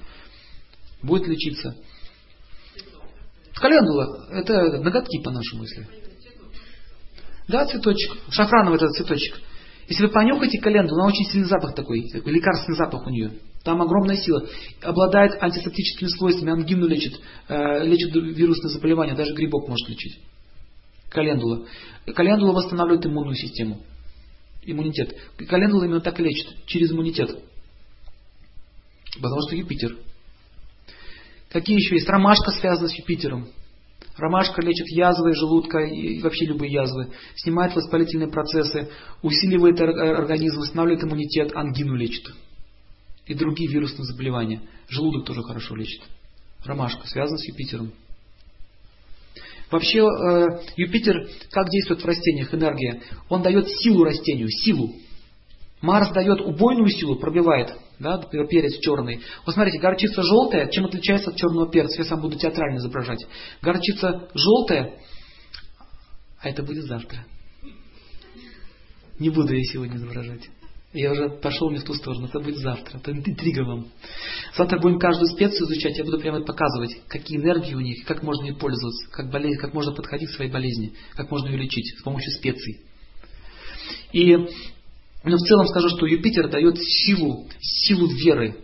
[1.03, 1.77] Будет лечиться.
[3.55, 5.87] Календула, это ноготки по-нашему, если.
[7.49, 8.17] Да, цветочек.
[8.31, 9.41] Шафрановый этот цветочек.
[9.89, 13.33] Если вы понюхаете календулу, она очень сильный запах такой, такой лекарственный запах у нее.
[13.65, 14.47] Там огромная сила.
[14.81, 20.19] Обладает антисептическими свойствами, ангину лечит, э, лечит вирусные заболевания, даже грибок может лечить.
[21.11, 21.67] Календула.
[22.07, 23.81] Календула восстанавливает иммунную систему.
[24.65, 25.17] Иммунитет.
[25.49, 27.31] Календула именно так лечит, через иммунитет.
[29.15, 29.97] Потому что Юпитер.
[31.51, 32.09] Какие еще есть?
[32.09, 33.49] Ромашка связана с Юпитером.
[34.17, 38.91] Ромашка лечит язвы желудка и вообще любые язвы, снимает воспалительные процессы,
[39.23, 42.31] усиливает организм, восстанавливает иммунитет, ангину лечит
[43.27, 44.63] и другие вирусные заболевания.
[44.89, 46.03] Желудок тоже хорошо лечит.
[46.65, 47.93] Ромашка связана с Юпитером.
[49.73, 53.01] Вообще э, Юпитер, как действует в растениях энергия?
[53.31, 54.95] Он дает силу растению, силу.
[55.81, 59.21] Марс дает убойную силу, пробивает, да, перец черный.
[59.47, 62.03] Вот смотрите, горчица желтая, чем отличается от черного перца?
[62.03, 63.27] Я сам буду театрально изображать.
[63.63, 65.01] Горчица желтая,
[66.41, 67.25] а это будет завтра.
[69.19, 70.51] Не буду я сегодня изображать.
[70.93, 72.99] Я уже пошел не в ту сторону, это будет завтра.
[72.99, 73.89] Это интрига вам.
[74.55, 78.45] Завтра будем каждую специю изучать, я буду прямо показывать, какие энергии у них, как можно
[78.45, 82.03] ей пользоваться, как, болезнь, как можно подходить к своей болезни, как можно ее лечить с
[82.03, 82.81] помощью специй.
[84.13, 84.37] И
[85.25, 88.57] ну, в целом скажу, что Юпитер дает силу, силу веры.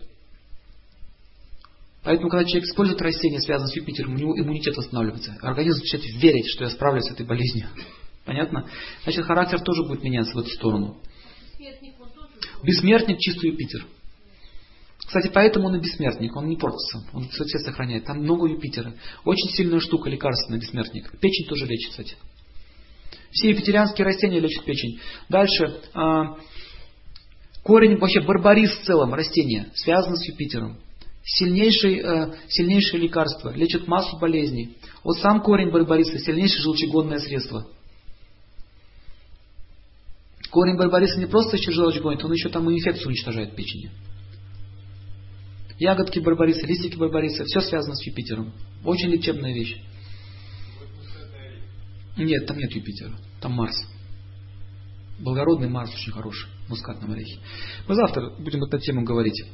[2.04, 5.36] Поэтому, когда человек использует растения, связанные с Юпитером, у него иммунитет восстанавливается.
[5.40, 7.68] Организм начинает верить, что я справлюсь с этой болезнью.
[8.24, 8.68] Понятно?
[9.04, 11.00] Значит, характер тоже будет меняться в эту сторону.
[12.62, 13.86] Бессмертник чистый Юпитер.
[14.98, 18.04] Кстати, поэтому он и бессмертник, он не портится, он все сохраняет.
[18.04, 18.94] Там много Юпитера.
[19.24, 21.18] Очень сильная штука, лекарственный бессмертник.
[21.18, 22.16] Печень тоже лечит, кстати.
[23.30, 25.00] Все юпитерианские растения лечат печень.
[25.28, 25.80] Дальше.
[25.94, 26.36] А,
[27.62, 30.78] корень, вообще барбарис в целом, растение, связано с Юпитером.
[31.24, 34.76] Сильнейшее, э, сильнейшее лекарство, лечит массу болезней.
[35.04, 37.66] Вот сам корень барбариса, сильнейшее желчегонное средство–
[40.50, 43.90] Корень барбариса не просто еще желчь гонит, он еще там и инфекцию уничтожает в печени.
[45.78, 48.52] Ягодки барбариса, листики барбариса, все связано с Юпитером.
[48.84, 49.76] Очень лечебная вещь.
[52.16, 53.76] Нет, там нет Юпитера, там Марс.
[55.20, 57.38] Благородный Марс очень хороший, мускатном орехе.
[57.86, 59.44] Мы завтра будем эту тему говорить.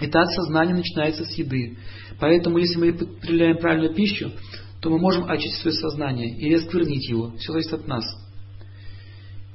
[0.00, 1.78] Итак, сознание начинается с еды.
[2.18, 4.32] Поэтому, если мы потребляем правильную пищу,
[4.80, 7.36] то мы можем очистить свое сознание или осквернить его.
[7.36, 8.04] Все зависит от нас.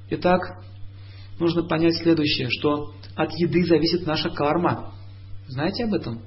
[0.10, 0.64] Итак,
[1.40, 4.94] нужно понять следующее, что от еды зависит наша карма.
[5.48, 6.22] Знаете об этом?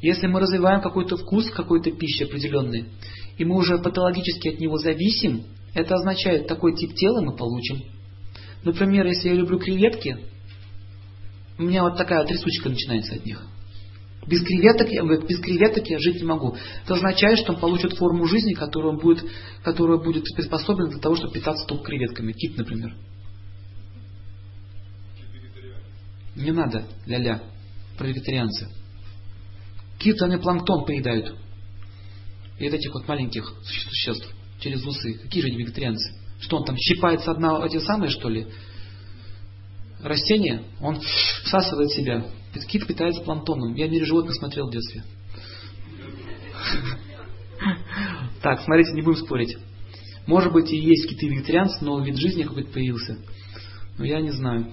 [0.00, 2.86] Если мы развиваем какой-то вкус какой-то пищи определенный,
[3.38, 5.44] и мы уже патологически от него зависим,
[5.74, 7.82] это означает, такой тип тела мы получим.
[8.64, 10.18] Например, если я люблю креветки,
[11.58, 13.42] у меня вот такая трясучка начинается от них.
[14.26, 14.88] Без креветок,
[15.28, 16.56] без креветок я жить не могу.
[16.84, 19.24] Это означает, что он получит форму жизни, которая будет,
[19.62, 22.32] которая будет приспособлена для того, чтобы питаться только креветками.
[22.32, 22.96] Кит, например.
[26.34, 27.40] Не надо, ля-ля,
[27.96, 28.68] про вегетарианцы.
[29.98, 31.36] Кит, они планктон поедают.
[32.58, 34.28] И этих вот маленьких существ
[34.60, 35.14] через усы.
[35.14, 36.14] Какие же они вегетарианцы?
[36.40, 38.46] Что он там щипается одна эти самые, что ли?
[40.02, 41.00] Растение, он
[41.44, 42.26] всасывает себя.
[42.64, 43.74] Кит питается планктоном.
[43.74, 45.02] Я в мире животных смотрел в детстве.
[48.42, 49.56] Так, смотрите, не будем спорить.
[50.26, 53.18] Может быть и есть киты вегетарианцы, но вид жизни какой-то появился.
[53.98, 54.72] Но я не знаю.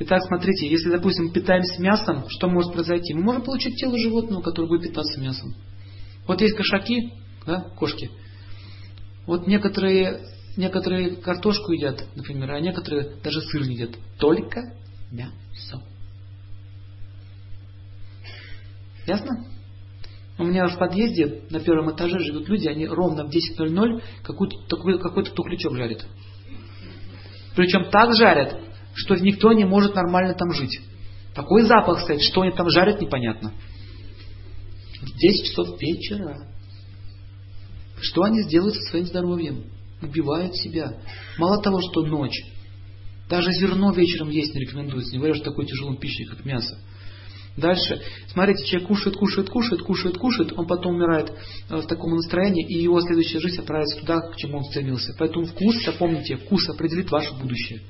[0.00, 3.14] Итак, смотрите, если, допустим, питаемся мясом, что может произойти?
[3.14, 5.54] Мы можем получить тело животного, которое будет питаться мясом.
[6.26, 7.12] Вот есть кошаки,
[7.46, 8.10] да, кошки.
[9.26, 10.22] Вот некоторые,
[10.56, 13.90] некоторые картошку едят, например, а некоторые даже сыр едят.
[14.18, 14.74] Только
[15.10, 15.82] мясо.
[19.06, 19.46] Ясно?
[20.36, 25.24] У меня в подъезде на первом этаже живут люди, они ровно в 10.00 какой-то какой
[25.24, 26.06] тухлячок жарят.
[27.54, 28.60] Причем так жарят,
[28.94, 30.80] что никто не может нормально там жить.
[31.34, 33.52] Такой запах стоит, что они там жарят, непонятно.
[35.00, 36.48] В 10 часов вечера.
[38.00, 39.64] Что они сделают со своим здоровьем?
[40.02, 40.98] Убивают себя.
[41.38, 42.44] Мало того, что ночь.
[43.28, 46.78] Даже зерно вечером есть не рекомендуется, не говоря, что такой тяжелой пищей, как мясо.
[47.56, 48.00] Дальше,
[48.32, 51.32] смотрите, человек кушает, кушает, кушает, кушает, кушает, он потом умирает
[51.70, 55.14] э, в таком настроении, и его следующая жизнь отправится туда, к чему он стремился.
[55.16, 57.82] Поэтому вкус, запомните, вкус определит ваше будущее.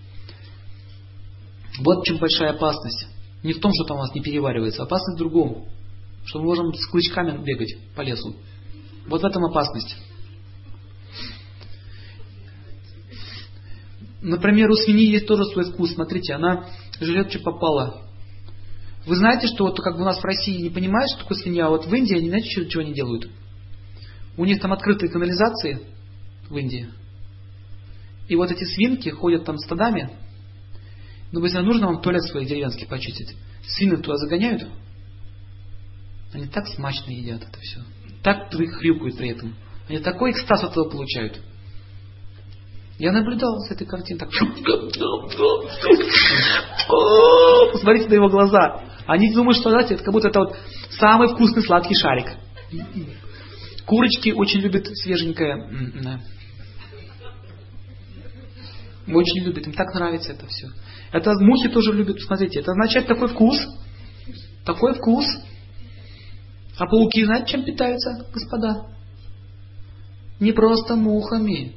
[1.80, 3.06] Вот в чем большая опасность.
[3.42, 5.66] Не в том, что там у вас не переваривается, опасность в другом.
[6.26, 8.36] Что мы можем с клычками бегать по лесу.
[9.06, 9.96] Вот в этом опасность.
[14.20, 15.92] Например, у свиньи есть тоже свой вкус.
[15.94, 16.68] Смотрите, она
[17.00, 18.03] жрет, что попало.
[19.06, 21.66] Вы знаете, что вот как бы у нас в России не понимают, что такое свинья,
[21.66, 23.28] а вот в Индии они знаете, что, чего они делают?
[24.36, 25.80] У них там открытые канализации
[26.48, 26.88] в Индии.
[28.28, 30.10] И вот эти свинки ходят там стадами.
[31.32, 33.36] Ну, если нужно вам туалет свой деревенский почистить,
[33.66, 34.66] свинок туда загоняют,
[36.32, 37.80] они так смачно едят это все.
[38.22, 39.54] Так хрюкают при этом.
[39.88, 41.40] Они такой экстаз от этого получают.
[42.98, 44.30] Я наблюдал с этой картиной так.
[47.72, 48.82] Посмотрите на его глаза.
[49.06, 50.56] Они думают, что знаете, это как будто это вот
[50.98, 52.36] самый вкусный сладкий шарик.
[53.86, 55.56] Курочки очень любят свеженькое.
[59.06, 60.68] Очень любят, им так нравится это все.
[61.12, 63.58] Это мухи тоже любят, смотрите, это означает такой вкус.
[64.64, 65.26] Такой вкус.
[66.78, 68.86] А пауки, знаете, чем питаются, господа?
[70.40, 71.76] Не просто мухами.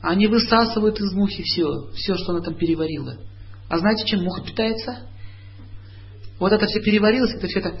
[0.00, 3.18] Они высасывают из мухи все, все, что она там переварила.
[3.68, 5.06] А знаете, чем муха питается?
[6.38, 7.74] Вот это все переварилось, это все это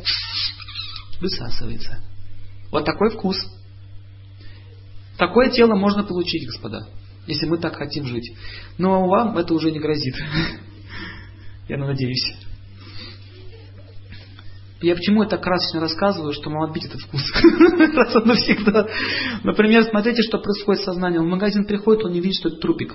[1.20, 2.02] высасывается.
[2.70, 3.36] Вот такой вкус.
[5.16, 6.88] Такое тело можно получить, господа,
[7.26, 8.32] если мы так хотим жить.
[8.78, 10.14] Но вам это уже не грозит.
[11.68, 12.34] Я надеюсь.
[14.80, 17.20] Я почему это красочно рассказываю, что мол отбить этот вкус.
[17.42, 18.88] Раз и навсегда.
[19.42, 21.24] Например, смотрите, что происходит с сознанием.
[21.24, 22.94] В магазин приходит, он не видит, что это трупик.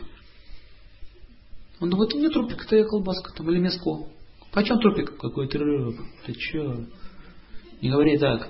[1.81, 4.07] Он думает, это не трупик, это я колбаска там, или мяско.
[4.53, 5.17] Почем трупик?
[5.17, 5.95] Какой труп?
[6.25, 6.87] Ты че?
[7.81, 8.49] Не говори так.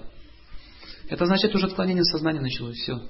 [1.09, 2.75] Это значит, уже отклонение сознания началось.
[2.75, 3.01] Все.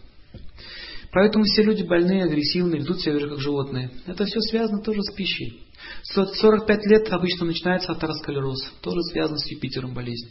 [1.12, 3.92] Поэтому все люди больные, агрессивные, ведут себя уже как животные.
[4.08, 5.62] Это все связано тоже с пищей.
[6.04, 10.30] 45 лет обычно начинается атеросклероз, тоже связан с Юпитером болезнь.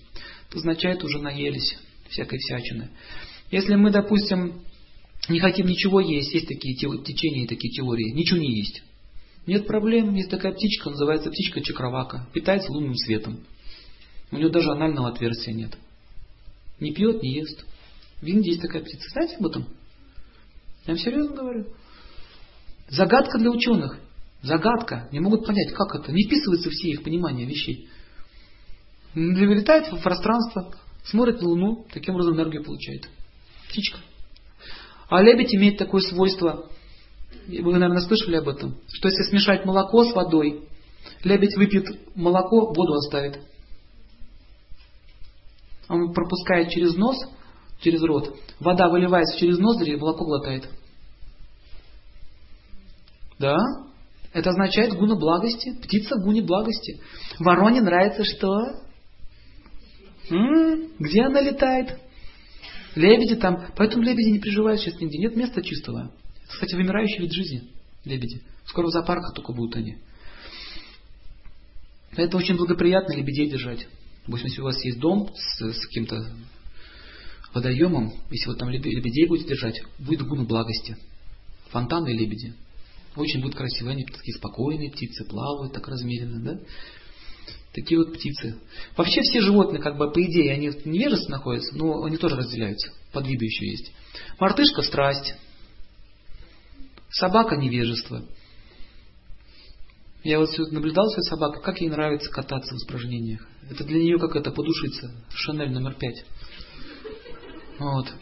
[0.48, 1.76] Это означает, уже наелись
[2.08, 2.90] всякой всячины.
[3.50, 4.62] Если мы, допустим,
[5.28, 8.82] не хотим ничего есть, есть такие течения, такие теории, ничего не есть.
[9.46, 13.44] Нет проблем, есть такая птичка, называется птичка чакравака, питается лунным светом.
[14.30, 15.76] У нее даже анального отверстия нет.
[16.78, 17.64] Не пьет, не ест.
[18.20, 19.08] В Индии есть такая птица.
[19.10, 19.66] Знаете об этом?
[20.86, 21.66] Я вам серьезно говорю.
[22.88, 23.98] Загадка для ученых.
[24.42, 25.08] Загадка.
[25.12, 26.12] Не могут понять, как это.
[26.12, 27.88] Не вписывается все их понимание вещей.
[29.14, 30.74] Вылетает в пространство,
[31.04, 33.08] смотрит на Луну, таким образом энергию получает.
[33.68, 33.98] Птичка.
[35.08, 36.70] А лебедь имеет такое свойство,
[37.46, 40.68] вы, наверное, слышали об этом, что если смешать молоко с водой,
[41.24, 43.40] лебедь выпьет молоко, воду оставит.
[45.88, 47.16] Он пропускает через нос,
[47.80, 48.34] через рот.
[48.60, 50.68] Вода выливается через ноздри, молоко глотает.
[53.38, 53.56] Да?
[54.32, 55.74] Это означает гуна благости.
[55.82, 57.00] Птица гуни благости.
[57.38, 58.56] Вороне нравится что?
[60.30, 61.98] М-м, где она летает?
[62.94, 63.66] Лебеди там.
[63.76, 65.18] Поэтому лебеди не приживают сейчас нигде.
[65.18, 66.12] Нет места чистого.
[66.52, 67.62] Кстати, вымирающий вид жизни.
[68.04, 68.42] Лебеди.
[68.66, 69.98] Скоро в зоопарках только будут они.
[72.12, 73.86] Это очень благоприятно лебедей держать.
[74.26, 76.34] Допустим, если у вас есть дом с, с каким-то
[77.54, 80.96] водоемом, если вы там лебедей будете держать, будет гуна благости.
[81.70, 82.54] Фонтаны и лебеди.
[83.16, 86.60] Очень будет красиво, они такие спокойные птицы, плавают так размеренно, да?
[87.72, 88.58] Такие вот птицы.
[88.96, 92.92] Вообще все животные, как бы по идее, они в невежестве находятся, но они тоже разделяются.
[93.12, 93.92] Подвиды еще есть.
[94.38, 95.34] Мартышка– страсть.
[97.12, 98.22] Собака– невежество.
[100.24, 103.46] Я вот наблюдал свою собаку, как ей нравится кататься в испражнениях.
[103.70, 105.10] Это для нее как это подушиться.
[105.30, 106.24] Шанель номер пять.
[107.78, 108.12] Вот.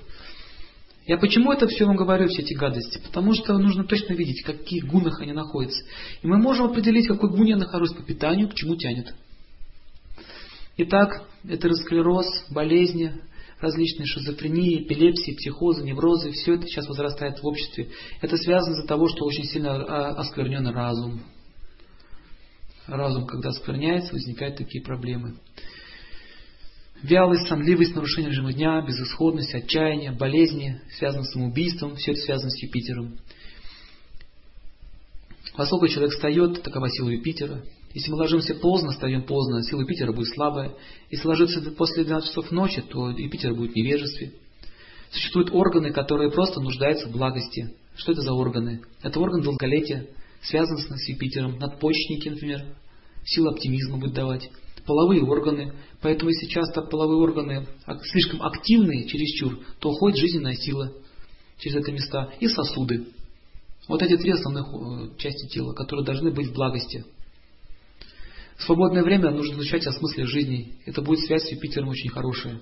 [1.06, 3.00] Я почему это все вам говорю, все эти гадости?
[3.04, 5.84] Потому что нужно точно видеть, в каких гунах они находятся.
[6.22, 9.14] И мы можем определить, какой гун я нахожусь по питанию, к чему тянет.
[10.78, 13.20] Итак, этеросклероз, болезни,
[13.60, 17.90] различные шизофрении, эпилепсии, психозы, неврозы, все это сейчас возрастает в обществе.
[18.20, 21.20] Это связано из-за того, что очень сильно а, осквернен разум.
[22.86, 25.36] Разум, когда оскверняется, возникают такие проблемы.
[27.02, 32.62] Вялость, сонливость, нарушение режима дня, безысходность, отчаяние, болезни, связанные с самоубийством, все это связано с
[32.62, 33.18] Юпитером.
[35.56, 37.62] Поскольку человек встает, такова сила Юпитера.
[37.92, 40.74] Если мы ложимся поздно, встаем поздно, сила Юпитера будет слабая.
[41.10, 44.32] Если ложиться после 12 часов ночи, то Юпитер будет в невежестве.
[45.10, 47.74] Существуют органы, которые просто нуждаются в благости.
[47.96, 48.82] Что это за органы?
[49.02, 50.06] Это орган долголетия,
[50.40, 51.58] связан с Юпитером.
[51.58, 52.76] Надпочечники, например,
[53.24, 54.48] сила оптимизма будет давать
[54.86, 55.74] половые органы.
[56.00, 57.66] Поэтому если часто половые органы
[58.04, 60.92] слишком активные, чересчур, то уходит жизненная сила
[61.58, 63.08] через это места и сосуды.
[63.88, 67.04] Вот эти три основных э, части тела, которые должны быть в благости.
[68.60, 70.74] В свободное время нужно изучать о смысле жизни.
[70.84, 72.60] Это будет связь с Юпитером очень хорошая.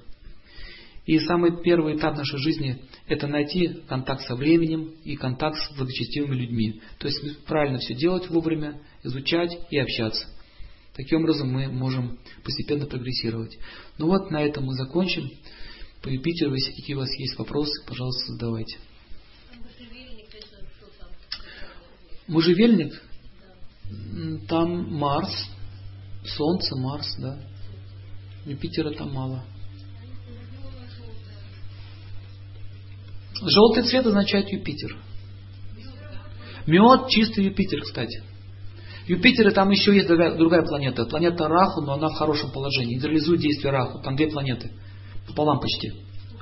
[1.07, 6.37] И самый первый этап нашей жизни– это найти контакт со временем и контакт с благочестивыми
[6.37, 6.81] людьми.
[6.99, 10.29] То есть правильно все делать вовремя, изучать и общаться.
[10.95, 13.59] Таким образом мы можем постепенно прогрессировать.
[13.99, 15.29] Ну вот, на этом мы закончим.
[16.03, 18.79] По Юпитеру, если какие у вас есть вопросы, пожалуйста, задавайте.
[22.29, 23.03] Можжевельник,
[24.49, 25.49] там Марс,
[26.37, 27.39] Солнце, Марс, да.
[28.45, 29.45] Юпитера там мало.
[33.41, 34.97] Желтый цвет означает Юпитер.
[36.67, 38.23] Мед чистый Юпитер, кстати.
[39.07, 41.07] Юпитер и там еще есть другая, другая планета.
[41.07, 42.95] Планета Раху, но она в хорошем положении.
[42.95, 44.01] Нейтрализует действие Раху.
[44.03, 44.71] Там две планеты.
[45.27, 45.93] Пополам почти.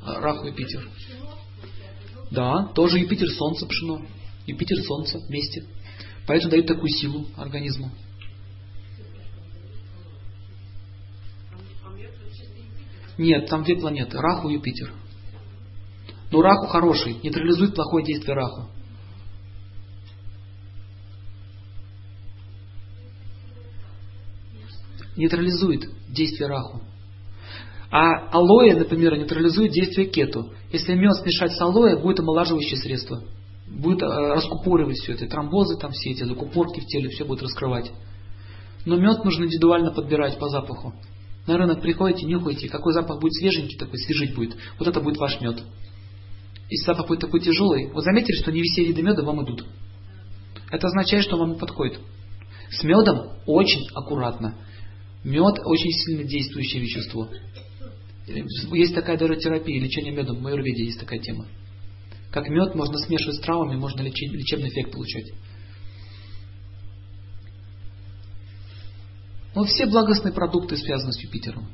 [0.04, 0.88] Раху и Юпитер.
[2.30, 4.00] Да, тоже Юпитер, Солнце, пшено.
[4.46, 5.64] Юпитер, Солнце вместе.
[6.26, 7.90] Поэтому дает такую силу организму.
[13.18, 14.18] Нет, там две планеты.
[14.18, 14.92] Раху и Юпитер.
[16.30, 18.68] Но Раху хороший, нейтрализует плохое действие Раху.
[25.16, 26.82] Нейтрализует действие Раху.
[27.90, 30.52] А алоэ, например, нейтрализует действие кету.
[30.72, 33.22] Если мед смешать с алоэ, будет омолаживающее средство.
[33.66, 35.26] Будет э, раскупоривать все это.
[35.26, 37.90] Тромбозы там все эти, закупорки в теле, все будет раскрывать.
[38.84, 40.94] Но мед нужно индивидуально подбирать по запаху.
[41.46, 44.56] На рынок приходите, нюхаете, какой запах будет свеженький, такой свежить будет.
[44.78, 45.62] Вот это будет ваш мед.
[46.68, 49.64] Если запах будет такой тяжелый, вы заметили, что не все виды меда вам идут.
[50.70, 52.00] Это означает, что вам не подходит.
[52.70, 54.56] С медом очень аккуратно.
[55.22, 57.28] Мед очень сильно действующее вещество.
[58.26, 61.46] Есть такая даже терапия, лечение медом, в Майорведе есть такая тема.
[62.32, 65.32] Как мед можно смешивать с травами, можно лечебный эффект получать.
[69.56, 71.68] Но все благостные продукты связаны с Юпитером.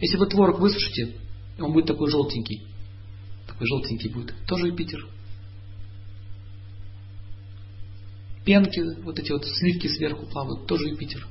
[0.00, 1.16] Если вы творог высушите,
[1.58, 2.68] он будет такой желтенький.
[3.48, 4.34] Такой желтенький будет.
[4.46, 5.04] Тоже Юпитер.
[8.44, 11.26] Пенки, вот эти вот сливки сверху плавают, тоже Юпитер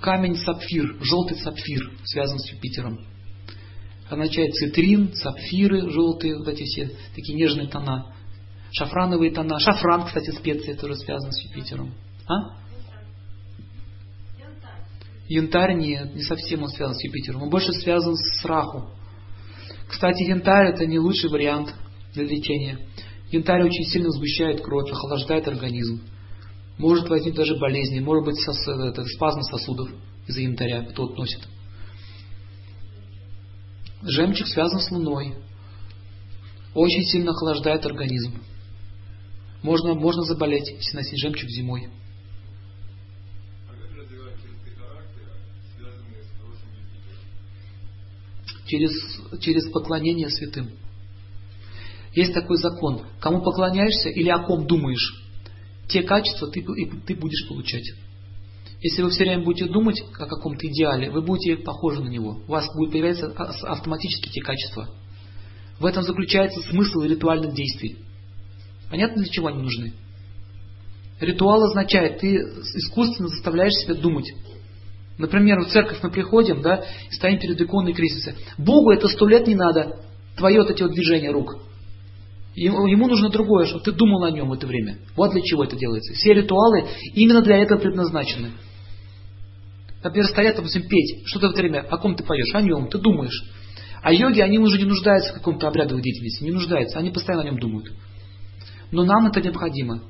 [0.00, 2.98] камень сапфир, желтый сапфир, связан с Юпитером.
[4.08, 8.14] Означает цитрин, сапфиры желтые, вот эти все такие нежные тона.
[8.72, 9.58] Шафрановые тона.
[9.58, 11.94] Шафран, кстати, специя тоже связан с Юпитером.
[12.26, 12.65] А?
[15.28, 17.42] Янтарь нет, не совсем он связан с Юпитером.
[17.42, 18.90] Он больше связан с Раху.
[19.88, 21.74] Кстати, янтарь это не лучший вариант
[22.14, 22.78] для лечения.
[23.30, 26.00] Янтарь очень сильно сгущает кровь, охлаждает организм.
[26.78, 29.90] Может возникнуть даже болезни, может быть сос, это, спазм сосудов
[30.26, 31.40] из-за янтаря, кто носит.
[34.02, 35.34] Жемчуг связан с луной.
[36.74, 38.34] Очень сильно охлаждает организм.
[39.62, 41.88] Можно, можно заболеть, если носить жемчуг зимой.
[48.66, 48.92] Через,
[49.40, 50.70] через поклонение святым.
[52.14, 53.02] Есть такой закон.
[53.20, 55.22] Кому поклоняешься или о ком думаешь,
[55.88, 56.64] те качества ты,
[57.06, 57.84] ты будешь получать.
[58.80, 62.42] Если вы все время будете думать о каком-то идеале, вы будете похожи на него.
[62.46, 64.88] У вас будут появляться автоматически те качества.
[65.78, 67.98] В этом заключается смысл ритуальных действий.
[68.90, 69.92] Понятно, для чего они нужны?
[71.20, 74.26] Ритуал означает, ты искусственно заставляешь себя думать.
[75.18, 78.32] Например, в церковь мы приходим, да, и стоим перед иконой Христа.
[78.58, 80.00] Богу это сто лет не надо.
[80.36, 81.56] Твое вот эти вот движения рук.
[82.54, 84.98] Ему, ему нужно другое, чтобы ты думал о нем в это время.
[85.14, 86.12] Вот для чего это делается.
[86.14, 88.52] Все ритуалы именно для этого предназначены.
[90.02, 91.22] Например, стоят, допустим, петь.
[91.26, 91.80] Что ты в это время?
[91.80, 92.54] О ком ты поешь?
[92.54, 92.88] О нем.
[92.88, 93.44] Ты думаешь.
[94.02, 96.44] А йоги, они уже не нуждаются в каком-то обрядовой деятельности.
[96.44, 96.98] Не нуждаются.
[96.98, 97.92] Они постоянно о нем думают.
[98.90, 100.02] Но нам это необходимо.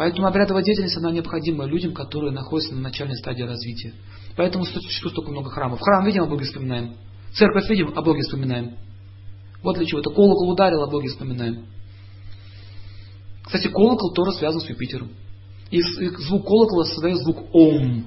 [0.00, 3.92] Поэтому обрядовая деятельность, она необходима людям, которые находятся на начальной стадии развития.
[4.34, 5.78] Поэтому существует столько много храмов.
[5.78, 6.96] Храм видим, о Боге вспоминаем.
[7.34, 8.78] Церковь видим, о Боге вспоминаем.
[9.62, 10.00] Вот для чего.
[10.00, 11.66] Это колокол ударил, о Боге вспоминаем.
[13.44, 15.10] Кстати, колокол тоже связан с Юпитером.
[15.70, 18.06] И звук колокола создает звук Ом.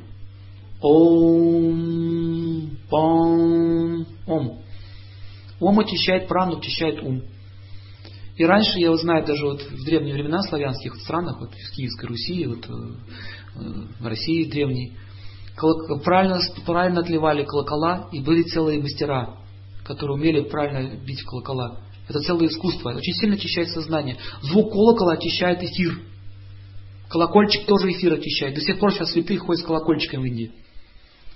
[0.82, 2.72] Ом.
[2.90, 4.08] Пам.
[4.26, 4.64] Ом.
[5.60, 7.22] Ом очищает прану, очищает ум.
[8.36, 12.46] И раньше, я знаю, даже вот в древние времена славянских странах, вот в Киевской Руси,
[12.48, 13.62] вот э,
[14.00, 14.94] в России древней,
[16.04, 19.44] правильно, правильно отливали колокола, и были целые мастера
[19.84, 21.80] которые умели правильно бить в колокола.
[22.08, 22.92] Это целое искусство.
[22.96, 24.18] Очень сильно очищает сознание.
[24.42, 26.00] Звук колокола очищает эфир.
[27.10, 28.56] Колокольчик тоже эфир очищает.
[28.56, 30.52] До сих пор сейчас святые ходят с колокольчиком в Индии.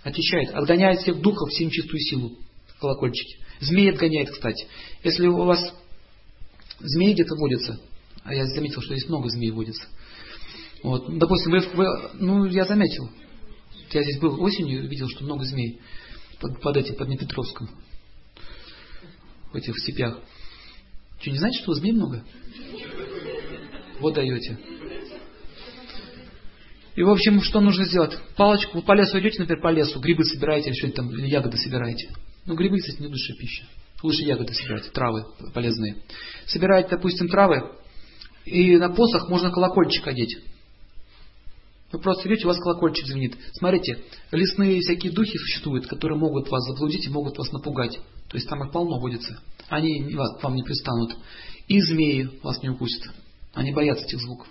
[0.03, 0.53] Очищает.
[0.53, 2.32] Отгоняет всех духов, всем чистую силу.
[2.80, 3.38] Колокольчики.
[3.60, 4.68] Змеи отгоняет, кстати.
[5.03, 5.74] Если у вас
[6.79, 7.79] змеи где-то водятся,
[8.23, 9.83] а я заметил, что здесь много змей водится.
[10.83, 11.17] Вот.
[11.17, 13.09] Допустим, вы, вы, ну, я заметил.
[13.91, 15.79] Я здесь был осенью, видел, что много змей
[16.39, 17.69] под, под этим, под Непетровском
[19.51, 20.19] в этих степях.
[21.19, 22.23] Что, не знаете, что змей много?
[23.99, 24.59] Вот даете.
[26.95, 28.17] И, в общем, что нужно сделать?
[28.35, 31.57] Палочку, вы по лесу идете, например, по лесу, грибы собираете, или что-нибудь там, или ягоды
[31.57, 32.11] собираете.
[32.45, 33.65] Ну, грибы, кстати, не лучшая пища.
[34.03, 35.98] Лучше ягоды собирать, травы полезные.
[36.45, 37.72] Собираете, допустим, травы,
[38.45, 40.38] И на посох можно колокольчик одеть.
[41.91, 43.38] Вы просто идете, у вас колокольчик звенит.
[43.53, 43.99] Смотрите,
[44.32, 47.99] лесные всякие духи существуют, которые могут вас заблудить и могут вас напугать.
[48.30, 49.40] То есть там их полно водится.
[49.69, 51.15] Они вам не пристанут.
[51.68, 53.03] И змеи вас не укусят.
[53.53, 54.48] Они боятся этих звуков.